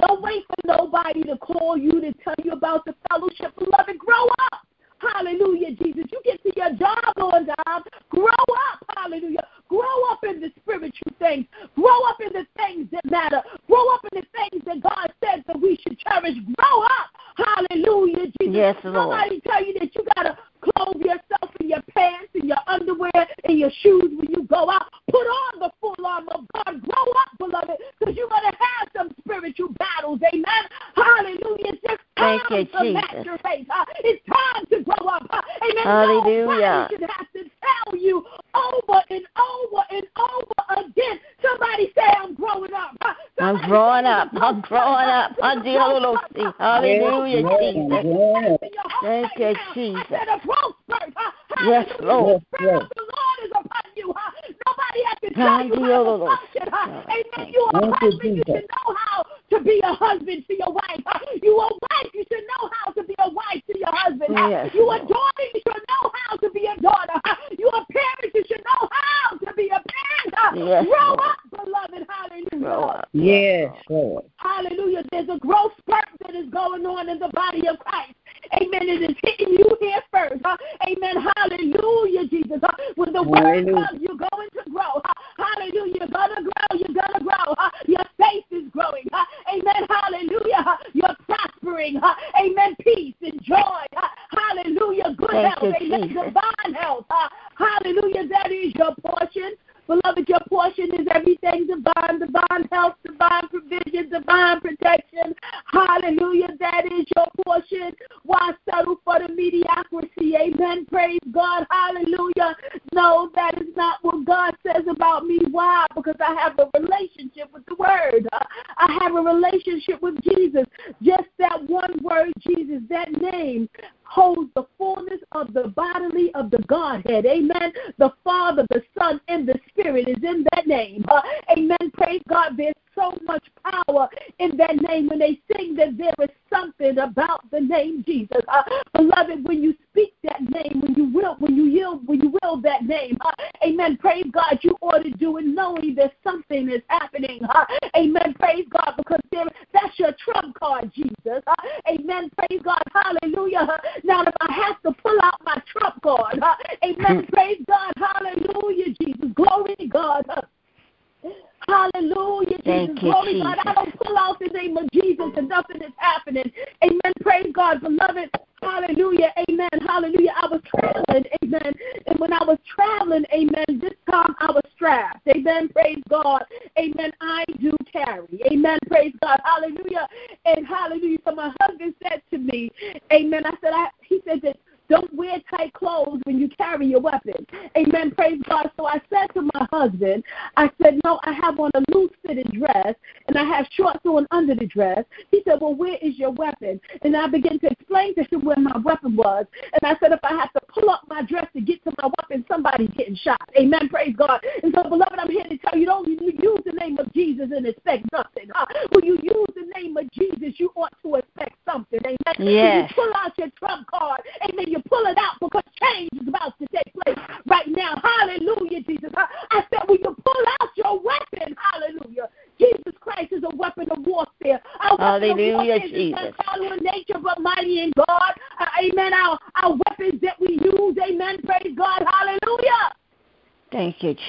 [0.00, 3.54] Don't wait for nobody to call you to tell you about the fellowship.
[3.56, 4.66] Beloved, grow up.
[4.98, 6.04] Hallelujah, Jesus.
[6.10, 7.82] You get to your job on time.
[8.08, 8.84] Grow up.
[8.96, 9.46] Hallelujah.
[9.68, 11.46] Grow up in the spiritual things.
[11.74, 13.42] Grow up in the things that matter.
[13.68, 16.34] Grow up in the things that God says that we should cherish.
[16.56, 17.10] Grow up.
[17.36, 18.34] Hallelujah, Jesus.
[18.54, 18.94] Yes, Lord.
[18.94, 23.26] Somebody tell you that you got to clothe yourself in your pants and your underwear
[23.44, 24.86] and your shoes when you go out.
[25.10, 26.80] Put on the full armor of God.
[26.82, 30.20] Grow up, beloved, because you're going to have some spiritual battles.
[30.32, 30.64] Amen.
[30.94, 31.74] Hallelujah.
[31.74, 33.02] It's just time Thank you, to Jesus.
[33.26, 33.66] maturate.
[34.04, 35.26] It's time to grow up.
[35.30, 35.42] Huh?
[35.62, 35.84] Amen.
[35.84, 36.46] Hallelujah.
[36.46, 38.24] Nobody should have to tell you
[38.54, 41.18] over and over and over again.
[41.42, 42.96] Somebody say, I'm growing up.
[43.02, 43.14] Huh?
[43.38, 44.28] I'm Somebody growing say, up.
[44.32, 45.30] "There's a I'm growing up.
[45.36, 47.90] There's a I'm dealing growth with those Hallelujah, Yes, Jesus.
[47.90, 48.90] Lord, I'm growing up.
[49.02, 50.06] Thank you, Jesus.
[50.08, 51.12] said a growth spurt.
[51.16, 51.30] Huh?
[51.64, 51.86] Yes.
[52.00, 52.40] Lord.
[52.40, 54.14] The Spirit of the Lord is upon you.
[54.16, 54.30] Huh?
[54.66, 56.66] Nobody has to tell you how to function.
[56.74, 57.52] Amen.
[57.52, 61.00] You a Thank you, should know how to be a husband to your wife.
[61.06, 61.18] Huh?
[61.42, 62.10] You a wife.
[62.14, 64.34] You should know how to be a wife to your husband.
[64.36, 64.48] Huh?
[64.48, 65.08] Yes, You a Lord.
[65.08, 65.44] daughter.
[65.54, 67.12] You should know how to be a daughter.
[67.24, 67.36] Huh?
[67.58, 68.34] You a parent.
[68.34, 70.34] You should know how to be a parent.
[70.34, 70.52] Huh?
[70.56, 71.20] Yes, Grow Lord.
[71.20, 72.06] up, beloved.
[72.08, 72.58] Hallelujah.
[72.64, 73.08] Grow up.
[73.12, 74.24] Yes, Lord.
[74.36, 75.02] Hallelujah.
[75.12, 78.14] There's a growth spurt that is going on in the body of Christ.
[78.60, 78.82] Amen.
[78.82, 80.40] It is hitting you here first.
[80.44, 80.56] Huh?
[80.86, 81.16] Amen.
[81.36, 82.58] Hallelujah, Jesus.
[82.62, 82.70] Huh?
[82.96, 83.93] When the word Hallelujah.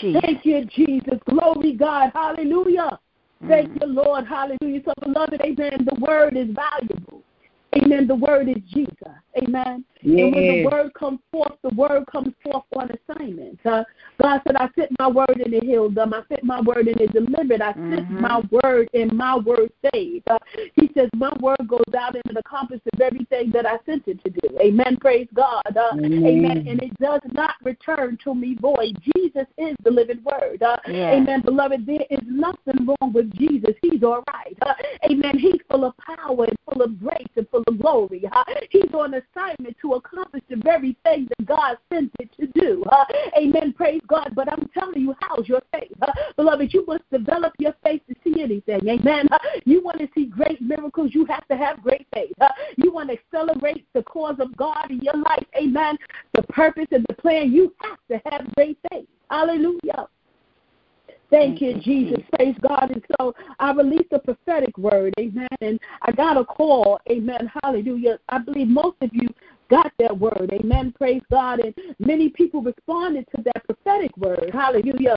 [0.05, 0.21] Jesus.
[0.23, 1.19] Thank you, Jesus.
[1.29, 2.11] Glory, God.
[2.13, 2.99] Hallelujah.
[3.47, 3.81] Thank Mm.
[3.81, 4.25] you, Lord.
[4.25, 4.81] Hallelujah.
[4.85, 5.85] So, beloved, amen.
[5.85, 7.23] The word is valuable.
[7.75, 8.07] Amen.
[8.07, 8.95] The word is Jesus.
[9.37, 9.83] Amen.
[10.01, 10.23] Yes.
[10.23, 13.59] And when the word comes forth, the word comes forth on assignment.
[13.65, 13.83] Uh,
[14.21, 16.13] God said, I sent my word and it healed them.
[16.13, 17.61] I sent my word and it delivered.
[17.61, 18.19] I sent Mhm.
[18.21, 20.27] my word and my word saved.
[20.29, 20.37] Uh,
[20.75, 24.29] he says, My word goes out and it accomplishes everything that I sent it to
[24.29, 24.57] do.
[24.59, 24.97] Amen.
[24.97, 25.61] Praise God.
[25.75, 26.25] Uh, Amen.
[26.25, 26.63] amen.
[26.67, 28.97] And it does not return to me void.
[29.15, 30.61] Jesus is the living word.
[30.63, 31.15] Uh, Yes.
[31.15, 31.41] Amen.
[31.41, 33.75] Beloved, there is nothing wrong with Jesus.
[33.81, 34.57] He's all right.
[34.61, 34.73] Uh,
[35.09, 35.37] amen.
[35.37, 38.23] He's full of power and full of grace and full of glory.
[38.31, 42.83] Uh, he's on assignment to accomplish the very thing that God sent it to do.
[42.89, 43.05] Uh,
[43.37, 43.73] amen.
[43.73, 44.33] Praise God.
[44.35, 45.91] But I'm telling you, how's your faith?
[46.01, 48.81] Uh, beloved, you must develop your faith to see anything.
[48.87, 49.27] Amen.
[49.65, 52.33] You want to see great miracles, you have to have great faith.
[52.77, 55.45] You want to accelerate the cause of God in your life.
[55.57, 55.97] Amen.
[56.33, 59.07] The purpose and the plan, you have to have great faith.
[59.29, 60.07] Hallelujah.
[61.31, 62.19] Thank you, Jesus.
[62.35, 62.91] Praise God.
[62.91, 65.47] And so I released a prophetic word, amen.
[65.61, 67.51] And I got a call, amen.
[67.63, 68.19] Hallelujah.
[68.29, 69.27] I believe most of you
[69.69, 70.93] got that word, amen.
[70.97, 71.59] Praise God.
[71.59, 75.15] And many people responded to that prophetic word, hallelujah,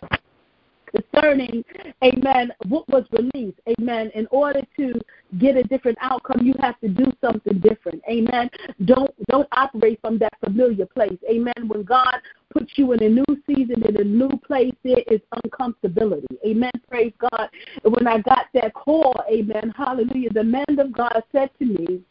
[0.91, 1.65] concerning,
[2.03, 4.11] amen, what was released, amen.
[4.15, 4.95] In order to
[5.39, 8.51] get a different outcome, you have to do something different, amen.
[8.85, 11.67] Don't don't operate from that familiar place, amen.
[11.67, 12.17] When God
[12.53, 16.73] puts you in a new season, in a new place, there is uncomfortability, amen.
[16.89, 17.49] Praise God.
[17.83, 22.03] When I got that call, amen, hallelujah, the man of God said to me,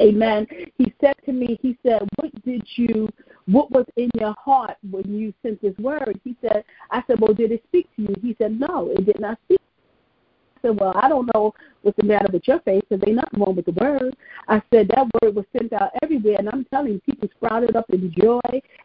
[0.00, 0.46] Amen.
[0.76, 3.08] He said to me, he said, What did you,
[3.46, 6.20] what was in your heart when you sent this word?
[6.24, 8.14] He said, I said, Well, did it speak to you?
[8.20, 9.60] He said, No, it did not speak.
[10.56, 13.38] I said, Well, I don't know what's the matter with your faith because ain't nothing
[13.38, 14.16] wrong with the word.
[14.48, 17.88] I said, That word was sent out everywhere, and I'm telling you, people sprouted up
[17.90, 18.40] in joy.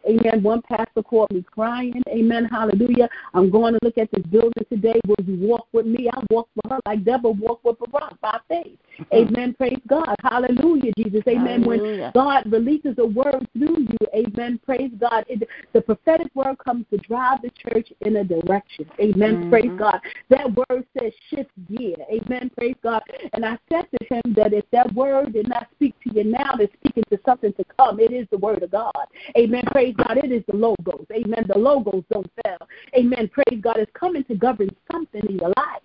[0.08, 0.44] Amen.
[0.44, 2.02] One pastor called me crying.
[2.08, 2.44] Amen.
[2.44, 3.08] Hallelujah.
[3.34, 5.00] I'm going to look at this building today.
[5.08, 6.08] Will you walk with me?
[6.12, 8.78] I walk with her like Deborah walked with Barak by faith.
[9.12, 9.54] Amen.
[9.54, 10.14] Praise God.
[10.22, 11.22] Hallelujah, Jesus.
[11.26, 11.62] Amen.
[11.62, 12.12] Hallelujah.
[12.14, 14.60] When God releases a word through you, amen.
[14.64, 15.24] Praise God.
[15.28, 18.86] It, the prophetic word comes to drive the church in a direction.
[19.00, 19.38] Amen.
[19.38, 19.50] Mhm.
[19.50, 20.00] Praise God.
[20.28, 21.96] That word says shift gear.
[22.10, 22.50] Amen.
[22.56, 23.02] Praise God.
[23.32, 26.54] And I said to him that if that word did not speak to you now,
[26.58, 28.00] it's speaking to something to come.
[28.00, 28.92] It is the word of God.
[29.36, 29.64] Amen.
[29.72, 30.18] Praise God.
[30.18, 31.06] It is the logos.
[31.12, 31.44] Amen.
[31.46, 32.68] The logos don't fail.
[32.96, 33.28] Amen.
[33.28, 33.78] Praise God.
[33.78, 35.82] It's coming to govern something in your life.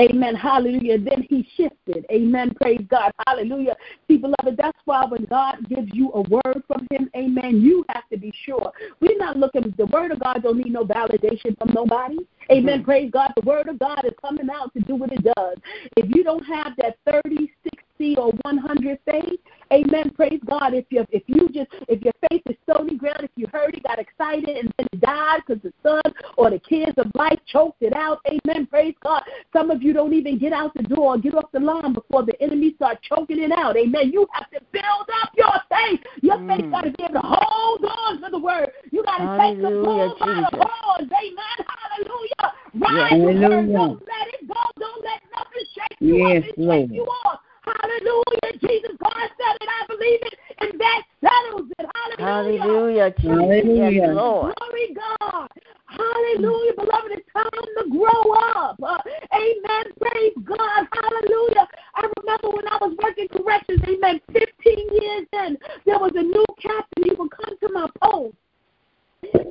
[0.00, 0.34] Amen.
[0.34, 0.98] Hallelujah.
[0.98, 2.06] Then he shifted.
[2.10, 2.52] Amen.
[2.60, 3.12] Praise God.
[3.26, 3.76] Hallelujah.
[4.08, 8.08] See, beloved, that's why when God gives you a word from him, amen, you have
[8.10, 8.72] to be sure.
[9.00, 12.18] We're not looking, the word of God don't need no validation from nobody.
[12.50, 12.78] Amen.
[12.78, 12.84] Mm-hmm.
[12.84, 13.32] Praise God.
[13.36, 15.56] The word of God is coming out to do what it does.
[15.96, 19.40] If you don't have that 30, 60, or 100 faith,
[19.72, 20.10] amen.
[20.10, 20.74] Praise God.
[20.74, 23.82] If you if you just if your faith is stony ground, if you heard it,
[23.82, 26.02] got excited, and then it died because the sun
[26.36, 28.66] or the kids of life choked it out, amen.
[28.66, 29.22] Praise God.
[29.52, 32.40] Some of you don't even get out the door, get off the line before the
[32.42, 34.10] enemy start choking it out, amen.
[34.12, 36.00] You have to build up your faith.
[36.22, 36.70] Your faith Mm.
[36.70, 38.70] got to be able to hold on to the word.
[38.90, 41.66] You got to take the bull by the horns, amen.
[41.66, 42.54] Hallelujah.
[42.74, 43.10] Ride Yes.
[43.10, 43.72] Hallelujah.
[43.72, 44.60] Don't let it go.
[44.78, 46.90] Don't let nothing shake you Yes, up and shake Lord.
[46.90, 47.40] you off.
[47.70, 48.58] Hallelujah.
[48.60, 49.68] Jesus, God said it.
[49.68, 50.34] I believe it.
[50.58, 51.86] And that settles it.
[52.18, 52.62] Hallelujah.
[52.62, 53.30] Hallelujah, Jesus.
[53.30, 53.90] Hallelujah.
[53.90, 54.54] Yes, Lord.
[54.56, 55.48] Glory God.
[55.86, 56.72] Hallelujah.
[56.76, 58.78] Beloved, it's time to grow up.
[58.82, 58.98] Uh,
[59.34, 59.84] amen.
[60.00, 60.86] Praise God.
[60.92, 61.68] Hallelujah.
[61.96, 66.44] I remember when I was working corrections, amen, 15 years in, there was a new
[66.60, 67.04] captain.
[67.04, 68.36] He would come to my post.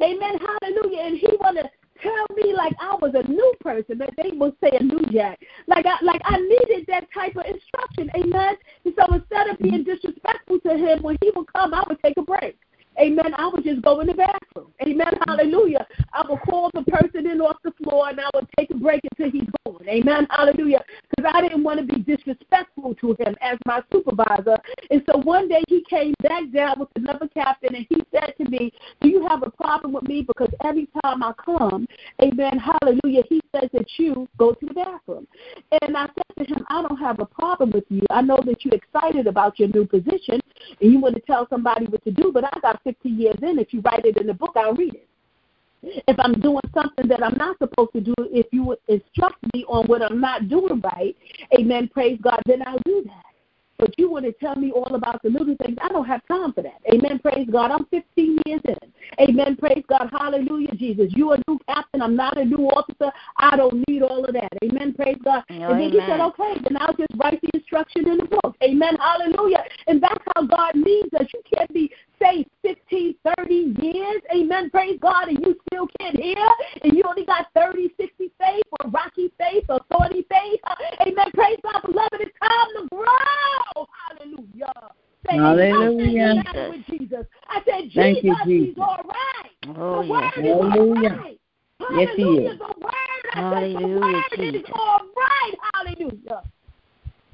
[0.02, 0.40] Amen.
[0.40, 1.02] Hallelujah.
[1.02, 1.70] And he wanna
[2.02, 5.40] tell me like I was a new person, that they would say a new jack.
[5.68, 8.10] Like I like I needed that type of instruction.
[8.16, 8.56] Amen.
[8.86, 12.18] And so instead of being disrespectful to him, when he would come, I would take
[12.18, 12.58] a break.
[13.00, 13.34] Amen.
[13.38, 14.72] I would just go in the bathroom.
[14.82, 15.12] Amen.
[15.28, 15.86] Hallelujah.
[16.14, 19.02] I would call the person in off the floor and I would take a break
[19.12, 19.88] until he's gone.
[19.88, 20.28] Amen.
[20.30, 20.84] Hallelujah.
[21.10, 24.58] Because I didn't want to be disrespectful to him as my supervisor.
[24.92, 28.50] And so one day he came back down with another captain and he said to
[28.50, 28.72] me,
[29.02, 30.22] Do you have a problem with me?
[30.22, 31.88] Because every time I come,
[32.22, 35.28] amen, hallelujah, he says that you go to the bathroom.
[35.82, 38.02] And I said to him, I don't have a problem with you.
[38.10, 40.40] I know that you're excited about your new position
[40.82, 43.60] and you want to tell somebody what to do, but I got 15 years in.
[43.60, 45.08] If you write it in the book, I'll read it.
[45.82, 49.64] If I'm doing something that I'm not supposed to do, if you would instruct me
[49.66, 51.16] on what I'm not doing right,
[51.58, 53.24] amen, praise God, then I'll do that.
[53.80, 55.78] But you want to tell me all about the little things.
[55.82, 56.82] I don't have time for that.
[56.94, 57.18] Amen.
[57.20, 57.72] Praise God.
[57.72, 58.76] I'm 15 years in.
[59.22, 59.56] Amen.
[59.56, 60.10] Praise God.
[60.12, 61.08] Hallelujah, Jesus.
[61.16, 62.02] You a new captain.
[62.02, 63.10] I'm not a new officer.
[63.38, 64.50] I don't need all of that.
[64.66, 64.94] Amen.
[64.94, 65.44] Praise God.
[65.50, 68.58] Oh, and then he said, okay, then I'll just write the instruction in the book.
[68.62, 68.98] Amen.
[68.98, 69.64] Hallelujah.
[69.88, 71.28] And that's how God needs us.
[71.34, 71.90] You can't be
[72.22, 74.22] saved 15, 30 years.
[74.36, 74.70] Amen.
[74.70, 75.30] Praise God.
[75.30, 76.50] And you still can't hear.
[76.84, 80.60] And you only got 30, 60 faith or rocky faith or 40 faith.
[81.02, 81.32] Amen.
[81.34, 81.82] Praise God.
[81.86, 83.86] Beloved, it's time to grow.
[84.10, 84.74] Hallelujah.
[85.30, 85.38] Say.
[85.38, 86.44] Hallelujah.
[86.44, 87.26] Nothing with Jesus.
[87.48, 88.84] I said, Thank Jesus, you, he's Jesus.
[88.84, 89.78] all right.
[89.78, 90.34] Oh, the yes.
[90.36, 91.36] word is all Hallelujah.
[91.92, 92.60] Yes, he is.
[92.60, 95.54] The word, I said, the Hallelujah, word is all right.
[95.74, 96.44] Hallelujah.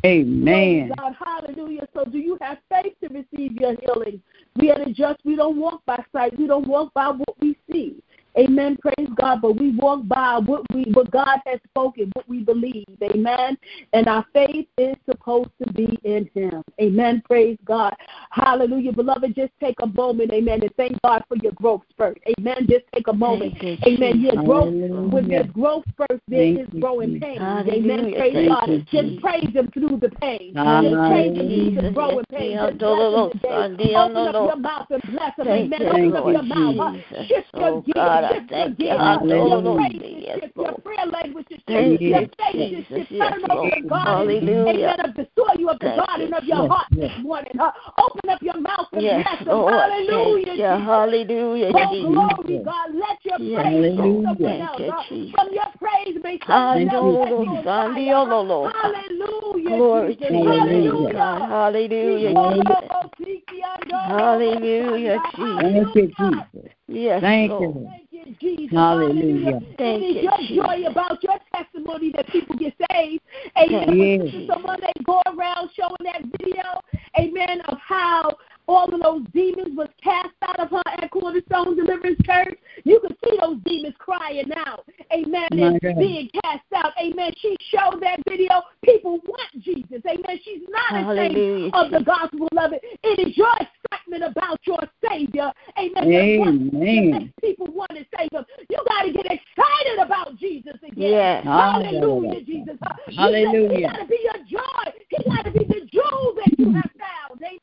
[0.05, 0.91] Amen.
[0.97, 1.87] God, hallelujah.
[1.93, 4.21] So, do you have faith to receive your healing?
[4.55, 5.19] We are the just.
[5.25, 6.37] We don't walk by sight.
[6.37, 8.03] We don't walk by what we see.
[8.37, 8.77] Amen.
[8.81, 9.41] Praise God.
[9.41, 12.85] But we walk by what we what God has spoken, what we believe.
[13.01, 13.57] Amen.
[13.93, 16.61] And our faith is supposed to be in Him.
[16.81, 17.21] Amen.
[17.25, 17.95] Praise God.
[18.31, 18.91] Hallelujah.
[18.91, 22.19] Beloved, just take a moment, amen, and thank God for your growth spurt.
[22.39, 22.67] Amen.
[22.69, 23.61] Just take a moment.
[23.61, 24.19] You, Amen.
[24.19, 25.09] Your growth Hallelujah.
[25.09, 27.37] when there's growth spurts, there is growing pain.
[27.39, 28.13] Amen.
[28.13, 28.67] Praise Thank God.
[28.67, 30.53] you, Just praise Him through the pain.
[30.53, 31.09] Just Hallelujah.
[31.09, 32.57] praise Him through the growing pain.
[32.59, 33.95] Just bless Him today.
[33.95, 35.47] Open up your mouth and bless Him.
[35.47, 35.81] Amen.
[35.81, 36.95] Open up your mouth.
[37.27, 38.24] Shift your Oh, gear.
[38.25, 38.85] God, I Shift your thank you.
[38.85, 38.97] gear.
[38.97, 38.99] Hallelujah.
[38.99, 39.19] huh?
[39.21, 39.75] Your Hallelujah.
[39.75, 40.55] praise Yes, shift.
[40.55, 40.83] Your Lord.
[40.83, 41.67] prayer language is shift.
[41.67, 42.85] Thank Your you, faith is Jesus.
[42.89, 43.11] shift.
[43.11, 43.73] Yes, Turn over Lord.
[43.75, 44.07] the garden.
[44.07, 44.67] Hallelujah.
[44.69, 44.99] Amen.
[45.09, 46.69] Of the soil of the Thank garden you, of your Jesus.
[46.69, 47.11] heart Yes.
[47.15, 47.51] this morning.
[47.57, 47.71] huh?
[47.99, 49.47] Open up your mouth and Yes, bless Him.
[49.47, 49.73] Lord.
[49.73, 50.45] Hallelujah.
[50.45, 50.85] Thank you.
[50.85, 52.05] Hallelujah, Oh, Jesus.
[52.07, 52.89] glory, God.
[52.95, 54.21] Let your Yes, praise Lord.
[54.21, 54.81] be someone Thank else.
[54.81, 55.03] you, huh?
[55.09, 55.31] Jesus.
[55.35, 57.57] From your praise may someone Thank else you, set you Hallelujah.
[57.57, 58.03] on Son, fire.
[58.03, 58.43] Dios, huh?
[58.43, 58.71] Lord.
[58.81, 60.43] Hallelujah, Glory to Jesus.
[60.43, 61.13] your name, Hallelujah.
[61.13, 61.49] God.
[61.49, 62.51] Hallelujah, oh,
[62.91, 63.19] oh, Hallelujah.
[63.25, 63.59] Jesus.
[63.81, 64.03] Jesus.
[64.07, 65.61] Hallelujah, Jesus.
[65.61, 66.71] Thank you, Jesus.
[66.87, 67.75] Yes, Thank you, Lord.
[67.75, 67.87] Lord.
[67.89, 68.77] Thank you, Jesus.
[68.77, 69.59] Hallelujah.
[69.77, 73.23] Thank it is you, your joy about your testimony that people get saved.
[73.57, 73.97] Amen.
[73.97, 74.47] Yes.
[74.47, 76.81] Someone they go around showing that video,
[77.19, 78.37] amen, of how
[78.67, 82.57] all of those demons was cast out of her at Cornerstone Deliverance Church.
[82.83, 84.85] You could see those demons crying out.
[85.13, 85.47] Amen.
[85.51, 85.97] My And God.
[85.97, 86.93] being cast out.
[87.01, 87.31] Amen.
[87.37, 88.61] She showed that video.
[88.83, 90.01] People want Jesus.
[90.07, 90.39] Amen.
[90.43, 92.81] She's not Hallelujah, ashamed of the gospel of it.
[93.03, 95.51] It is your excitement about your Savior.
[95.77, 95.93] Amen.
[95.93, 97.33] that wants to Amen.
[97.41, 98.45] people want to save them.
[98.69, 101.11] You got to get excited about Jesus again.
[101.11, 101.43] Yes.
[101.43, 102.77] Hallelujah, Jesus.
[103.15, 103.75] Hallelujah.
[103.75, 104.91] He got to be your joy.
[105.09, 107.41] He got to be the jewel that you have found.
[107.41, 107.59] Amen.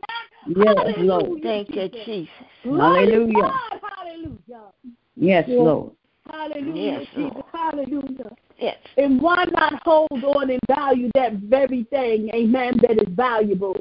[0.49, 1.43] Yes, Hallelujah, Lord.
[1.43, 2.05] Thank you, Jesus.
[2.05, 2.31] Jesus.
[2.63, 3.53] Glory to Hallelujah.
[3.97, 4.73] Hallelujah.
[5.17, 5.93] Yes, Lord.
[6.31, 7.33] Hallelujah, Yes, Jesus.
[7.35, 7.45] Lord.
[7.53, 8.37] Hallelujah.
[8.59, 8.77] Yes.
[8.97, 13.77] And why not hold on and value that very thing, amen, that is valuable?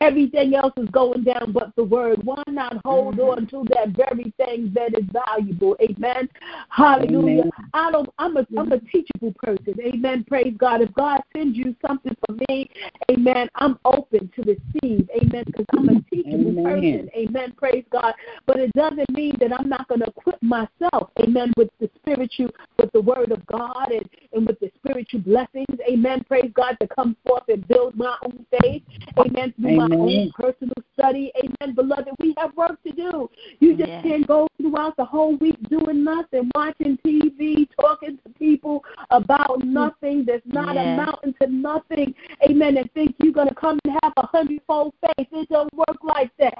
[0.00, 2.24] Everything else is going down but the word.
[2.24, 3.36] Why not hold Mhm.
[3.36, 5.76] on to that very thing that is valuable?
[5.82, 6.28] Amen.
[6.70, 7.42] Hallelujah.
[7.42, 7.50] Amen.
[7.74, 9.74] I don't I'm a I'm a teachable person.
[9.80, 10.24] Amen.
[10.24, 10.80] Praise God.
[10.80, 12.70] If God sends you something for me,
[13.10, 15.08] amen, I'm open to receive.
[15.10, 15.44] Amen.
[15.46, 16.64] Because I'm a teachable Amen.
[16.64, 17.10] person.
[17.14, 17.52] Amen.
[17.56, 18.14] Praise God.
[18.46, 22.90] But it doesn't mean that I'm not gonna equip myself, amen, with the spiritual with
[22.92, 26.24] the word of God and, and with the spiritual blessings, amen.
[26.24, 28.82] Praise God to come forth and build my own faith.
[29.18, 29.52] Amen.
[29.60, 31.32] Through my own personal study.
[31.36, 31.74] Amen.
[31.74, 33.30] Beloved, we have work to do.
[33.60, 34.02] You just Yes.
[34.02, 40.24] can't go throughout the whole week doing nothing, watching TV, talking to people about nothing
[40.24, 40.98] that's not Yes.
[40.98, 42.14] amounting to nothing.
[42.48, 42.76] Amen.
[42.76, 45.28] And think you're going to come and have a hundredfold faith.
[45.32, 46.58] It don't work like that.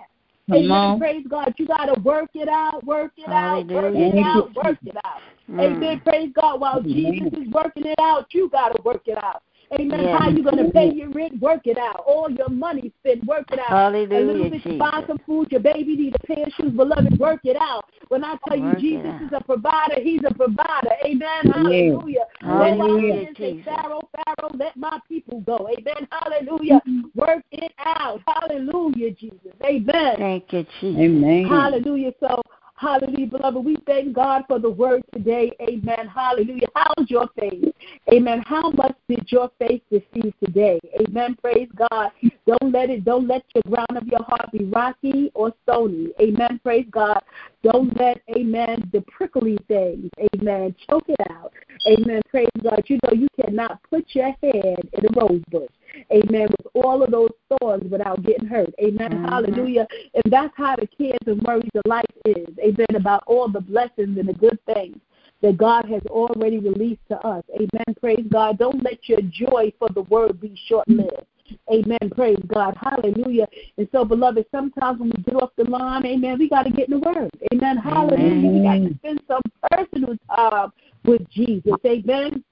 [0.49, 0.99] Come Amen.
[0.99, 1.55] Praise God.
[1.59, 5.23] You got to work it out, work it out, work it out, work it out.
[5.49, 5.61] Mm.
[5.61, 6.01] Amen.
[6.01, 6.61] Praise God.
[6.61, 6.93] While Amen.
[6.93, 9.43] Jesus is working it out, you got to work it out.
[9.79, 10.01] Amen.
[10.01, 10.21] Yes.
[10.21, 11.41] How you going to pay your rent?
[11.41, 12.03] Work it out.
[12.07, 13.71] All your money spent, work it out.
[13.71, 15.53] a little Hallelujah, bit to buy some food.
[15.53, 16.73] Your baby need a pair of shoes.
[16.73, 17.85] Beloved, work it out.
[18.09, 20.91] When I tell Work you Jesus is a provider, he's a provider.
[21.05, 21.47] Amen.
[21.53, 22.25] Hallelujah.
[22.43, 25.69] Go out Hallelujah, say, Pharaoh, Pharaoh, let my people go.
[25.69, 26.09] Amen.
[26.11, 26.83] Hallelujah.
[26.89, 27.01] Mm-hmm.
[27.15, 28.21] Work it out.
[28.27, 29.53] Hallelujah, Jesus.
[29.65, 30.17] Amen.
[30.17, 31.01] Thank you, Jesus.
[31.01, 31.47] Amen.
[31.47, 32.13] Hallelujah.
[32.19, 32.43] So,
[32.81, 33.65] hallelujah, beloved.
[33.65, 35.53] We thank God for the word today.
[35.61, 36.09] Amen.
[36.09, 36.67] Hallelujah.
[36.75, 37.75] How's your faith?
[38.13, 38.43] Amen.
[38.47, 40.81] How much did your faith receive today?
[41.01, 41.37] Amen.
[41.41, 42.11] Praise God.
[42.47, 46.09] Don't let it, don't let your ground of your heart be rocky or stony.
[46.21, 46.61] Amen.
[46.63, 47.23] Praise God.
[47.63, 51.53] Don't let, amen, the prickly things, amen, choke it out.
[51.87, 52.23] Amen.
[52.31, 52.83] Praise God.
[52.87, 55.69] You know you cannot put your head in a rose bush.
[56.13, 56.49] Amen.
[56.51, 58.73] With all of those thorns without getting hurt.
[58.83, 59.13] Amen.
[59.13, 59.29] Mhm.
[59.29, 59.87] Hallelujah.
[60.15, 62.49] And that's how the cares and worries of life is.
[62.59, 62.97] Amen.
[62.97, 64.99] About all the blessings and the good things
[65.43, 67.45] that God has already released to us.
[67.55, 67.95] Amen.
[68.01, 68.59] Praise God.
[68.59, 71.25] Don't let your joy for the word be short lived.
[71.73, 72.11] Amen.
[72.15, 72.77] Praise God.
[72.81, 73.47] Hallelujah.
[73.77, 76.89] And so, beloved, sometimes when we get off the line, amen, we got to get
[76.89, 77.31] in the word.
[77.53, 77.77] Amen.
[77.77, 78.51] Hallelujah.
[78.51, 80.73] We got to spend some personal time
[81.05, 81.75] with Jesus.
[81.85, 82.45] Amen.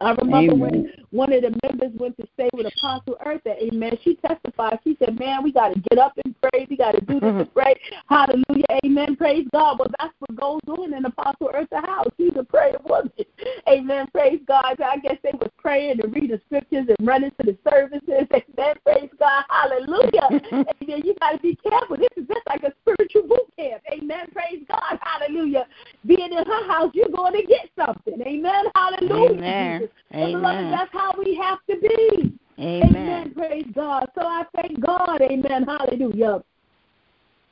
[0.00, 3.98] I remember when one of the members went to stay with Apostle Eartha, amen.
[4.02, 4.78] She testified.
[4.82, 6.66] She said, Man, we got to get up and pray.
[6.70, 7.74] We got to do this and pray.
[8.08, 8.64] Hallelujah.
[8.84, 9.16] Amen.
[9.16, 9.78] Praise God.
[9.78, 12.06] Well, that's what goes on in Apostle Eartha house.
[12.16, 13.12] She's a praying woman.
[13.68, 14.06] Amen.
[14.12, 14.80] Praise God.
[14.80, 18.02] I guess they was praying and reading scriptures and running to the services.
[18.32, 18.74] Amen.
[18.84, 19.44] Praise God.
[19.50, 20.40] Hallelujah.
[20.82, 21.02] Amen.
[21.04, 21.98] You got to be careful.
[21.98, 23.82] This is just like a spiritual boot camp.
[23.92, 24.28] Amen.
[24.32, 24.98] Praise God.
[25.02, 25.66] Hallelujah.
[26.06, 28.22] Being in her house, you're going to get something.
[28.22, 28.64] Amen.
[28.74, 29.30] Hallelujah.
[29.36, 29.88] Amen.
[30.10, 32.38] But beloved, that's how we have to be.
[32.58, 33.32] Amen.
[33.34, 34.06] Praise God.
[34.14, 35.64] So I thank God, amen, Amen.
[35.66, 36.42] Hallelujah.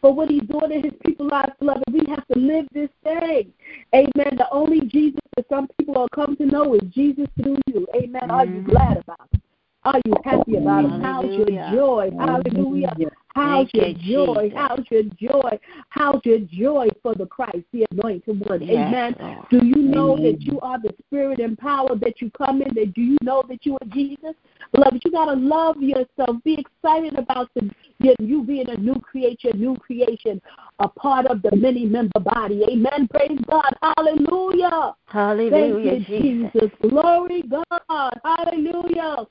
[0.01, 3.49] For what he's doing in his people's lives, beloved, we have to live this day.
[3.95, 4.37] Amen.
[4.37, 7.87] The only Jesus that some people are come to know is Jesus through you.
[7.95, 8.23] Amen.
[8.23, 8.31] Mm-hmm.
[8.31, 9.41] Are you glad about it?
[9.89, 10.91] Are you happy about it?
[11.03, 12.11] How's your joy?
[12.19, 12.95] Hallelujah.
[13.35, 14.53] How's your joy?
[14.55, 15.59] How's your joy?
[15.89, 18.63] How's your joy for the Christ, the anointed one?
[18.65, 19.17] Amen.
[19.51, 22.75] Do you know that you are the spirit and power that you come in?
[22.75, 24.35] That do you know that you are Jesus?
[24.75, 26.37] Beloved, you gotta love yourself.
[26.45, 27.71] Be excited about the,
[28.19, 30.43] you being a new creation, new creation,
[30.81, 32.63] a part of the many member body.
[32.71, 33.09] Amen.
[33.09, 33.73] Praise God.
[33.83, 34.95] Hallelujah.
[35.07, 36.03] Hallelujah.
[36.03, 36.53] Thank you, Jesus.
[36.61, 36.91] Jesus.
[36.91, 38.21] Glory God.
[38.23, 39.27] Hallelujah.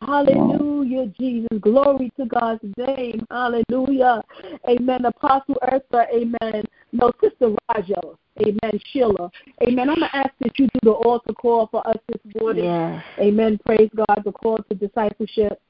[0.00, 1.48] Hallelujah, Jesus.
[1.60, 3.26] Glory to God's name.
[3.30, 4.22] Hallelujah.
[4.68, 5.04] Amen.
[5.04, 6.64] Apostle Eartha, amen.
[6.92, 8.00] No, Sister Raja,
[8.40, 8.80] amen.
[8.92, 9.30] Sheila,
[9.62, 9.90] amen.
[9.90, 12.64] I'm going to ask that you do the altar call for us this morning.
[12.64, 13.04] Yes.
[13.18, 13.58] Amen.
[13.66, 14.22] Praise God.
[14.24, 15.60] The call to discipleship.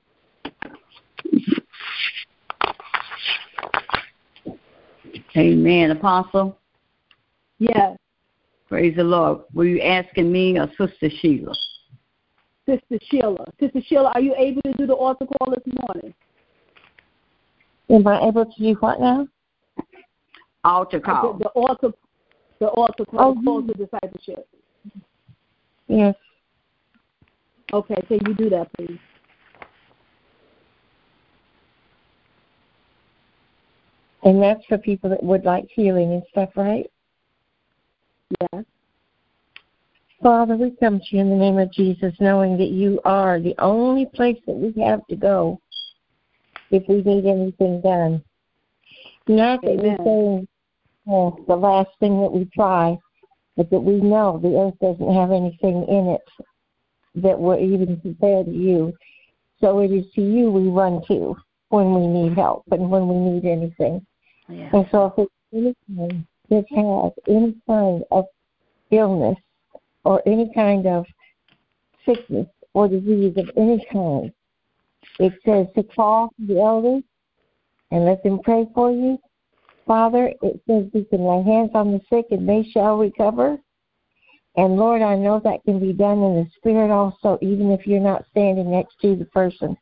[5.37, 5.91] Amen.
[5.93, 6.59] Apostle?
[7.59, 7.97] Yes.
[8.69, 9.41] Praise the Lord.
[9.55, 11.55] Were you asking me or Sister Sheila?
[12.67, 13.45] Sister Sheila.
[13.61, 16.15] Sister Sheila, are you able to do the altar call this morning?
[17.91, 19.27] Am I able to do what now?
[20.65, 21.35] Altar call.
[21.35, 21.93] The, the altar,
[22.61, 24.49] the altar call, oh, call to discipleship.
[25.89, 26.15] Yes.
[27.73, 28.99] Okay, can you do that, please?
[34.25, 36.89] And that's for people that would like healing and stuff, right?
[38.41, 38.65] Yes.
[40.23, 43.57] Father, we come to you in the name of Jesus, knowing that you are the
[43.59, 45.61] only place that we have to go
[46.71, 48.23] if we need anything done.
[49.27, 50.49] Not that we're saying
[51.09, 52.97] oh, the last thing that we try,
[53.57, 56.45] but that we know the earth doesn't have anything in it
[57.17, 58.93] that will even compare to you.
[59.61, 61.37] So it is to you we run to
[61.71, 64.05] when we need help and when we need anything.
[64.49, 64.71] Yeah.
[64.73, 68.27] And so if it's anything that has any kind of
[68.91, 69.39] illness
[70.05, 71.07] or any kind of
[72.07, 74.33] sickness or disease of any kind.
[75.19, 77.03] It says to call the elders
[77.91, 79.19] and let them pray for you.
[79.87, 83.59] Father, it says you can lay hands on the sick and they shall recover.
[84.57, 88.01] And Lord, I know that can be done in the spirit also, even if you're
[88.01, 89.77] not standing next to the person.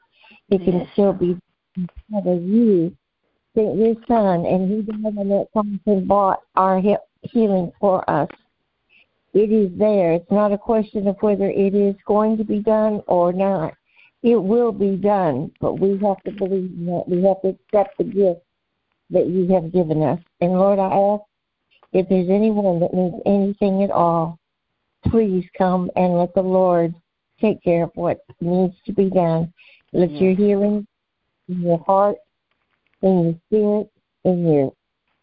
[0.48, 1.38] It can still be
[2.10, 2.96] Father, you
[3.54, 6.82] sent your son and he died on that cross and bought our
[7.22, 8.28] healing for us.
[9.32, 10.12] It is there.
[10.12, 13.74] It's not a question of whether it is going to be done or not.
[14.22, 17.04] It will be done, but we have to believe in that.
[17.08, 18.40] We have to accept the gift
[19.10, 20.20] that you have given us.
[20.40, 21.22] And Lord, I ask
[21.92, 24.38] if there's anyone that needs anything at all,
[25.06, 26.94] please come and let the Lord
[27.40, 29.52] take care of what needs to be done.
[29.92, 30.86] Let your healing
[31.48, 32.16] in your heart,
[33.02, 33.90] in your spirit,
[34.24, 34.72] in your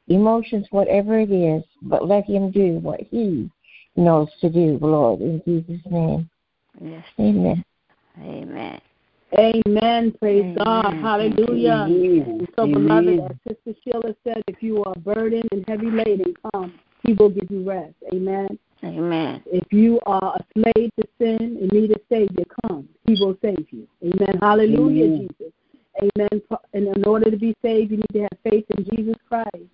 [0.08, 3.50] emotions, whatever it is, but let Him do what He
[3.98, 6.30] knows to do, Lord, in Jesus' name.
[6.80, 7.04] Yes.
[7.20, 7.64] Amen.
[8.20, 8.82] Amen.
[9.38, 10.14] Amen.
[10.20, 10.56] Praise Amen.
[10.64, 10.94] God.
[11.02, 11.88] Hallelujah.
[11.90, 12.48] Amen.
[12.56, 16.74] So, beloved, as Sister Sheila said, if you are burdened and heavy laden, come.
[17.04, 17.94] He will give you rest.
[18.14, 18.48] Amen.
[18.84, 19.44] Amen.
[19.48, 22.88] If you are a slave to sin and need a Savior, come.
[23.06, 23.88] He will save you.
[24.04, 24.40] Amen.
[24.42, 25.30] Hallelujah, Amen.
[25.40, 25.54] Jesus.
[26.00, 26.42] Amen.
[26.74, 29.66] And in order to be saved, you need to have faith in Jesus Christ.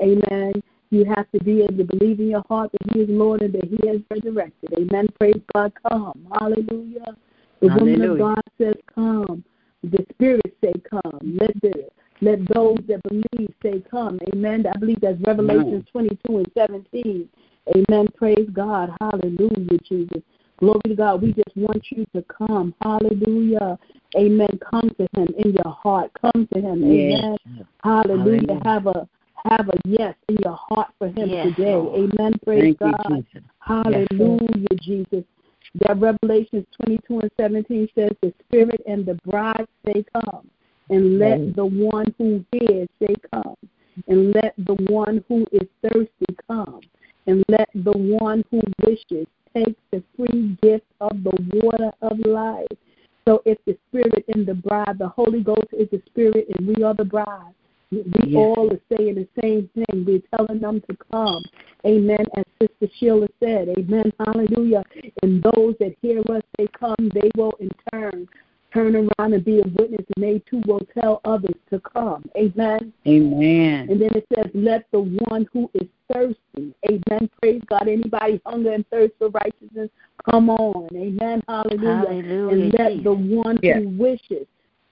[0.00, 0.62] Amen.
[0.96, 3.52] You have to be able to believe in your heart that He is Lord and
[3.52, 4.72] that He has resurrected.
[4.78, 5.08] Amen.
[5.20, 5.70] Praise God.
[5.86, 6.26] Come.
[6.40, 7.14] Hallelujah.
[7.60, 7.98] The Hallelujah.
[7.98, 9.44] woman of God says, Come.
[9.82, 11.38] The Spirit say, Come.
[11.38, 11.86] Let the
[12.22, 14.18] let those that believe say, Come.
[14.32, 14.64] Amen.
[14.74, 17.28] I believe that's Revelation 22 and 17.
[17.76, 18.08] Amen.
[18.16, 18.88] Praise God.
[18.98, 20.22] Hallelujah, Jesus.
[20.56, 21.20] Glory to God.
[21.20, 22.74] We just want you to come.
[22.80, 23.78] Hallelujah.
[24.16, 24.58] Amen.
[24.70, 26.10] Come to Him in your heart.
[26.22, 26.82] Come to Him.
[26.82, 27.36] Amen.
[27.44, 27.66] Yes.
[27.84, 28.46] Hallelujah.
[28.46, 28.60] Hallelujah.
[28.64, 29.06] Have a
[29.50, 31.74] have a yes in your heart for him yes, today.
[31.74, 32.10] Lord.
[32.12, 32.34] Amen.
[32.44, 33.24] Praise Thank God.
[33.32, 35.24] You, Hallelujah, yes, Jesus.
[35.80, 40.48] That Revelation 22 and 17 says, The Spirit and the bride say, Come.
[40.88, 41.56] And let yes.
[41.56, 43.56] the one who hears say, Come.
[44.08, 46.80] And let the one who is thirsty come.
[47.26, 52.68] And let the one who wishes take the free gift of the water of life.
[53.26, 56.84] So if the Spirit and the bride, the Holy Ghost is the Spirit and we
[56.84, 57.54] are the bride.
[57.90, 58.36] We yes.
[58.36, 60.04] all are saying the same thing.
[60.04, 61.42] We're telling them to come.
[61.86, 62.24] Amen.
[62.36, 64.12] As Sister Sheila said, Amen.
[64.18, 64.82] Hallelujah.
[65.22, 68.28] And those that hear us, they come, they will in turn
[68.76, 72.24] turn around and be a witness, and they too will tell others to come.
[72.36, 72.92] Amen.
[73.06, 73.88] Amen.
[73.90, 77.30] And then it says, Let the one who is thirsty, amen.
[77.40, 77.88] Praise God.
[77.88, 79.88] Anybody hunger and thirst for righteousness,
[80.28, 80.88] come on.
[80.94, 81.42] Amen.
[81.48, 82.04] Hallelujah.
[82.06, 83.78] Hallelujah and let the one yes.
[83.78, 84.46] who wishes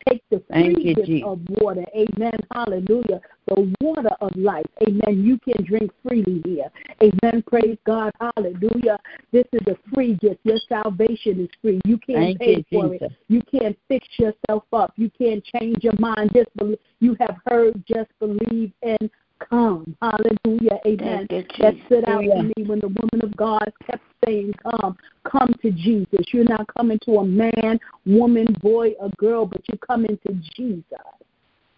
[0.09, 1.85] take the free gift of water.
[1.95, 2.39] Amen.
[2.53, 3.21] Hallelujah.
[3.49, 4.67] The water of life.
[4.87, 5.25] Amen.
[5.25, 6.71] You can drink freely here.
[7.03, 7.43] Amen.
[7.47, 8.13] Praise God.
[8.21, 8.99] Hallelujah.
[9.33, 10.41] This is a free gift.
[10.45, 11.81] Your salvation is free.
[11.85, 13.09] You can't Thank pay you, for Jesus.
[13.11, 13.13] it.
[13.29, 14.93] You can't fix yourself up.
[14.97, 16.31] You can't change your mind.
[16.35, 16.79] Just believe.
[17.01, 17.83] You have heard.
[17.87, 19.11] Just believe and
[19.49, 19.97] come.
[20.01, 20.79] Hallelujah.
[20.87, 21.27] Amen.
[21.61, 25.71] That stood out to me when the woman of God kept saying, Come, come to
[25.71, 26.27] Jesus.
[26.33, 30.85] You're not coming to a man, woman, boy, or girl, but you're coming to Jesus.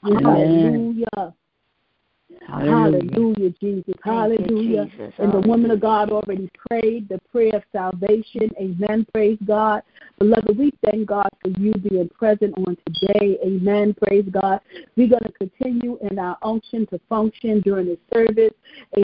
[0.05, 0.24] Amen.
[0.24, 1.34] Hallelujah.
[2.47, 3.11] Hallelujah.
[3.11, 3.85] Hallelujah, Jesus.
[3.86, 4.86] Thank you, Hallelujah.
[4.86, 5.15] Jesus.
[5.19, 8.51] And the woman of God already prayed the prayer of salvation.
[8.61, 9.07] Amen.
[9.12, 9.82] Praise God.
[10.19, 13.39] Beloved, we thank God for you being present on today.
[13.44, 13.94] Amen.
[14.03, 14.61] Praise God.
[14.97, 18.55] We're going to continue in our unction to function during the service.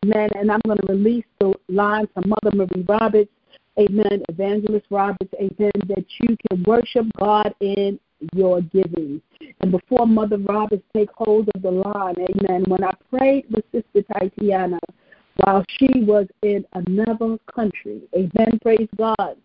[0.05, 0.31] Amen.
[0.36, 3.31] And I'm going to release the line from Mother Marie Roberts.
[3.78, 4.23] Amen.
[4.28, 5.32] Evangelist Roberts.
[5.36, 5.73] Amen.
[5.86, 7.99] That you can worship God in
[8.35, 9.20] your giving.
[9.61, 14.07] And before Mother Roberts take hold of the line, amen, when I prayed with Sister
[14.12, 14.78] Tatiana
[15.36, 19.36] while she was in another country, amen, praise God.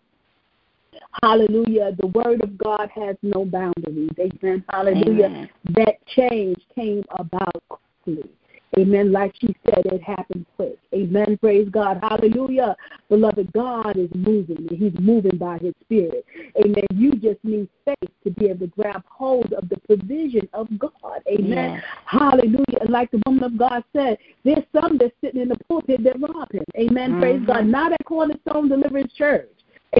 [1.22, 1.92] Hallelujah.
[1.98, 4.10] The word of God has no boundaries.
[4.18, 4.64] Amen.
[4.70, 5.26] Hallelujah.
[5.26, 5.50] Amen.
[5.74, 8.30] That change came about quickly.
[8.78, 9.10] Amen.
[9.10, 10.78] Like she said, it happened quick.
[10.94, 11.36] Amen.
[11.38, 11.98] Praise God.
[12.00, 12.76] Hallelujah.
[13.08, 14.66] Beloved, God is moving.
[14.70, 16.24] and He's moving by His Spirit.
[16.64, 16.84] Amen.
[16.94, 21.22] You just need faith to be able to grab hold of the provision of God.
[21.28, 21.72] Amen.
[21.72, 21.84] Yes.
[22.06, 22.78] Hallelujah.
[22.80, 26.20] And like the woman of God said, there's some that's sitting in the pulpit that
[26.20, 26.64] rob him.
[26.78, 27.16] Amen.
[27.18, 27.46] Praise Mhm.
[27.46, 27.66] God.
[27.66, 29.48] Not at Cornerstone Deliverance Church.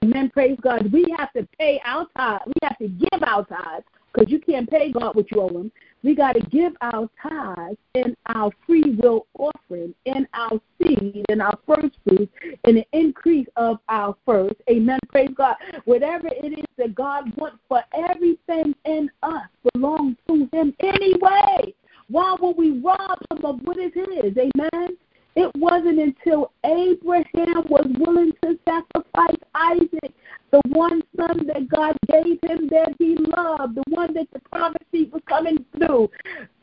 [0.04, 0.30] Amen.
[0.30, 0.92] Praise God.
[0.92, 2.42] We have to pay our tithe.
[2.46, 5.72] We have to give our tithes because you can't pay God what you owe Him.
[6.02, 11.40] We got to give our tithes in our free will offering, in our seed, in
[11.40, 12.32] our first fruits,
[12.64, 14.54] in the increase of our first.
[14.70, 14.98] Amen.
[15.08, 15.56] Praise God.
[15.84, 21.74] Whatever it is that God wants for everything in us belongs to Him anyway.
[22.08, 24.34] Why would we rob Him of what is His?
[24.36, 24.96] Amen.
[25.36, 30.12] It wasn't until Abraham was willing to sacrifice Isaac,
[30.50, 35.10] the one son that God gave him that he loved, the one that the prophecy
[35.12, 36.10] was coming through.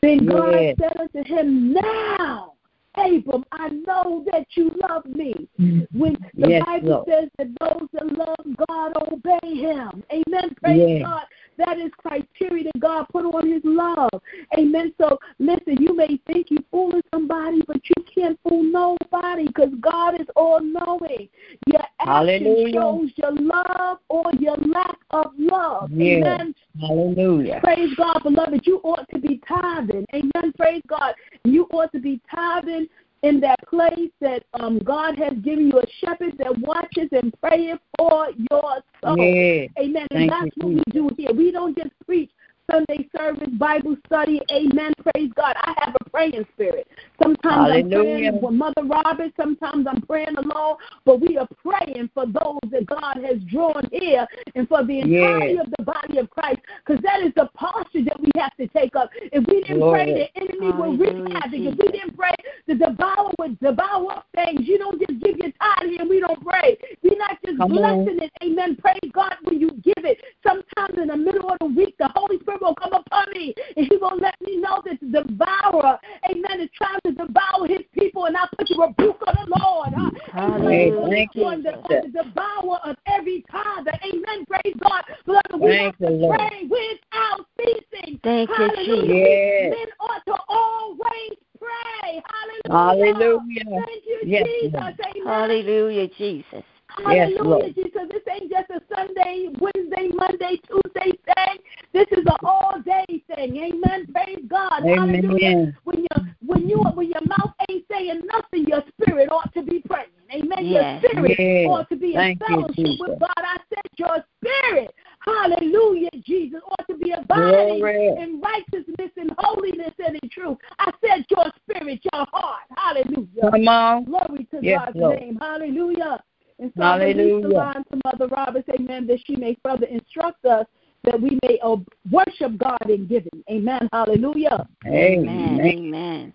[0.02, 0.76] Then God Yes.
[0.80, 2.52] said unto him, Now,
[2.96, 5.48] Abram, I know that you love me.
[5.60, 5.98] Mm-hmm.
[5.98, 7.08] When the Yes, Bible Lord.
[7.08, 10.02] says that those that love God obey him.
[10.10, 10.54] Amen.
[10.62, 11.02] Praise Yes.
[11.02, 11.24] God.
[11.58, 14.10] That is criteria that God put on his love.
[14.58, 14.92] Amen.
[14.98, 20.20] So listen, you may think you're fooling somebody, but you can't fool nobody because God
[20.20, 21.28] is all knowing.
[21.66, 22.72] Your action Hallelujah.
[22.72, 25.90] shows your love or your lack of love.
[25.92, 26.22] Yes.
[26.22, 26.54] Amen.
[26.80, 27.60] Hallelujah.
[27.62, 28.66] Praise God, beloved.
[28.66, 30.04] You ought to be tithing.
[30.14, 30.52] Amen.
[30.58, 31.14] Praise God.
[31.44, 32.88] You ought to be tithing
[33.26, 37.76] in that place that um, God has given you a shepherd that watches and prays
[37.98, 39.16] for your soul.
[39.18, 39.70] Yes.
[39.78, 40.06] Amen.
[40.10, 41.32] And Thank that's you, what we do here.
[41.32, 42.30] We don't just preach
[42.70, 44.40] Sunday service, Bible study.
[44.50, 44.92] Amen.
[45.12, 45.54] Praise God.
[45.62, 46.86] I have a praying spirit.
[47.22, 49.32] Sometimes I'm praying with Mother Robert.
[49.36, 50.76] Sometimes I'm praying alone.
[51.04, 55.54] But we are praying for those that God has drawn here and for the entirety
[55.54, 55.66] Yes.
[55.66, 56.60] of the body of Christ.
[56.84, 59.10] Because that is the posture that we have to take up.
[59.14, 60.04] If we didn't Glory.
[60.04, 61.60] pray, the enemy will wreak havoc.
[61.60, 62.34] If we didn't pray,
[62.66, 64.66] the devourer would devour up things.
[64.66, 66.76] You don't just give your tithe here and we don't pray.
[67.02, 68.04] We're not just Come on.
[68.04, 68.32] blessing it.
[68.42, 68.76] Amen.
[68.76, 70.18] Praise God when you give it.
[70.46, 73.86] Sometimes in the middle of the week, the Holy Spirit will come upon me and
[73.90, 75.98] He will let me know that the devourer,
[76.30, 78.26] amen, is trying to devour His people.
[78.26, 79.92] And I put the rebuke of the Lord.
[79.96, 80.10] huh?
[80.32, 81.10] Hallelujah, Amen.
[81.10, 81.84] Thank you, On the, Jesus.
[81.90, 83.92] on the devourer of every tither.
[84.04, 84.44] Amen.
[84.46, 85.02] Praise God.
[85.24, 86.38] Beloved, we Thank have to Lord.
[86.38, 88.20] pray without ceasing.
[88.22, 89.06] Thank you, Hallelujah.
[89.06, 89.16] Jesus.
[89.16, 89.74] Yes.
[89.76, 92.22] Men ought to always pray.
[92.66, 93.14] Hallelujah.
[93.14, 93.84] Hallelujah.
[93.86, 94.74] Thank you, Yes, Jesus.
[94.74, 95.26] Amen.
[95.26, 96.64] Hallelujah, Jesus.
[96.98, 97.74] Yes, Hallelujah, Lord.
[97.74, 98.02] Jesus.
[98.10, 101.58] This ain't just a Sunday, Wednesday, Monday, Tuesday thing.
[101.92, 103.04] This is an all day
[103.34, 103.56] thing.
[103.56, 104.06] Amen.
[104.12, 104.82] Praise God.
[104.82, 105.74] Hallelujah.
[105.84, 109.82] When you when you when your mouth ain't saying nothing, your spirit ought to be
[109.88, 110.10] praying.
[110.32, 110.66] Amen.
[110.66, 111.02] Yes.
[111.02, 111.66] Your spirit Yes.
[111.68, 112.98] ought to be in Thank you, fellowship Jesus.
[113.00, 113.30] with God.
[113.36, 118.08] I said your spirit, hallelujah, Jesus, ought to be abiding Glory.
[118.18, 120.58] in righteousness and holiness and in truth.
[120.78, 122.62] I said your spirit, your heart.
[122.76, 123.50] Hallelujah.
[123.50, 124.04] Come on.
[124.04, 125.20] Glory to Yes, God's Lord.
[125.20, 125.38] name.
[125.40, 126.22] Hallelujah.
[126.58, 127.58] And so I release the Hallelujah.
[127.58, 130.66] line to Mother Roberts, amen, that she may further instruct us
[131.04, 131.76] that we may uh,
[132.10, 133.44] worship God in giving.
[133.50, 133.88] Amen.
[133.92, 134.66] Hallelujah.
[134.86, 135.60] Amen.
[135.60, 136.34] Amen.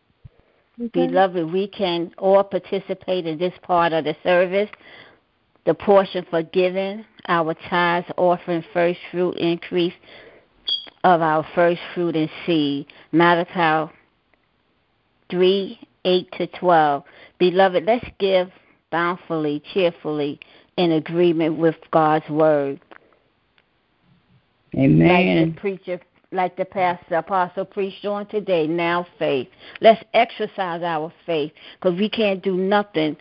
[0.80, 0.90] Amen.
[0.94, 4.70] Beloved, we can all participate in this part of the service.
[5.66, 9.94] The portion for giving, our tithes, offering, first fruit increase
[11.04, 12.88] of our first fruit and seed.
[13.12, 13.92] Malachi
[15.30, 17.04] 3 8 to 12.
[17.38, 18.50] Beloved, let's give
[18.92, 20.40] bountifully, cheerfully,
[20.78, 22.80] in agreement with God's word.
[24.74, 25.54] Like Amen.
[25.54, 26.00] the preacher
[26.32, 28.68] like the pastor apostle preached on today.
[28.68, 29.50] Now faith.
[29.82, 33.18] Let's exercise our faith because we can't do nothing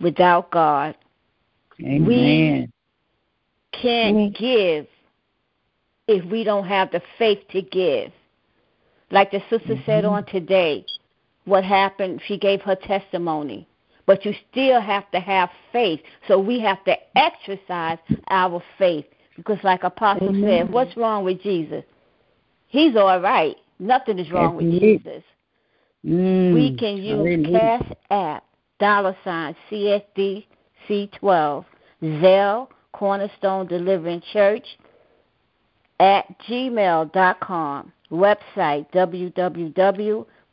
[0.00, 0.96] without God.
[1.80, 2.06] Amen.
[2.06, 2.68] We
[3.80, 4.86] can't give
[6.08, 8.12] if we don't have the faith to give.
[9.10, 9.84] Like the sister mm-hmm.
[9.86, 10.84] said on today,
[11.44, 13.68] what happened, she gave her testimony.
[14.06, 16.00] But you still have to have faith.
[16.28, 17.98] So we have to exercise
[18.28, 19.06] our faith.
[19.36, 20.66] Because, like Apostle Amen.
[20.66, 21.84] said, what's wrong with Jesus?
[22.66, 23.56] He's all right.
[23.78, 25.22] Nothing is wrong with Jesus.
[26.04, 27.50] Mm, we can use hallelujah.
[27.50, 28.44] Cash App,
[28.78, 30.44] dollar sign, CSD
[30.88, 31.64] C12,
[32.02, 34.66] Zelle, Cornerstone Deliverance Church,
[35.98, 38.86] at gmail.com, website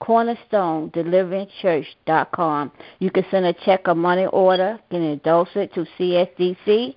[0.02, 2.72] www.cornerstonedeliverancechurch.com.
[3.00, 6.96] You can send a check or money order, can endorse it to CSDC,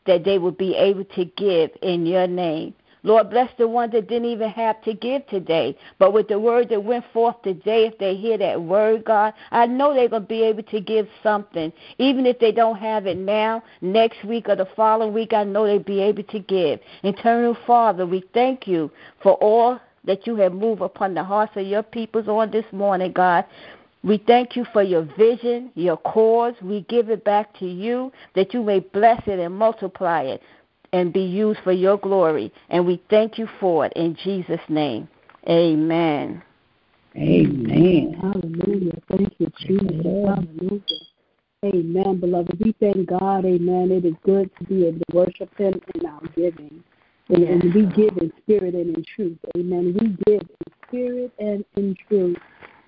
[0.06, 2.74] that they will be able to give in your name.
[3.04, 5.76] Lord, bless the ones that didn't even have to give today.
[5.98, 9.66] But with the word that went forth today, if they hear that word, God, I
[9.66, 11.70] know they're going to be able to give something.
[11.98, 15.66] Even if they don't have it now, next week or the following week, I know
[15.66, 16.80] they'll be able to give.
[17.02, 18.90] Eternal Father, we thank you
[19.22, 23.12] for all that you have moved upon the hearts of your peoples on this morning,
[23.12, 23.44] God.
[24.02, 26.54] We thank you for your vision, your cause.
[26.62, 30.42] We give it back to you that you may bless it and multiply it
[30.94, 32.52] and be used for your glory.
[32.70, 35.08] And we thank you for it in Jesus' name.
[35.48, 36.40] Amen.
[37.16, 38.16] Amen.
[38.20, 38.98] Hallelujah.
[39.08, 40.04] Thank you, Jesus.
[40.04, 40.80] Hallelujah.
[41.64, 42.60] Amen, beloved.
[42.64, 43.44] We thank God.
[43.44, 43.90] Amen.
[43.90, 46.84] It is good to be able to worship Him in our giving.
[47.28, 47.50] And, yes.
[47.50, 49.38] and we give in spirit and in truth.
[49.56, 49.96] Amen.
[49.98, 52.36] We give in spirit and in truth.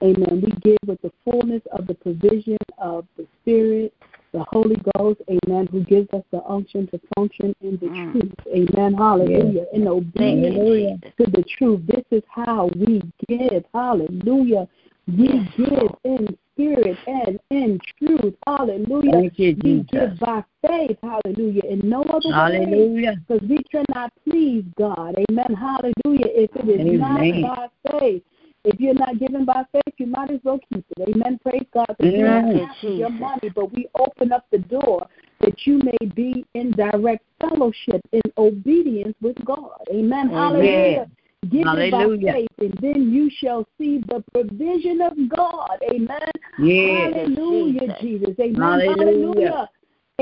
[0.03, 0.43] Amen.
[0.43, 3.95] We give with the fullness of the provision of the Spirit
[4.37, 8.13] the Holy Ghost, amen, who gives us the unction to function in the mm.
[8.13, 8.35] truth.
[8.49, 8.93] Amen.
[8.93, 9.65] Hallelujah.
[9.65, 9.67] Yes.
[9.73, 11.81] In obedience to the truth.
[11.87, 13.65] This is how we give.
[13.73, 14.69] Hallelujah.
[15.09, 15.49] We yes.
[15.57, 18.35] give in spirit and in truth.
[18.47, 19.13] Hallelujah.
[19.13, 20.99] Thank you, we give by faith.
[21.03, 21.63] Hallelujah.
[21.63, 23.13] In no other Hallelujah.
[23.13, 23.19] way.
[23.27, 25.17] Because we cannot please God.
[25.31, 25.55] Amen.
[25.55, 26.29] Hallelujah.
[26.29, 27.41] If it is Amen.
[27.41, 28.23] not by faith.
[28.67, 31.09] If you're not giving by faith, you might as well keep it.
[31.15, 31.39] Amen.
[31.41, 31.87] Praise God.
[32.01, 35.07] That you don't have your money, but we open up the door
[35.41, 39.79] that you may be in direct fellowship in obedience with God.
[39.91, 40.29] Amen.
[40.31, 41.09] Hallelujah.
[41.49, 42.27] Give Hallelujah.
[42.27, 45.79] by faith, and then you shall see the provision of God.
[45.89, 46.19] Amen.
[46.59, 47.15] Yes.
[47.15, 48.35] Hallelujah, Jesus.
[48.41, 48.61] Amen.
[48.61, 48.97] Hallelujah.
[48.97, 49.71] Hallelujah.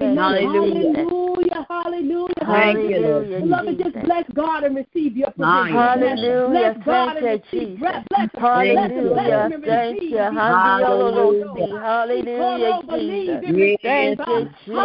[0.03, 0.16] Amen.
[0.16, 1.66] Hallelujah.
[1.69, 1.69] Hallelujah.
[1.69, 2.35] Hallelujah.
[2.45, 3.39] Thank you.
[3.43, 5.73] Beloved, just bless God and receive your provision.
[5.73, 6.51] Hallelujah.
[6.51, 7.79] Bless God and receive.
[7.79, 9.51] Bless, bless, Hallelujah.
[9.65, 10.16] Thank you.
[10.19, 11.81] Hallelujah.
[11.81, 13.41] Hallelujah, Jesus.
[13.85, 14.77] Thank you, Jesus.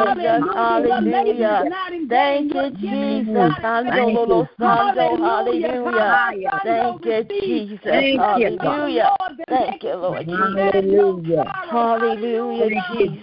[0.62, 1.66] Hallelujah.
[2.10, 3.52] Thank you, Jesus.
[4.60, 5.66] Hallelujah.
[6.64, 7.92] Thank you, Jesus.
[8.20, 9.10] Hallelujah.
[9.50, 10.38] Thank you, Lord Jesus.
[11.72, 12.76] Hallelujah,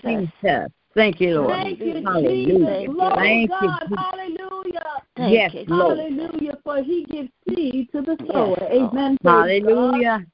[0.02, 0.70] Jesus.
[0.96, 1.50] Thank you, Lord.
[1.50, 2.86] Thank you, Hallelujah.
[2.86, 2.96] Jesus.
[2.96, 3.80] Lord Thank God.
[3.90, 3.96] you.
[3.96, 4.82] Hallelujah.
[5.14, 5.98] Thank yes, you, Lord.
[5.98, 6.58] Hallelujah.
[6.64, 8.56] For he gives seed to the Yes, sower.
[8.58, 8.72] Lord.
[8.72, 9.18] Amen.
[9.22, 10.26] Hallelujah.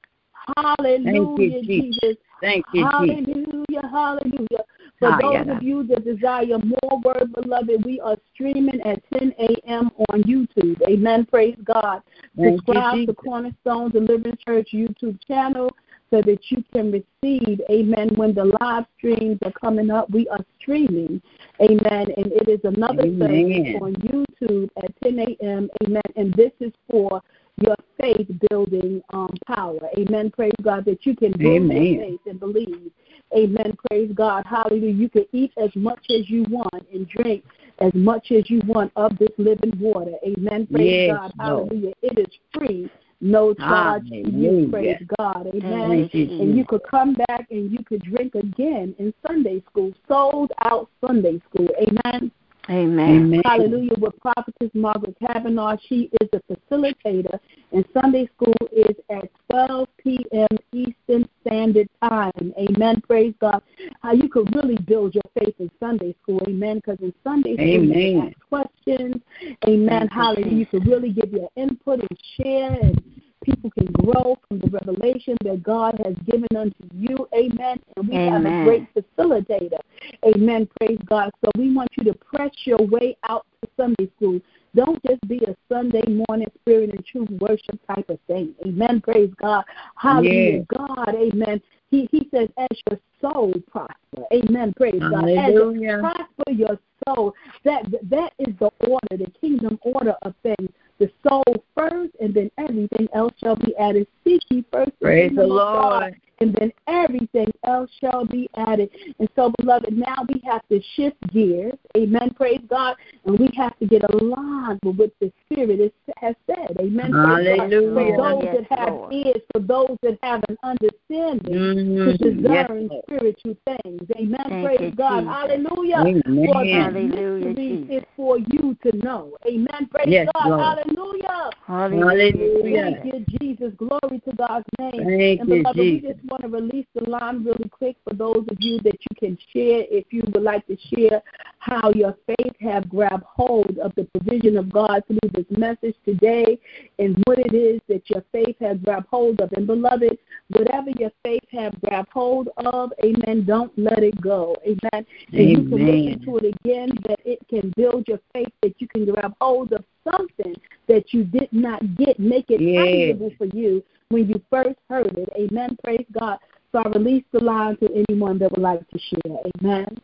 [0.56, 2.16] Hallelujah, Thank you, Jesus.
[2.40, 2.92] Thank you, Jesus.
[2.92, 3.88] Hallelujah.
[3.90, 4.64] Hallelujah.
[5.00, 5.56] For Ah, those yeah.
[5.56, 9.90] of you that desire more word, beloved, we are streaming at 10 a.m.
[10.10, 10.80] on YouTube.
[10.86, 11.26] Amen.
[11.26, 12.02] Praise God.
[12.36, 15.70] Thank Subscribe you, to Cornerstone Deliverance Church YouTube channel
[16.12, 20.10] so that you can receive, amen, when the live streams are coming up.
[20.10, 21.22] We are streaming,
[21.60, 23.18] amen, and it is another Amen.
[23.18, 27.22] service on YouTube at 10 a.m., amen, and this is for
[27.56, 30.30] your faith building um, power, amen.
[30.30, 31.94] Praise God that you can build Amen.
[31.94, 32.90] your faith and believe,
[33.34, 33.74] amen.
[33.88, 34.92] Praise God, hallelujah.
[34.92, 37.42] You can eat as much as you want and drink
[37.78, 40.66] as much as you want of this living water, amen.
[40.70, 41.68] Praise Yes, God, Lord.
[41.72, 41.94] hallelujah.
[42.02, 42.90] It is free
[43.22, 44.68] no charge you.
[44.70, 45.46] Praise God.
[45.54, 46.08] Amen.
[46.10, 50.52] Thank And you could come back and you could drink again in Sunday school, sold
[50.64, 51.68] out Sunday school.
[51.80, 52.30] Amen.
[52.68, 53.10] Amen.
[53.10, 53.42] Amen.
[53.44, 53.94] Hallelujah.
[53.98, 57.38] With Prophetess Margaret Kavanaugh, she is a facilitator,
[57.72, 60.46] and Sunday school is at 12 p.m.
[60.72, 62.54] Eastern Standard Time.
[62.56, 63.00] Amen.
[63.04, 63.62] Praise God.
[64.00, 66.40] How you could really build your faith in Sunday school.
[66.46, 66.76] Amen.
[66.76, 69.22] Because in Sunday school, you can ask questions.
[69.66, 69.88] Amen.
[69.88, 70.56] Thank you, Hallelujah.
[70.56, 73.11] You could really give your input and share and
[73.42, 77.28] people can grow from the revelation that God has given unto you.
[77.34, 77.80] Amen.
[77.96, 78.32] And we Amen.
[78.32, 79.80] have a great facilitator.
[80.24, 80.68] Amen.
[80.80, 81.30] Praise God.
[81.44, 84.40] So we want you to press your way out to Sunday school.
[84.74, 88.54] Don't just be a Sunday morning spirit and truth worship type of thing.
[88.66, 89.00] Amen.
[89.00, 89.64] Praise God.
[89.96, 90.64] Hallelujah.
[90.68, 91.60] God, amen.
[91.90, 94.24] He, he says, as your soul prosper.
[94.32, 94.72] Amen.
[94.74, 95.98] Praise Hallelujah.
[96.00, 96.06] God.
[96.06, 97.34] As prosper your soul.
[97.64, 100.70] That that is the order, the kingdom order of things.
[101.02, 104.06] The soul first, and then everything else shall be added.
[104.22, 106.12] Seek ye first the Praise the Lord.
[106.12, 108.90] God, and then everything else shall be added.
[109.18, 111.78] And so, beloved, now we have to shift gears.
[111.96, 112.34] Amen.
[112.34, 112.96] Praise God.
[113.24, 116.76] And we have to get aligned with what the Spirit has said.
[116.80, 117.12] Amen.
[117.12, 118.16] Hallelujah.
[118.16, 119.12] For those yes, that have Lord.
[119.12, 122.10] ears, for those that have an understanding mm-hmm.
[122.10, 124.02] to discern yes, spiritual things.
[124.16, 124.44] Amen.
[124.48, 125.20] Thank praise God.
[125.20, 125.34] Jesus.
[125.34, 125.96] Hallelujah.
[125.96, 126.22] Amen.
[126.46, 127.98] For Hallelujah.
[127.98, 129.36] is for you to know.
[129.46, 129.88] Amen.
[129.90, 130.48] Praise yes, God.
[130.48, 130.60] Lord.
[130.60, 131.50] Hallelujah.
[131.66, 133.00] Hallelujah.
[133.02, 133.72] Thank you, Jesus.
[133.76, 135.04] Glory to God's name.
[135.04, 135.76] Thank and you, Jesus.
[135.76, 139.16] we just want to release the line really quick for those of you that you
[139.18, 141.22] can share if you would like to share
[141.58, 146.58] how your faith have grabbed hold of the provision of God through this message today
[146.98, 149.52] and what it is that your faith has grabbed hold of.
[149.52, 150.16] And beloved,
[150.48, 154.56] whatever your faith have grabbed hold of, amen, don't let it go.
[154.64, 155.06] Amen.
[155.32, 158.88] And you can listen to it again that it can build your faith that you
[158.88, 160.54] can grab hold of something
[160.88, 162.18] that you did not get.
[162.18, 165.28] Make it tangible for you when you first heard it.
[165.36, 165.76] Amen.
[165.82, 166.38] Praise God.
[166.70, 169.36] So I release the line to anyone that would like to share.
[169.60, 169.98] Amen.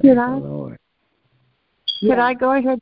[0.00, 0.34] Could I?
[0.34, 0.78] Lord.
[2.00, 2.24] Could yeah.
[2.24, 2.80] I go ahead?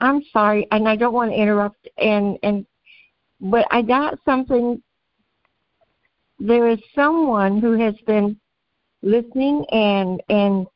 [0.00, 1.88] I'm sorry, and I don't want to interrupt.
[1.98, 2.66] And and
[3.40, 4.82] but I got something.
[6.38, 8.38] There is someone who has been
[9.02, 10.66] listening and and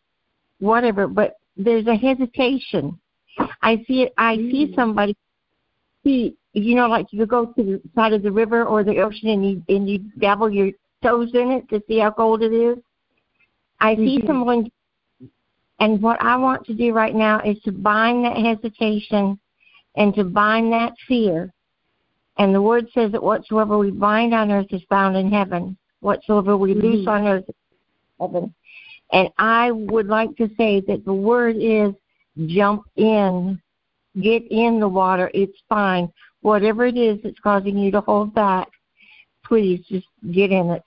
[0.61, 2.99] whatever, but there's a hesitation.
[3.63, 4.13] I see it.
[4.17, 4.51] I mm.
[4.51, 5.17] see somebody.
[6.05, 9.29] See, you know, like you go to the side of the river or the ocean
[9.29, 10.71] and you and you dabble your
[11.03, 12.79] toes in it to see how cold it is.
[13.81, 14.05] I mm-hmm.
[14.05, 14.71] see someone,
[15.79, 19.39] and what I want to do right now is to bind that hesitation
[19.97, 21.53] and to bind that fear.
[22.39, 25.77] And the word says that whatsoever we bind on earth is bound in heaven.
[26.01, 26.87] Whatsoever we mm-hmm.
[26.87, 27.55] loose on earth is
[28.21, 28.55] heaven.
[29.13, 31.95] And I would like to say that the word is
[32.47, 33.61] jump in,
[34.21, 35.31] get in the water.
[35.35, 36.13] It's fine.
[36.43, 38.69] Whatever it is that's causing you to hold back,
[39.45, 40.83] please just get in it.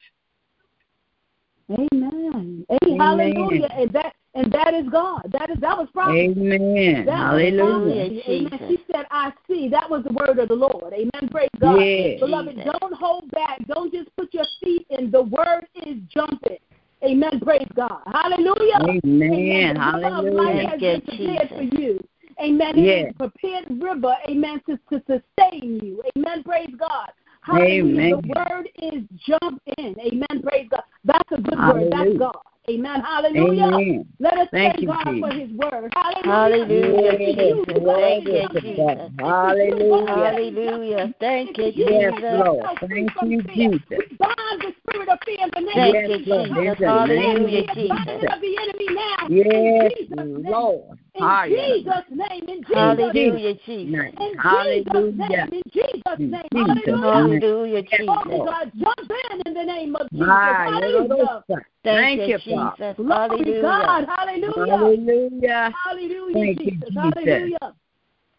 [1.71, 2.65] Amen.
[2.83, 2.99] Amen.
[2.99, 3.69] Hallelujah.
[3.77, 5.29] And that and that is God.
[5.31, 6.31] That is that was prophecy.
[6.31, 7.05] Amen.
[7.05, 8.09] That Hallelujah.
[8.27, 8.59] Amen.
[8.69, 9.67] She said, I see.
[9.69, 10.93] That was the word of the Lord.
[10.93, 11.29] Amen.
[11.29, 11.79] Praise God.
[11.79, 12.19] Yes.
[12.19, 13.59] Beloved, don't hold back.
[13.67, 15.11] Don't just put your feet in.
[15.11, 16.57] The word is jumping.
[17.03, 17.39] Amen.
[17.41, 18.01] Praise God.
[18.11, 18.79] Hallelujah.
[18.81, 19.33] Amen.
[19.33, 19.75] Amen.
[19.75, 20.31] Hallelujah.
[20.31, 21.99] Life has been prepared for you.
[22.41, 22.77] Amen.
[22.77, 23.09] It yes.
[23.09, 24.15] is prepared river.
[24.27, 24.61] Amen.
[24.67, 26.01] To, to sustain you.
[26.17, 26.43] Amen.
[26.43, 27.09] Praise God.
[27.41, 28.15] Hallelujah.
[28.15, 28.21] Amen.
[28.23, 29.95] The word is jump in.
[29.99, 30.43] Amen.
[30.43, 30.83] Praise God.
[31.03, 31.91] That's a good Hallelujah.
[31.91, 31.93] word.
[31.93, 32.41] That's God.
[32.69, 33.01] Amen.
[33.01, 33.63] Hallelujah.
[33.65, 34.07] Amen.
[34.19, 35.29] Let us thank, thank God Jesus.
[35.29, 35.93] for his word.
[35.95, 37.11] Hallelujah.
[37.11, 37.71] Hallelujah.
[37.81, 39.11] Thank you, Jesus.
[39.19, 40.05] Hallelujah.
[40.07, 41.13] Hallelujah.
[41.19, 41.89] Thank you, Jesus.
[41.89, 42.69] Yes, Lord.
[42.87, 43.81] Thank you, Jesus.
[43.89, 46.81] We bind the spirit of fear in the name Thank yes, you, Jesus.
[46.83, 48.23] Hallelujah, Jesus.
[48.29, 49.27] of the enemy now.
[49.29, 50.99] Yes, in Lord.
[51.15, 52.43] In Jesus' name.
[52.47, 52.73] In Jesus' name.
[52.73, 54.13] Hallelujah, Jesus' Jesus.
[54.19, 54.85] In Hallelujah.
[54.91, 55.49] Jesus' name.
[55.51, 56.47] In Jesus' name.
[56.53, 58.07] Jesus' Hallelujah, Jesus.
[58.09, 60.27] Oh, God, jump in in the name of Jesus.
[60.29, 61.43] Hallelujah.
[61.83, 62.95] Thank, Thank you, Jesus.
[62.95, 63.61] Glory Hallelujah.
[63.61, 64.07] God.
[64.17, 64.77] Hallelujah.
[64.77, 65.73] Hallelujah.
[65.85, 66.73] Hallelujah, Thank Jesus.
[66.81, 67.13] you, Jesus.
[67.15, 67.75] Hallelujah.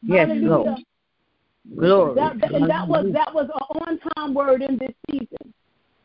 [0.03, 0.49] Yes, Hallelujah.
[0.49, 0.78] Lord.
[1.78, 2.15] Glory.
[2.15, 5.55] That, that, and that was that was an on time word in this season.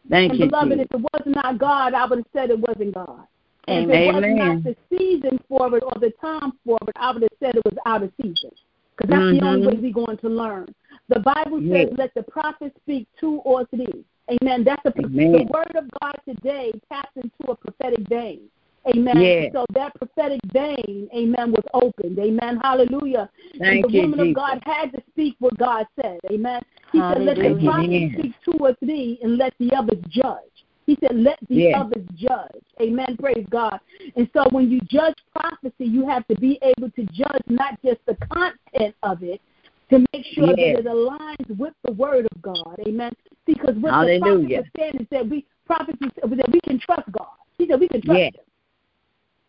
[0.09, 0.87] Thank and you, beloved, Jesus.
[0.89, 3.27] if it was not God, I would have said it wasn't God.
[3.67, 7.21] If it was not the season for it or the time for it, I would
[7.21, 8.51] have said it was out of season.
[8.95, 9.37] Because that's mm-hmm.
[9.37, 10.73] the only way we're going to learn.
[11.09, 11.97] The Bible says, yes.
[11.97, 14.05] let the prophet speak two or three.
[14.29, 14.63] Amen.
[14.63, 15.31] That's a, Amen.
[15.31, 18.41] the word of God today taps into a prophetic vein.
[18.87, 19.17] Amen.
[19.17, 19.51] Yes.
[19.53, 22.17] So that prophetic vein, amen, was opened.
[22.19, 22.59] Amen.
[22.63, 23.29] Hallelujah.
[23.59, 24.29] Thank and the you, woman Jesus.
[24.29, 26.19] of God had to speak what God said.
[26.31, 26.61] Amen.
[26.91, 27.35] He Hallelujah.
[27.35, 30.56] said, let the prophet speak two or three and let the others judge.
[30.87, 31.75] He said, let the Yes.
[31.75, 32.63] others judge.
[32.81, 33.17] Amen.
[33.19, 33.79] Praise God.
[34.15, 37.99] And so when you judge prophecy, you have to be able to judge not just
[38.05, 39.41] the content of it,
[39.89, 40.77] to make sure Yes.
[40.77, 42.79] that it aligns with the word of God.
[42.87, 43.11] Amen.
[43.45, 44.47] Because what Hallelujah.
[44.47, 47.35] the prophet saying is that we prophets that we can trust God.
[47.57, 48.33] He said we can trust Yes.
[48.35, 48.45] him.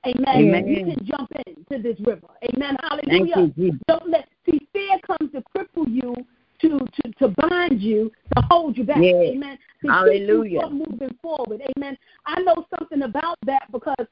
[0.06, 0.48] Amen.
[0.48, 0.66] Amen.
[0.66, 2.28] You can jump into this river.
[2.52, 2.77] Amen.
[2.82, 3.52] Hallelujah.
[3.56, 3.78] you.
[3.86, 6.15] Don't let see fear comes to cripple you
[6.60, 8.98] to to to bind you to hold you back.
[9.01, 9.14] Yes.
[9.35, 9.59] Amen.
[9.82, 10.43] To Hallelujah.
[10.43, 11.60] keep you from moving forward.
[11.76, 11.97] Amen.
[12.26, 14.06] I know something about that because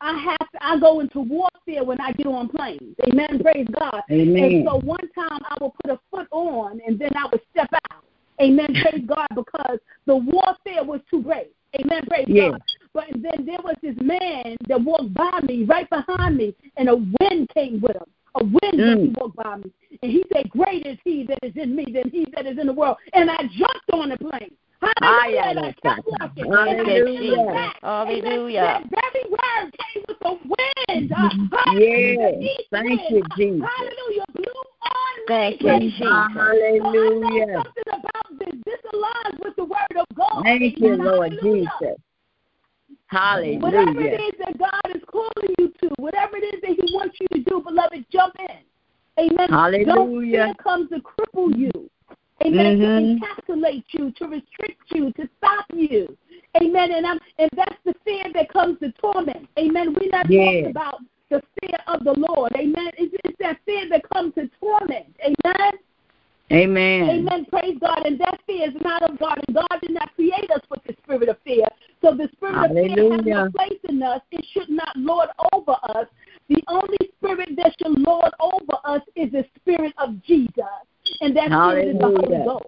[0.00, 2.96] I have to, I go into warfare when I get on planes.
[3.08, 3.38] Amen.
[3.40, 4.00] Praise God.
[4.10, 4.42] Amen.
[4.42, 7.68] And so one time I will put a foot on and then I would step
[7.72, 8.04] out.
[8.40, 8.68] Amen.
[8.82, 11.52] Praise God, because the warfare was too great.
[11.78, 12.02] Amen.
[12.06, 12.52] Praise Yes.
[12.52, 12.62] God.
[12.92, 16.96] But then there was this man that walked by me, right behind me, and a
[16.96, 18.02] wind came with him.
[18.36, 19.16] A wind Mm.
[19.18, 19.70] walked by me.
[20.02, 22.66] And he said, Great is he that is in me than he that is in
[22.66, 22.96] the world.
[23.12, 24.54] And I jumped on the plane.
[24.80, 25.40] Hallelujah.
[25.44, 26.44] And I kept walking.
[26.46, 27.30] And I Hallelujah.
[27.30, 27.82] looked.
[27.82, 28.60] Hallelujah.
[28.60, 28.90] Amen.
[28.90, 30.38] That very word came with the
[30.88, 31.12] wind.
[31.12, 31.30] Uh,
[31.72, 32.60] Yes.
[32.70, 33.00] Thank wind.
[33.10, 33.68] you, Jesus.
[33.76, 34.24] Hallelujah.
[34.32, 35.24] Blew on me.
[35.28, 36.06] Thank you, Praise Jesus.
[36.08, 36.30] God.
[36.34, 37.52] So I know Hallelujah.
[37.54, 38.60] something about this.
[38.64, 40.42] This aligns with the word of God.
[40.44, 41.04] Thank you, Amen.
[41.04, 41.72] Lord Hallelujah.
[41.80, 41.96] Jesus.
[43.12, 47.16] Whatever it is that God is calling you to, whatever it is that He wants
[47.20, 48.58] you to do, beloved, jump in.
[49.18, 49.50] Amen.
[49.50, 49.86] Hallelujah.
[49.86, 51.90] Don't fear comes to cripple you.
[52.44, 52.78] Amen.
[52.78, 53.18] Mhm.
[53.18, 56.16] To encapsulate you, to restrict you, to stop you.
[56.62, 56.92] Amen.
[56.92, 59.48] And I'm and that's the fear that comes to torment.
[59.58, 59.92] Amen.
[59.92, 60.46] We're not Yes.
[60.46, 62.52] talking about the fear of the Lord.
[62.56, 62.90] Amen.
[62.96, 65.14] It's, it's that fear that comes to torment.
[65.22, 65.72] Amen.
[66.52, 67.10] Amen.
[67.10, 67.44] Amen.
[67.46, 68.06] Praise God.
[68.06, 69.38] And that fear is not of God.
[69.46, 71.66] And God did not create us with the spirit of fear.
[72.02, 74.20] So the spirit of fear has no place in us.
[74.30, 76.06] It should not lord over us.
[76.48, 80.54] The only spirit that should lord over us is the spirit of Jesus.
[81.20, 82.66] And that spirit is the Holy Ghost.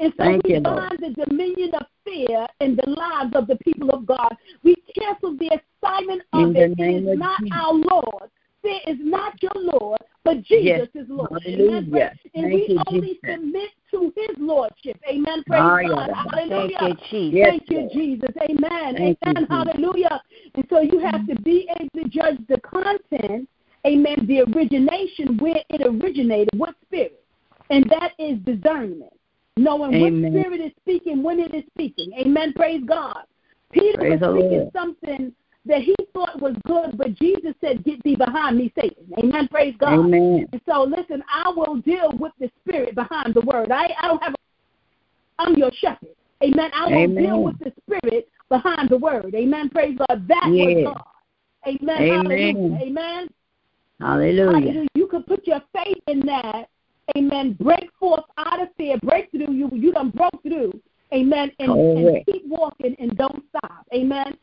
[0.00, 0.76] And so Thank we you, Lord.
[0.76, 4.36] bind the dominion of fear in the lives of the people of God.
[4.62, 6.74] We cancel the assignment of In it.
[6.78, 7.58] It is not Jesus.
[7.58, 8.30] our Lord.
[8.62, 11.04] Fear is not your Lord, but Jesus Yes.
[11.04, 11.30] is Lord.
[11.44, 12.12] Hallelujah.
[12.34, 13.30] And Thank we you, only Jesus.
[13.30, 15.00] submit to his lordship.
[15.08, 15.42] Amen.
[15.46, 16.10] Praise God.
[16.10, 16.76] Hallelujah.
[16.78, 17.40] Thank you, Jesus.
[17.44, 18.30] Thank you, Jesus.
[18.42, 18.94] Amen.
[18.96, 19.36] Thank Amen.
[19.36, 19.48] Jesus.
[19.48, 20.22] Hallelujah.
[20.54, 23.48] And so you have to be able to judge the content,
[23.86, 27.22] amen, the origination, where it originated, what spirit.
[27.70, 29.12] And that is discernment.
[29.56, 30.00] Knowing Amen.
[30.00, 32.12] what spirit is speaking, when it is speaking.
[32.18, 32.52] Amen.
[32.54, 33.22] Praise God.
[33.72, 34.72] Peter Praise was speaking Lord.
[34.72, 35.32] something
[35.66, 39.06] that he thought was good, but Jesus said, Get thee behind me, Satan.
[39.18, 39.48] Amen.
[39.48, 39.94] Praise God.
[39.94, 40.46] Amen.
[40.52, 43.70] And so, listen, I will deal with the spirit behind the word.
[43.72, 46.14] I, I don't have a, I'm your shepherd.
[46.42, 46.70] Amen.
[46.74, 47.24] I will Amen.
[47.24, 49.34] deal with the spirit behind the word.
[49.34, 49.70] Amen.
[49.70, 50.28] Praise God.
[50.28, 50.84] That was Yes.
[50.84, 51.04] God.
[51.66, 52.02] Amen.
[52.02, 52.26] Amen.
[52.26, 52.78] Hallelujah.
[52.82, 53.28] Amen.
[54.00, 54.52] Hallelujah.
[54.52, 54.88] Hallelujah.
[54.94, 56.68] You can put your faith in that.
[57.16, 57.56] Amen.
[57.60, 58.98] Break forth out of fear.
[59.02, 59.52] Break through.
[59.52, 60.78] You you done broke through.
[61.12, 61.50] Amen.
[61.58, 63.86] And, and keep walking and don't stop.
[63.94, 64.36] Amen.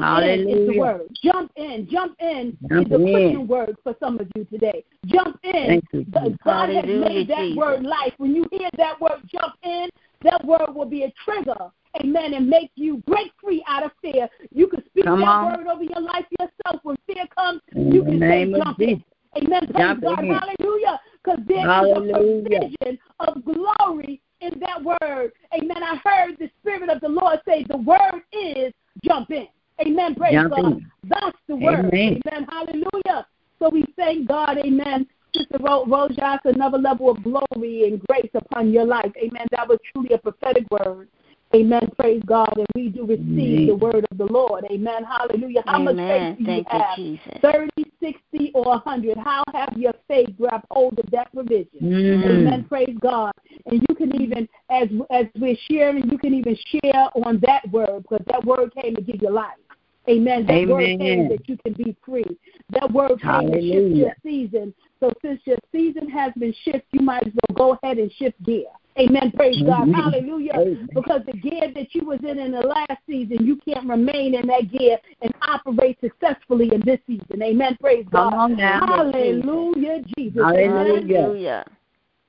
[0.00, 1.18] Jump in is the word.
[1.22, 1.88] Jump in.
[1.90, 3.12] Jump in Jump is the in.
[3.12, 4.84] Christian word for some of you today.
[5.06, 5.52] Jump in.
[5.52, 6.38] Thank you, God Jesus.
[6.44, 7.56] God has made that Jesus.
[7.56, 8.12] word life.
[8.18, 9.88] When you hear that word jump in,
[10.22, 11.70] that word will be a trigger.
[12.00, 12.34] Amen.
[12.34, 14.28] And make you break free out of fear.
[14.50, 15.58] You can speak Come that on.
[15.58, 16.80] word over your life yourself.
[16.84, 19.04] When fear comes, In you can say of jump in.
[19.36, 19.66] Amen.
[19.72, 20.24] Praise Jump God.
[20.24, 20.34] in.
[20.34, 21.00] Hallelujah.
[21.22, 22.60] Because there is a Hallelujah.
[22.60, 25.32] provision of glory in that word.
[25.54, 25.82] Amen.
[25.82, 28.72] I heard the Spirit of the Lord say the word is
[29.04, 29.46] jump in.
[29.86, 30.14] Amen.
[30.14, 30.80] Praise Jump God.
[31.04, 31.92] That's the word.
[31.92, 32.20] Amen.
[32.26, 32.46] Amen.
[32.50, 33.26] Hallelujah.
[33.58, 34.58] So we thank God.
[34.58, 35.06] Amen.
[35.34, 39.12] Sister Ro- Rojas, another level of glory and grace upon your life.
[39.16, 39.46] Amen.
[39.50, 41.08] That was truly a prophetic word.
[41.54, 41.82] Amen.
[41.98, 42.52] Praise God.
[42.56, 43.66] And we do receive Amen.
[43.66, 44.64] the word of the Lord.
[44.70, 45.04] Amen.
[45.04, 45.62] Hallelujah.
[45.66, 46.96] How much faith do you Thank you, have?
[46.96, 47.38] Jesus.
[47.42, 47.68] 30,
[48.00, 49.18] 60, or 100.
[49.18, 51.80] How have your faith grabbed hold of that provision?
[51.80, 52.24] Mhm.
[52.24, 52.64] Amen.
[52.64, 53.32] Praise God.
[53.66, 58.02] And you can even, as as we're sharing, you can even share on that word
[58.02, 59.58] because that word came to give you life.
[60.08, 60.46] Amen.
[60.46, 60.98] That word Amen.
[60.98, 62.24] came that you can be free.
[62.70, 63.96] That word came to shift Hallelujah.
[63.96, 64.74] your season.
[65.00, 68.42] So since your season has been shifted, you might as well go ahead and shift
[68.42, 68.66] gear.
[68.98, 69.32] Amen.
[69.34, 69.88] Praise God.
[69.94, 70.52] Hallelujah.
[70.54, 70.88] Amen.
[70.94, 74.46] Because the gear that you was in in the last season, you can't remain in
[74.48, 77.42] that gear and operate successfully in this season.
[77.42, 77.76] Amen.
[77.80, 78.34] Praise Come God.
[78.34, 78.80] on now.
[78.86, 80.42] Hallelujah, Jesus.
[80.42, 80.70] Hallelujah.
[80.70, 81.08] Amen.
[81.08, 81.64] Hallelujah.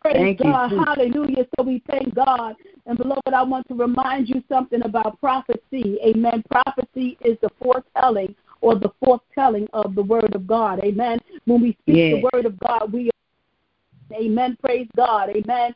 [0.04, 0.70] Praise Thank you, God.
[0.70, 0.86] Jesus.
[0.86, 1.48] Hallelujah.
[1.58, 2.56] So we thank God.
[2.86, 5.98] And beloved, I want to remind you something about prophecy.
[6.06, 6.44] Amen.
[6.52, 10.82] Prophecy is the foretelling or the foretelling of the word of God.
[10.84, 11.20] Amen.
[11.46, 12.16] When we speak Yes.
[12.16, 13.10] the word of God, we
[14.14, 14.58] Amen.
[14.62, 15.30] Praise God.
[15.30, 15.74] Amen.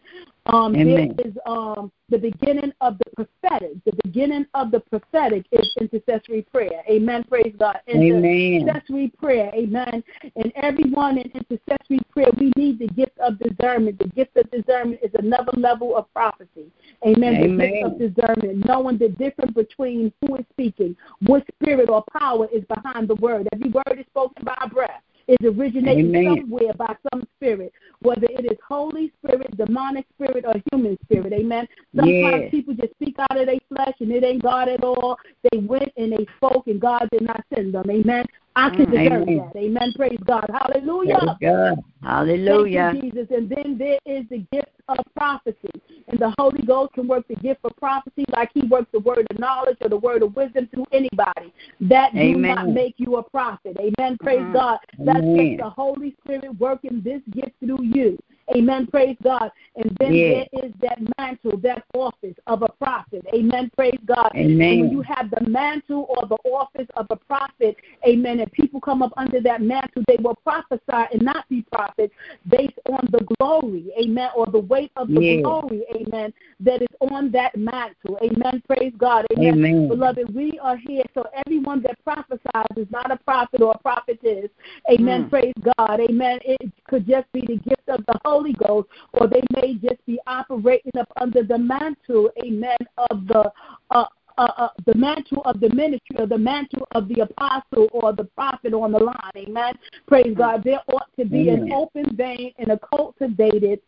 [0.48, 1.14] Um, Amen.
[1.18, 3.84] There is um, the beginning of the prophetic.
[3.86, 6.84] The beginning of the prophetic is intercessory prayer.
[6.90, 7.26] Amen.
[7.26, 7.80] Praise God.
[7.90, 8.24] Amen.
[8.24, 9.52] Intercessory prayer.
[9.54, 10.04] Amen.
[10.36, 14.00] And everyone in intercessory prayer, we need the gift of discernment.
[14.00, 16.72] The gift of discernment is another level of prophecy.
[17.06, 17.42] Amen.
[17.42, 20.96] The gift of discernment, knowing the difference between who is speaking,
[21.26, 23.50] what spirit or power is behind the word.
[23.54, 26.38] Every word is spoken by a breath is originating Amen.
[26.40, 31.34] somewhere by some spirit, whether it is Holy Spirit, demonic spirit, or human spirit.
[31.34, 31.68] Amen.
[31.96, 32.52] Sometimes Yes.
[32.52, 35.18] people just speak out of their flesh and it ain't God at all.
[35.52, 37.90] They went and they spoke and God did not send them.
[37.90, 38.26] Amen.
[38.58, 38.92] I can Mm.
[38.92, 39.52] discern Amen.
[39.54, 39.56] that.
[39.56, 39.94] Amen.
[39.94, 40.50] Praise God.
[40.52, 41.38] Hallelujah.
[41.40, 41.78] Praise.
[42.02, 42.92] Hallelujah.
[42.96, 43.28] You, Jesus.
[43.30, 45.70] And then there is the gift of prophecy.
[46.08, 49.28] And the Holy Ghost can work the gift of prophecy like he works the word
[49.30, 51.54] of knowledge or the word of wisdom through anybody.
[51.82, 52.42] That Amen.
[52.42, 53.78] do not make you a prophet.
[53.80, 54.18] Amen.
[54.22, 54.54] Praise mm-hmm.
[54.54, 54.80] God.
[55.00, 55.58] That's Amen.
[55.58, 58.18] just the Holy Spirit working this gift through you.
[58.56, 58.88] Amen.
[58.88, 59.52] Praise God.
[59.76, 63.26] And then there is that mantle, that office of a prophet.
[63.34, 63.70] Amen.
[63.76, 64.32] Praise God.
[64.36, 64.62] Amen.
[64.62, 67.76] And when you have the mantle or the office of a prophet,
[68.08, 72.14] amen, and people come up under that mantle, they will prophesy and not be prophets
[72.48, 77.32] based on the glory, amen, or the weight of the glory, amen, that is on
[77.32, 78.18] that mantle.
[78.22, 78.64] Amen.
[78.68, 79.26] Praise God.
[79.38, 79.54] Amen.
[79.54, 79.88] amen.
[79.90, 81.04] Beloved, we are here.
[81.14, 84.50] So everyone that prophesies is not a prophet or a prophetess.
[84.92, 85.26] Amen.
[85.26, 85.30] Mm.
[85.30, 86.00] Praise God.
[86.00, 86.40] Amen.
[86.44, 90.20] It could just be the gift of the Holy Ghost, or they may just be
[90.28, 92.78] operating up under the mantle, amen,
[93.10, 93.52] of the
[93.92, 94.06] uh,
[94.38, 98.26] uh, uh, the mantle of the ministry or the mantle of the apostle or the
[98.36, 99.32] prophet on the line.
[99.36, 99.74] Amen.
[100.08, 100.64] Praise God.
[100.64, 101.64] There ought to be Amen.
[101.64, 103.80] an open vein and a cultivated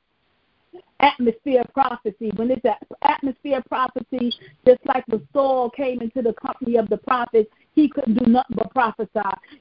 [1.00, 2.32] atmosphere of prophecy.
[2.36, 4.34] When it's an atmosphere of prophecy,
[4.66, 7.50] just like when Saul came into the company of the prophets,
[7.80, 9.10] he couldn't do nothing but prophesy.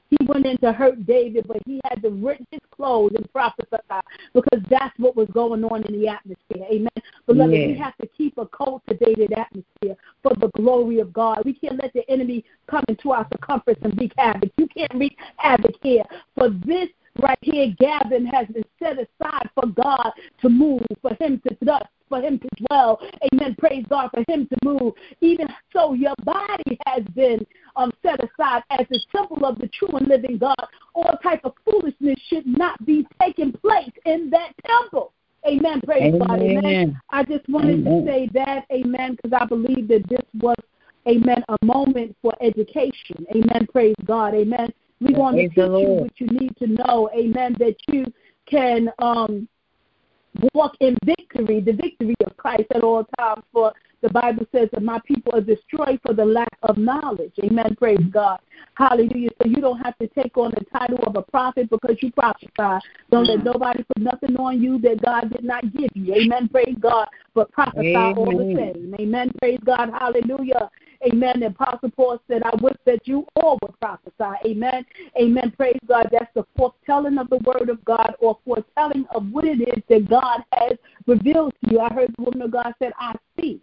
[0.09, 3.67] He went in to hurt David, but he had to rip his clothes and prophesy
[4.33, 6.65] because that's what was going on in the atmosphere.
[6.71, 6.89] Amen.
[7.27, 7.67] Beloved, yeah.
[7.67, 11.41] we have to keep a cultivated atmosphere for the glory of God.
[11.45, 14.51] We can't let the enemy come into our circumference and wreak havoc.
[14.57, 16.03] You can't wreak havoc here.
[16.35, 16.89] For this
[17.21, 21.87] right here, Gavin has been set aside for God to move, for him to touch,
[22.07, 22.99] for him to dwell.
[23.31, 23.55] Amen.
[23.57, 24.93] Praise God for him to move.
[25.21, 27.45] Even so, your body has been
[27.79, 30.55] um, set aside as the temple of the true and living God.
[30.93, 35.13] All type of foolishness should not be taking place in that temple.
[35.47, 35.79] Amen.
[35.81, 36.27] Praise amen.
[36.27, 36.39] God.
[36.41, 37.01] Amen.
[37.09, 38.05] I just wanted amen.
[38.05, 38.65] to say that.
[38.71, 39.15] Amen.
[39.15, 40.57] Because I believe that this was,
[41.07, 43.25] amen, a moment for education.
[43.33, 43.65] Amen.
[43.71, 44.35] Praise God.
[44.35, 44.73] Amen.
[44.99, 47.09] We want to teach you what you need to know.
[47.15, 47.55] Amen.
[47.59, 48.11] That you
[48.45, 49.47] can um,
[50.53, 53.43] walk in victory, the victory of Christ at all times.
[53.53, 57.33] For the Bible says that my people are destroyed for the lack of knowledge.
[57.43, 57.75] Amen.
[57.77, 58.39] Praise God.
[58.75, 59.29] Hallelujah.
[59.41, 62.85] So you don't have to take on the title of a prophet because you prophesy.
[63.11, 63.45] Don't let mm.
[63.45, 66.13] nobody put nothing on you that God did not give you.
[66.15, 66.47] Amen.
[66.47, 67.07] Praise God.
[67.33, 68.17] But prophesy Amen.
[68.17, 68.95] all the same.
[68.99, 69.31] Amen.
[69.39, 69.89] Praise God.
[69.91, 70.69] Hallelujah.
[71.05, 71.39] Amen.
[71.39, 74.37] The Apostle Paul said, I wish that you all would prophesy.
[74.45, 74.85] Amen.
[75.19, 75.53] Amen.
[75.55, 76.09] Praise God.
[76.11, 80.09] That's the foretelling of the word of God or foretelling of what it is that
[80.09, 80.77] God has
[81.07, 81.79] revealed to you.
[81.79, 83.61] I heard the woman of God said, I see.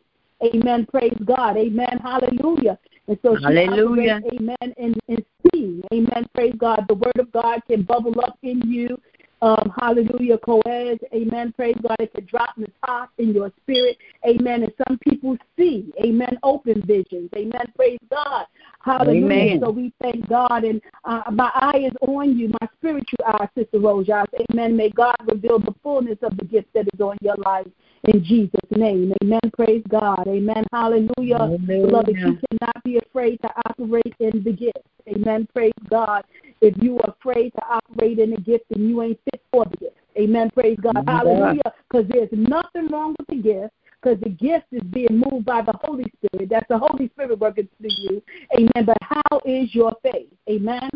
[0.55, 0.87] Amen.
[0.87, 1.57] Praise God.
[1.57, 2.01] Amen.
[2.03, 2.79] Hallelujah.
[3.09, 4.21] And so Hallelujah.
[4.23, 4.75] Operates, amen.
[4.77, 5.83] And, and see.
[5.93, 6.27] Amen.
[6.35, 6.85] Praise God.
[6.89, 8.99] The word of God can bubble up in you
[9.43, 11.53] um, hallelujah, Coez, amen.
[11.53, 11.97] Praise God.
[12.01, 14.63] It could drop in the top in your spirit, amen.
[14.63, 17.73] And some people see, amen, open visions, amen.
[17.77, 18.47] Praise God.
[18.87, 19.27] Hallelujah.
[19.27, 19.61] Amen.
[19.61, 20.63] So we thank God.
[20.63, 24.27] And uh, my eye is on you, my spiritual eye, Sister Rojas.
[24.51, 24.77] Amen.
[24.77, 27.67] May God reveal the fullness of the gift that is on your life
[28.05, 29.13] in Jesus' name.
[29.25, 29.41] Amen.
[29.57, 30.25] Praise God.
[30.29, 30.65] Amen.
[30.71, 31.37] Hallelujah.
[31.37, 31.67] Amen.
[31.67, 34.87] Beloved, you cannot be afraid to operate in the gift.
[35.09, 35.49] Amen.
[35.53, 36.23] Praise God.
[36.61, 39.77] If you are afraid to operate in the gift, then you ain't fit for the
[39.79, 39.97] gift.
[40.17, 40.49] Amen.
[40.51, 40.97] Praise God.
[40.97, 41.17] Amen.
[41.17, 41.73] Hallelujah.
[41.91, 43.75] Because there's nothing wrong with the gift
[44.07, 46.49] because the gift is being moved by the Holy Spirit.
[46.49, 48.23] That's the Holy Spirit working through you.
[48.57, 48.87] Amen.
[48.87, 50.29] But how is your faith?
[50.49, 50.89] Amen.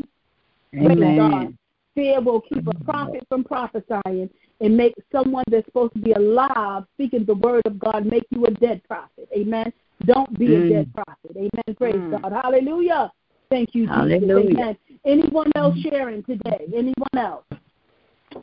[0.75, 0.97] Amen.
[0.97, 1.57] Praise God.
[1.97, 4.31] Fear will keep a prophet from prophesying
[4.61, 8.47] and make someone that's supposed to be alive speaking the word of God make you
[8.47, 9.29] a dead prophet.
[9.37, 9.73] Amen.
[10.07, 10.67] Don't be mm.
[10.67, 11.37] a dead prophet.
[11.37, 11.77] Amen.
[11.77, 12.23] Praise mm.
[12.23, 12.33] God.
[12.45, 13.13] Hallelujah.
[13.51, 14.23] Thank you, Jesus.
[14.31, 14.77] Amen.
[15.05, 16.67] Anyone else sharing today?
[16.69, 17.45] Anyone else?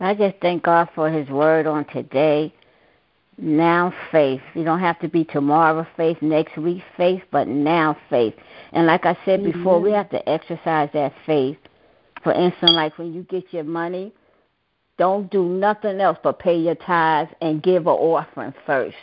[0.01, 2.53] I just thank God for his word on today.
[3.37, 4.41] Now faith.
[4.55, 8.33] You don't have to be tomorrow faith, next week faith, but now faith.
[8.71, 9.59] And like I said mm-hmm.
[9.59, 11.57] before, we have to exercise that faith.
[12.23, 14.11] For instance, like when you get your money,
[14.97, 18.97] don't do nothing else but pay your tithes and give an offering first.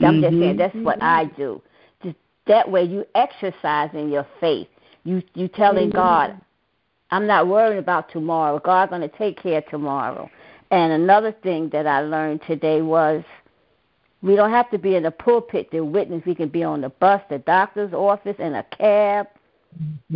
[0.00, 0.22] I'm mm-hmm.
[0.22, 1.30] just saying that's what mm-hmm.
[1.30, 1.62] I do.
[2.02, 2.16] Just
[2.48, 4.68] that way you exercise in your faith.
[5.04, 5.98] You you telling mm-hmm.
[5.98, 6.40] God,
[7.12, 8.58] I'm not worried about tomorrow.
[8.58, 10.28] God's gonna take care of tomorrow.
[10.72, 13.22] And another thing that I learned today was
[14.24, 16.22] we don't have to be in the pulpit to witness.
[16.24, 19.28] We can be on the bus, the doctor's office, in a cab.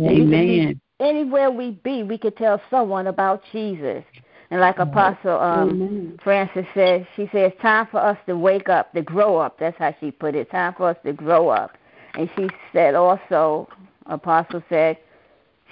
[0.01, 0.81] Amen.
[0.99, 4.03] Anywhere we be, we could tell someone about Jesus.
[4.49, 9.03] And like Apostle um, Francis said, she says, time for us to wake up, to
[9.03, 9.59] grow up.
[9.59, 10.49] That's how she put it.
[10.49, 11.77] Time for us to grow up.
[12.15, 13.69] And she said also,
[14.07, 14.97] Apostle said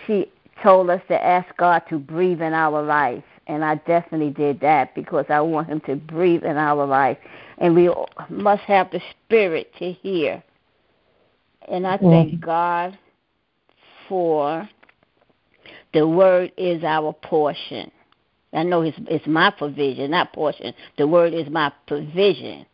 [0.05, 0.31] she
[0.61, 3.23] told us to ask God to breathe in our life.
[3.47, 7.17] And I definitely did that because I want Him to breathe in our life.
[7.57, 7.89] And we
[8.29, 10.43] must have the spirit to hear.
[11.67, 12.11] And I mm.
[12.11, 12.97] thank God
[14.07, 14.69] for
[15.93, 17.91] the word is our portion.
[18.53, 20.73] I know it's, it's my provision, not portion.
[20.97, 22.65] The word is my provision.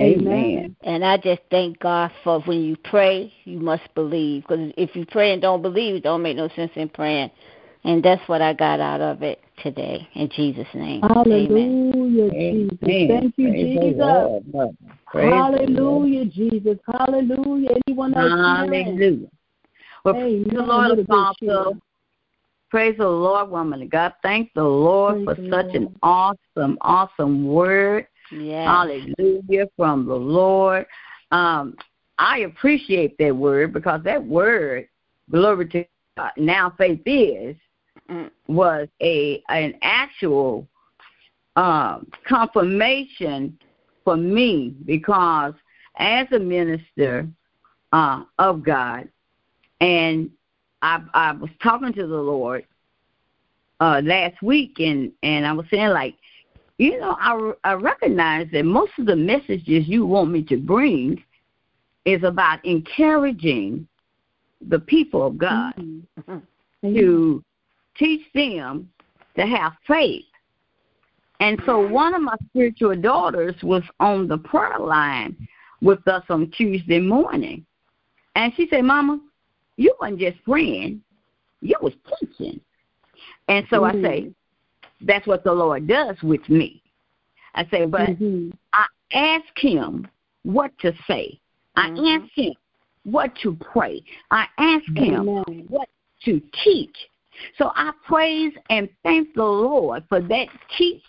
[0.00, 0.74] Amen.
[0.82, 4.42] And I just thank God for when you pray, you must believe.
[4.42, 7.30] Because if you pray and don't believe, it don't make no sense in praying.
[7.84, 10.06] And that's what I got out of it today.
[10.14, 11.02] In Jesus' name.
[11.02, 12.78] Hallelujah, Amen.
[12.82, 13.08] Jesus.
[13.08, 13.98] Thank you, Praise Jesus.
[13.98, 14.72] Lord, Mother.
[15.06, 16.10] Praise the Lord.
[16.10, 16.78] Hallelujah, Jesus.
[16.86, 17.68] Hallelujah.
[17.86, 18.30] Anyone else?
[18.30, 19.28] Hallelujah.
[20.04, 21.76] Well, praise the Lord, Apostle.
[22.70, 24.12] Praise the Lord, woman of God.
[24.22, 25.76] Thank the Lord Praise for the such Lord.
[25.76, 28.06] an awesome, awesome word.
[28.30, 28.68] Yes.
[28.68, 30.86] Hallelujah from the Lord.
[31.32, 31.76] Um,
[32.18, 34.86] I appreciate that word because that word,
[35.30, 35.84] glory to
[36.16, 37.56] God, now faith is.
[38.48, 40.66] Was a an actual
[41.56, 43.58] um, confirmation
[44.04, 45.54] for me because
[45.96, 47.28] as a minister
[47.92, 49.08] uh, of God,
[49.80, 50.30] and
[50.82, 52.64] I, I was talking to the Lord
[53.80, 56.14] uh, last week, and and I was saying like,
[56.78, 61.22] you know, I I recognize that most of the messages you want me to bring
[62.04, 63.86] is about encouraging
[64.66, 66.42] the people of God Mhm.
[66.82, 67.44] to
[67.96, 68.90] teach them
[69.36, 70.24] to have faith.
[71.40, 75.48] And so one of my spiritual daughters was on the prayer line
[75.80, 77.64] with us on Tuesday morning.
[78.36, 79.20] And she said, Mama,
[79.76, 81.02] you weren't just praying,
[81.62, 82.60] you was teaching.
[83.48, 84.32] And so I say,
[85.00, 86.82] that's what the Lord does with me.
[87.54, 88.52] I say, but Mhm.
[88.72, 90.06] I ask him
[90.42, 91.40] what to say.
[91.76, 92.22] I Mhm.
[92.22, 92.54] ask him
[93.04, 94.02] what to pray.
[94.30, 95.26] I ask him
[95.68, 95.88] what
[96.24, 97.08] to teach.
[97.58, 100.46] So I praise and thank the Lord for that
[100.76, 101.02] teach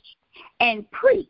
[0.60, 1.28] and preach.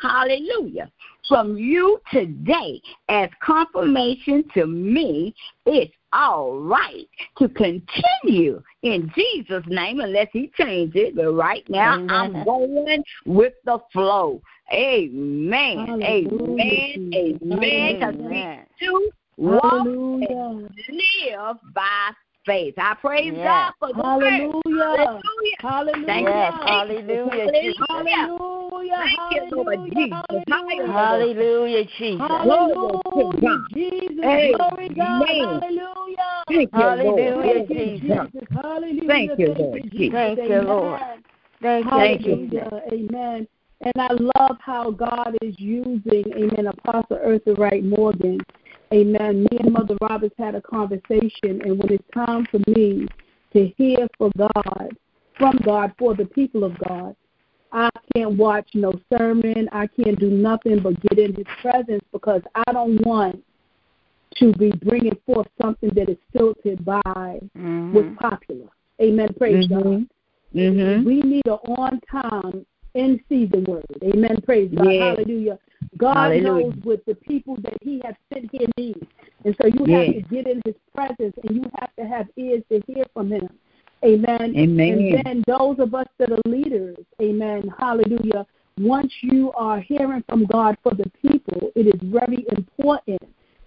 [0.00, 0.90] Hallelujah.
[1.28, 7.08] From you today as confirmation to me, it's all right
[7.38, 11.16] to continue in Jesus' name unless he changes it.
[11.16, 12.10] But right now Amen.
[12.10, 14.42] I'm going with the flow.
[14.72, 15.86] Amen.
[15.86, 17.14] Hallelujah, Amen.
[17.14, 17.98] Amen.
[17.98, 18.46] Because we
[18.80, 20.28] do walk Hallelujah.
[20.28, 22.10] and live by
[22.44, 22.74] faith.
[22.78, 23.44] I praise Yeah.
[23.44, 24.52] God for the Hallelujah.
[24.64, 25.22] word.
[25.22, 25.56] Hallelujah.
[25.60, 26.06] Hallelujah.
[26.06, 26.54] Thank Yes.
[26.60, 26.66] you.
[26.66, 27.76] Hallelujah, Jesus.
[27.88, 28.96] Hallelujah.
[28.98, 29.94] Thank you, Lord Hallelujah.
[29.94, 30.44] Jesus.
[30.48, 30.92] Hallelujah.
[30.92, 32.26] Hallelujah, Jesus.
[32.28, 33.68] Hallelujah, Glory to God.
[33.72, 34.24] Jesus.
[34.24, 34.52] Amen.
[34.56, 35.26] Glory God.
[35.38, 36.44] Hallelujah.
[36.48, 37.42] Thank you, Hallelujah, Lord.
[37.42, 38.08] Thank you, Praise Jesus.
[38.08, 38.32] God.
[38.32, 38.48] Jesus.
[38.62, 39.08] Hallelujah.
[39.08, 39.92] Thank you, Lord Jesus.
[39.92, 40.12] Jesus.
[40.12, 41.00] Thank you, Lord.
[41.00, 41.24] Amen.
[41.62, 42.36] Thank you, Thank you.
[42.36, 42.68] Jesus.
[42.70, 42.82] Hallelujah.
[42.92, 43.48] Amen.
[43.84, 48.38] And I love how God is using, amen, Apostle Eartha Wright Morgan.
[48.92, 49.44] Amen.
[49.44, 53.06] Me and Mother Roberts had a conversation, and when it's time for me
[53.54, 54.90] to hear for God,
[55.38, 57.16] from God, for the people of God,
[57.72, 59.68] I can't watch no sermon.
[59.72, 63.42] I can't do nothing but get in His presence because I don't want
[64.36, 67.92] to be bringing forth something that is filtered by Mhm.
[67.92, 68.68] what's popular.
[69.00, 69.32] Amen.
[69.34, 69.84] Praise God.
[69.84, 70.08] Mhm.
[70.54, 71.04] Mhm.
[71.04, 73.84] We need an on time, in season word.
[74.02, 74.40] Amen.
[74.44, 74.86] Praise God.
[74.86, 75.16] Yes.
[75.16, 75.58] Hallelujah.
[75.96, 76.42] God Hallelujah.
[76.42, 79.06] knows what the people that He has sent here need.
[79.44, 80.06] And so you Yes.
[80.06, 83.30] have to get in His presence and you have to have ears to hear from
[83.30, 83.48] Him.
[84.04, 84.54] Amen.
[84.56, 84.88] Amen.
[84.88, 88.46] And then those of us that are leaders, amen, hallelujah,
[88.78, 93.22] once you are hearing from God for the people, it is very important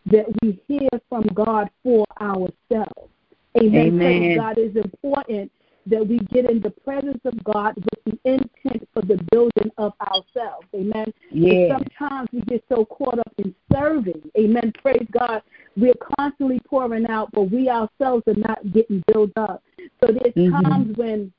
[0.08, 3.10] that we hear from God for ourselves.
[3.58, 3.88] Amen.
[3.88, 3.98] Amen.
[3.98, 5.52] Praise God is important
[5.88, 9.94] that we get in the presence of God with the intent for the building of
[10.02, 10.68] ourselves.
[10.74, 11.14] Amen.
[11.32, 11.72] Yes.
[11.72, 14.22] Sometimes we get so caught up in serving.
[14.38, 14.74] Amen.
[14.82, 15.42] Praise God.
[15.78, 19.62] We're constantly pouring out, but we ourselves are not getting built up.
[20.04, 20.64] So there's Mhm.
[20.64, 21.32] times when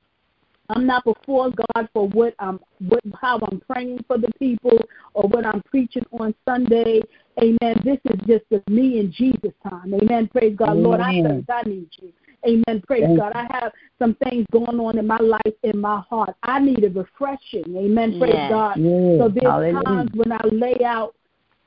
[0.70, 4.78] I'm not before God for what I'm what how I'm praying for the people
[5.14, 7.02] or what I'm preaching on Sunday.
[7.40, 7.80] Amen.
[7.84, 9.94] This is just a me and Jesus time.
[9.94, 10.28] Amen.
[10.28, 10.76] Praise God.
[10.76, 11.44] Lord, I Amen.
[11.47, 11.51] thirst.
[11.66, 12.12] I need you.
[12.47, 12.82] Amen.
[12.86, 13.32] Praise Thank God.
[13.34, 16.34] I have some things going on in my life, in my heart.
[16.43, 17.76] I need a refreshing.
[17.76, 18.18] Amen.
[18.18, 18.51] Praise Yes.
[18.51, 18.80] God.
[18.80, 19.18] Yes.
[19.18, 19.84] So there's Hallelujah.
[19.84, 21.14] times when I lay out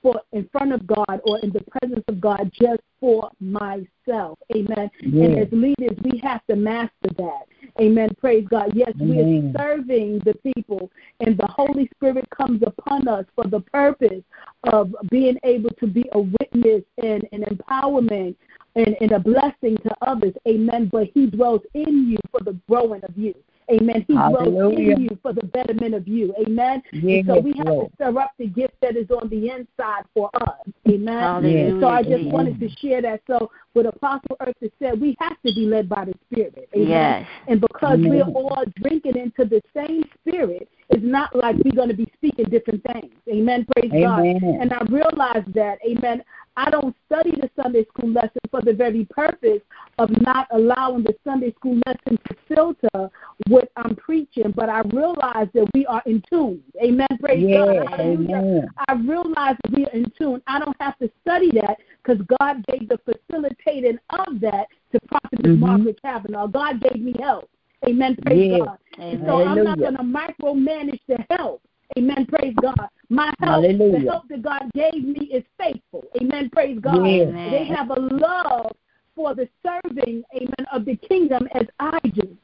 [0.01, 4.37] for in front of God or in the presence of God just for myself.
[4.55, 4.89] Amen.
[5.01, 7.45] And as leaders, we have to master that.
[7.79, 8.09] Amen.
[8.19, 8.71] Praise God.
[8.73, 13.61] Yes, we are serving the people, and the Holy Spirit comes upon us for the
[13.61, 14.23] purpose
[14.63, 18.35] of being able to be a witness and an empowerment
[18.75, 20.33] and, and a blessing to others.
[20.47, 20.89] Amen.
[20.91, 23.35] But He dwells in you for the growing of you.
[23.71, 24.05] Amen.
[24.07, 24.95] He dwells Hallelujah.
[24.95, 26.33] in you for the betterment of you.
[26.39, 26.81] Amen.
[26.91, 27.89] Yes, and so we have Lord.
[27.89, 30.67] to stir up the gift that is on the inside for us.
[30.87, 31.19] Amen.
[31.19, 32.33] Hallelujah, So I just Jesus.
[32.33, 33.21] wanted to share that.
[33.27, 36.69] So what Apostle Eartha said, we have to be led by the Spirit.
[36.73, 36.87] Amen.
[36.87, 37.27] Yes.
[37.47, 38.09] And because Amen.
[38.09, 42.45] we're all drinking into the same Spirit, it's not like we're going to be speaking
[42.45, 43.13] different things.
[43.29, 43.65] Amen.
[43.75, 44.21] Praise God.
[44.21, 46.23] And I realized that, amen,
[46.57, 49.61] I don't study the Sunday school lesson for the very purpose
[49.97, 53.09] of not allowing the Sunday school lesson to filter
[53.47, 56.61] what I'm preaching, but I realize that we are in tune.
[56.83, 57.07] Amen.
[57.21, 57.89] Praise Yeah, God.
[57.91, 58.35] Hallelujah.
[58.35, 58.67] amen.
[58.87, 60.41] I realize that we are in tune.
[60.47, 61.77] I don't have to study that
[62.09, 65.59] because God gave the facilitating of that to Prophet Mhm.
[65.59, 66.47] Margaret Kavanaugh.
[66.47, 67.49] God gave me help.
[67.87, 68.15] Amen.
[68.17, 68.65] Praise Yeah.
[68.65, 68.77] God.
[68.97, 71.61] And so I'm not going to micromanage the help.
[71.97, 72.25] Amen.
[72.25, 72.89] Praise God.
[73.09, 76.03] My help, the help that God gave me is faithful.
[76.21, 76.49] Amen.
[76.49, 77.05] Praise God.
[77.05, 77.49] Yeah.
[77.51, 78.75] They have a love
[79.15, 82.37] for the serving, amen, of the kingdom as I do.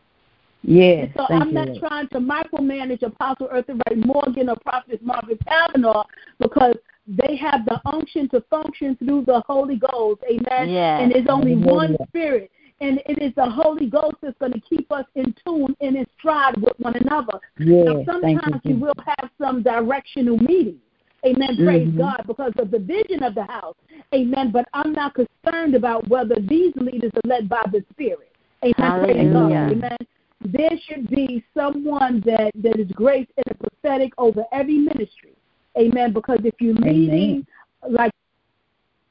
[0.64, 1.12] Yes.
[1.16, 1.80] So Thank I'm you, not Lord.
[1.80, 6.06] trying to micromanage Apostle Eartha Wright Morgan or Prophet Margaret Kavanaugh
[6.40, 6.76] because
[7.08, 10.22] they have the unction to function through the Holy Ghost.
[10.30, 10.70] Amen.
[10.70, 11.02] Yes.
[11.02, 12.52] And there's only one spirit.
[12.82, 16.06] And it is the Holy Ghost that's going to keep us in tune and in
[16.20, 17.40] stride with one another.
[17.60, 18.06] Now, Yes.
[18.22, 18.74] Thank sometimes you.
[18.74, 20.82] you will have some directional meetings.
[21.26, 21.56] Amen.
[21.58, 21.98] Praise Mhm.
[21.98, 23.76] God because of the vision of the house.
[24.14, 24.52] Amen.
[24.52, 28.32] But I'm not concerned about whether these leaders are led by the Spirit.
[28.64, 29.04] Amen.
[29.06, 29.52] Praise God.
[29.52, 29.98] Amen.
[30.42, 35.36] There should be someone that, that is graced in a prophetic over every ministry.
[35.78, 36.14] Amen.
[36.14, 37.46] Because if you're leading
[37.88, 38.12] like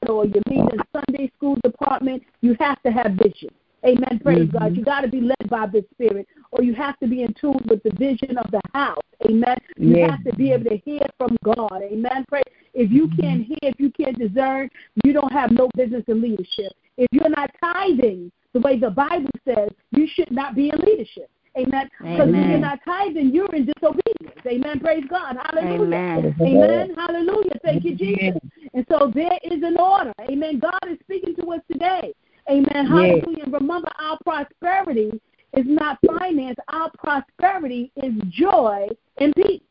[0.07, 3.49] or you're leading Sunday school department, you have to have vision.
[3.85, 4.19] Amen.
[4.23, 4.51] Praise Mhm.
[4.51, 4.77] God.
[4.77, 7.61] You got to be led by the Spirit, or you have to be in tune
[7.67, 8.97] with the vision of the house.
[9.29, 9.57] Amen.
[9.77, 10.11] You Yes.
[10.11, 11.83] have to be able to hear from God.
[11.83, 12.25] Amen.
[12.27, 12.41] Pray.
[12.73, 14.69] If you can't hear, if you can't discern,
[15.03, 16.73] you don't have no business in leadership.
[16.97, 21.29] If you're not tithing the way the Bible says, you should not be in leadership.
[21.57, 21.89] Amen.
[21.99, 22.49] Because Amen.
[22.49, 24.41] you're not tithing, you're in disobedience.
[24.45, 24.79] Amen.
[24.79, 25.37] Praise God.
[25.51, 25.83] Hallelujah.
[25.83, 26.35] Amen.
[26.41, 26.95] Amen.
[26.95, 27.59] Hallelujah.
[27.63, 28.39] Thank you, Jesus.
[28.73, 30.13] And so there is an order.
[30.29, 30.59] Amen.
[30.59, 32.13] God is speaking to us today.
[32.49, 32.85] Amen.
[32.85, 33.43] Hallelujah.
[33.45, 35.11] And remember, our prosperity
[35.55, 36.57] is not finance.
[36.69, 38.87] Our prosperity is joy
[39.17, 39.61] and peace.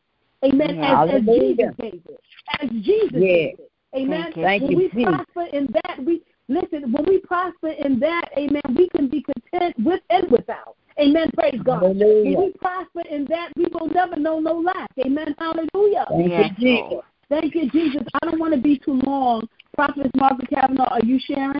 [0.43, 0.79] Amen.
[0.79, 2.19] As, as Jesus gave it.
[2.61, 3.71] As Jesus gave it.
[3.95, 4.31] Amen.
[4.33, 4.77] Thank you.
[4.77, 9.09] When we prosper in that, we listen, when we prosper in that, amen, we can
[9.09, 10.75] be content with and without.
[10.99, 11.29] Amen.
[11.33, 11.81] Praise God.
[11.81, 12.37] Hallelujah.
[12.37, 14.89] When we prosper in that, we will never know no lack.
[15.05, 15.35] Amen.
[15.37, 16.05] Hallelujah.
[16.09, 17.05] Thank Yes, you, Jesus.
[17.27, 18.03] Thank you, Jesus.
[18.21, 19.47] I don't want to be too long.
[19.75, 21.59] Prophetess Margaret Kavanaugh, are you sharing?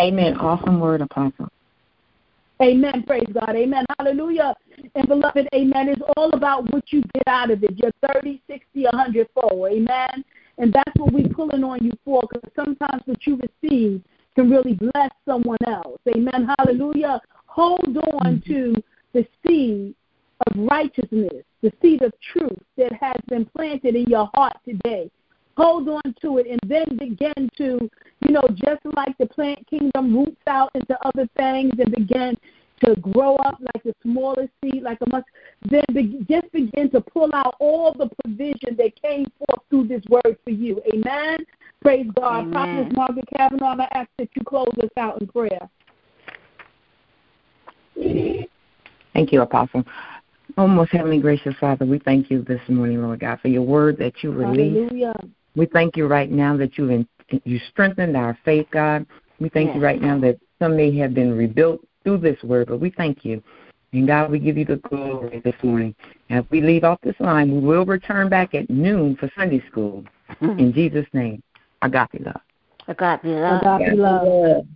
[0.00, 0.36] Amen.
[0.36, 1.48] Awesome word, Apostle.
[2.62, 3.02] Amen.
[3.06, 3.54] Praise God.
[3.56, 3.84] Amen.
[3.98, 4.54] Hallelujah.
[4.94, 5.88] And beloved, amen.
[5.88, 7.78] It's all about what you get out of it.
[7.78, 9.72] Your 30, 60, 100 fold.
[9.72, 10.24] Amen.
[10.60, 14.02] And that's what we're pulling on you for because sometimes what you receive
[14.34, 15.98] can really bless someone else.
[16.14, 16.48] Amen.
[16.58, 17.20] Hallelujah.
[17.46, 18.74] Hold on to
[19.14, 19.94] the seed
[20.46, 25.10] of righteousness, the seed of truth that has been planted in your heart today.
[25.56, 27.90] Hold on to it and then begin to,
[28.26, 32.36] you know, just like the plant kingdom roots out into other things and begin
[32.84, 35.32] to grow up like the smallest seed, like a mustard,
[35.70, 40.02] then be, just begin to pull out all the provision that came forth through this
[40.08, 40.80] word for you.
[40.92, 41.38] Amen.
[41.82, 42.40] Praise God.
[42.40, 42.52] Amen.
[42.52, 45.68] Prophetess Margaret Kavanaugh, I ask that you close us out in prayer.
[49.12, 49.84] Thank you, Apostle.
[50.56, 53.98] Oh, most heavenly gracious Father, we thank you this morning, Lord God, for your word
[53.98, 54.92] that you released.
[54.92, 55.14] Hallelujah.
[55.54, 57.08] We thank you right now that you in,
[57.44, 59.06] you strengthened our faith, God.
[59.38, 62.80] We thank you right now that some may have been rebuilt through this word, but
[62.80, 63.42] we thank you.
[63.92, 65.94] And God, we give you the glory this morning.
[66.30, 70.04] As we leave off this line, we will return back at noon for Sunday school.
[70.40, 70.58] Mm-hmm.
[70.60, 71.42] In Jesus' name,
[71.82, 72.40] I got you, love.
[72.86, 73.36] I got you.
[73.40, 73.62] love.
[73.62, 74.26] Agape love.
[74.26, 74.66] Love.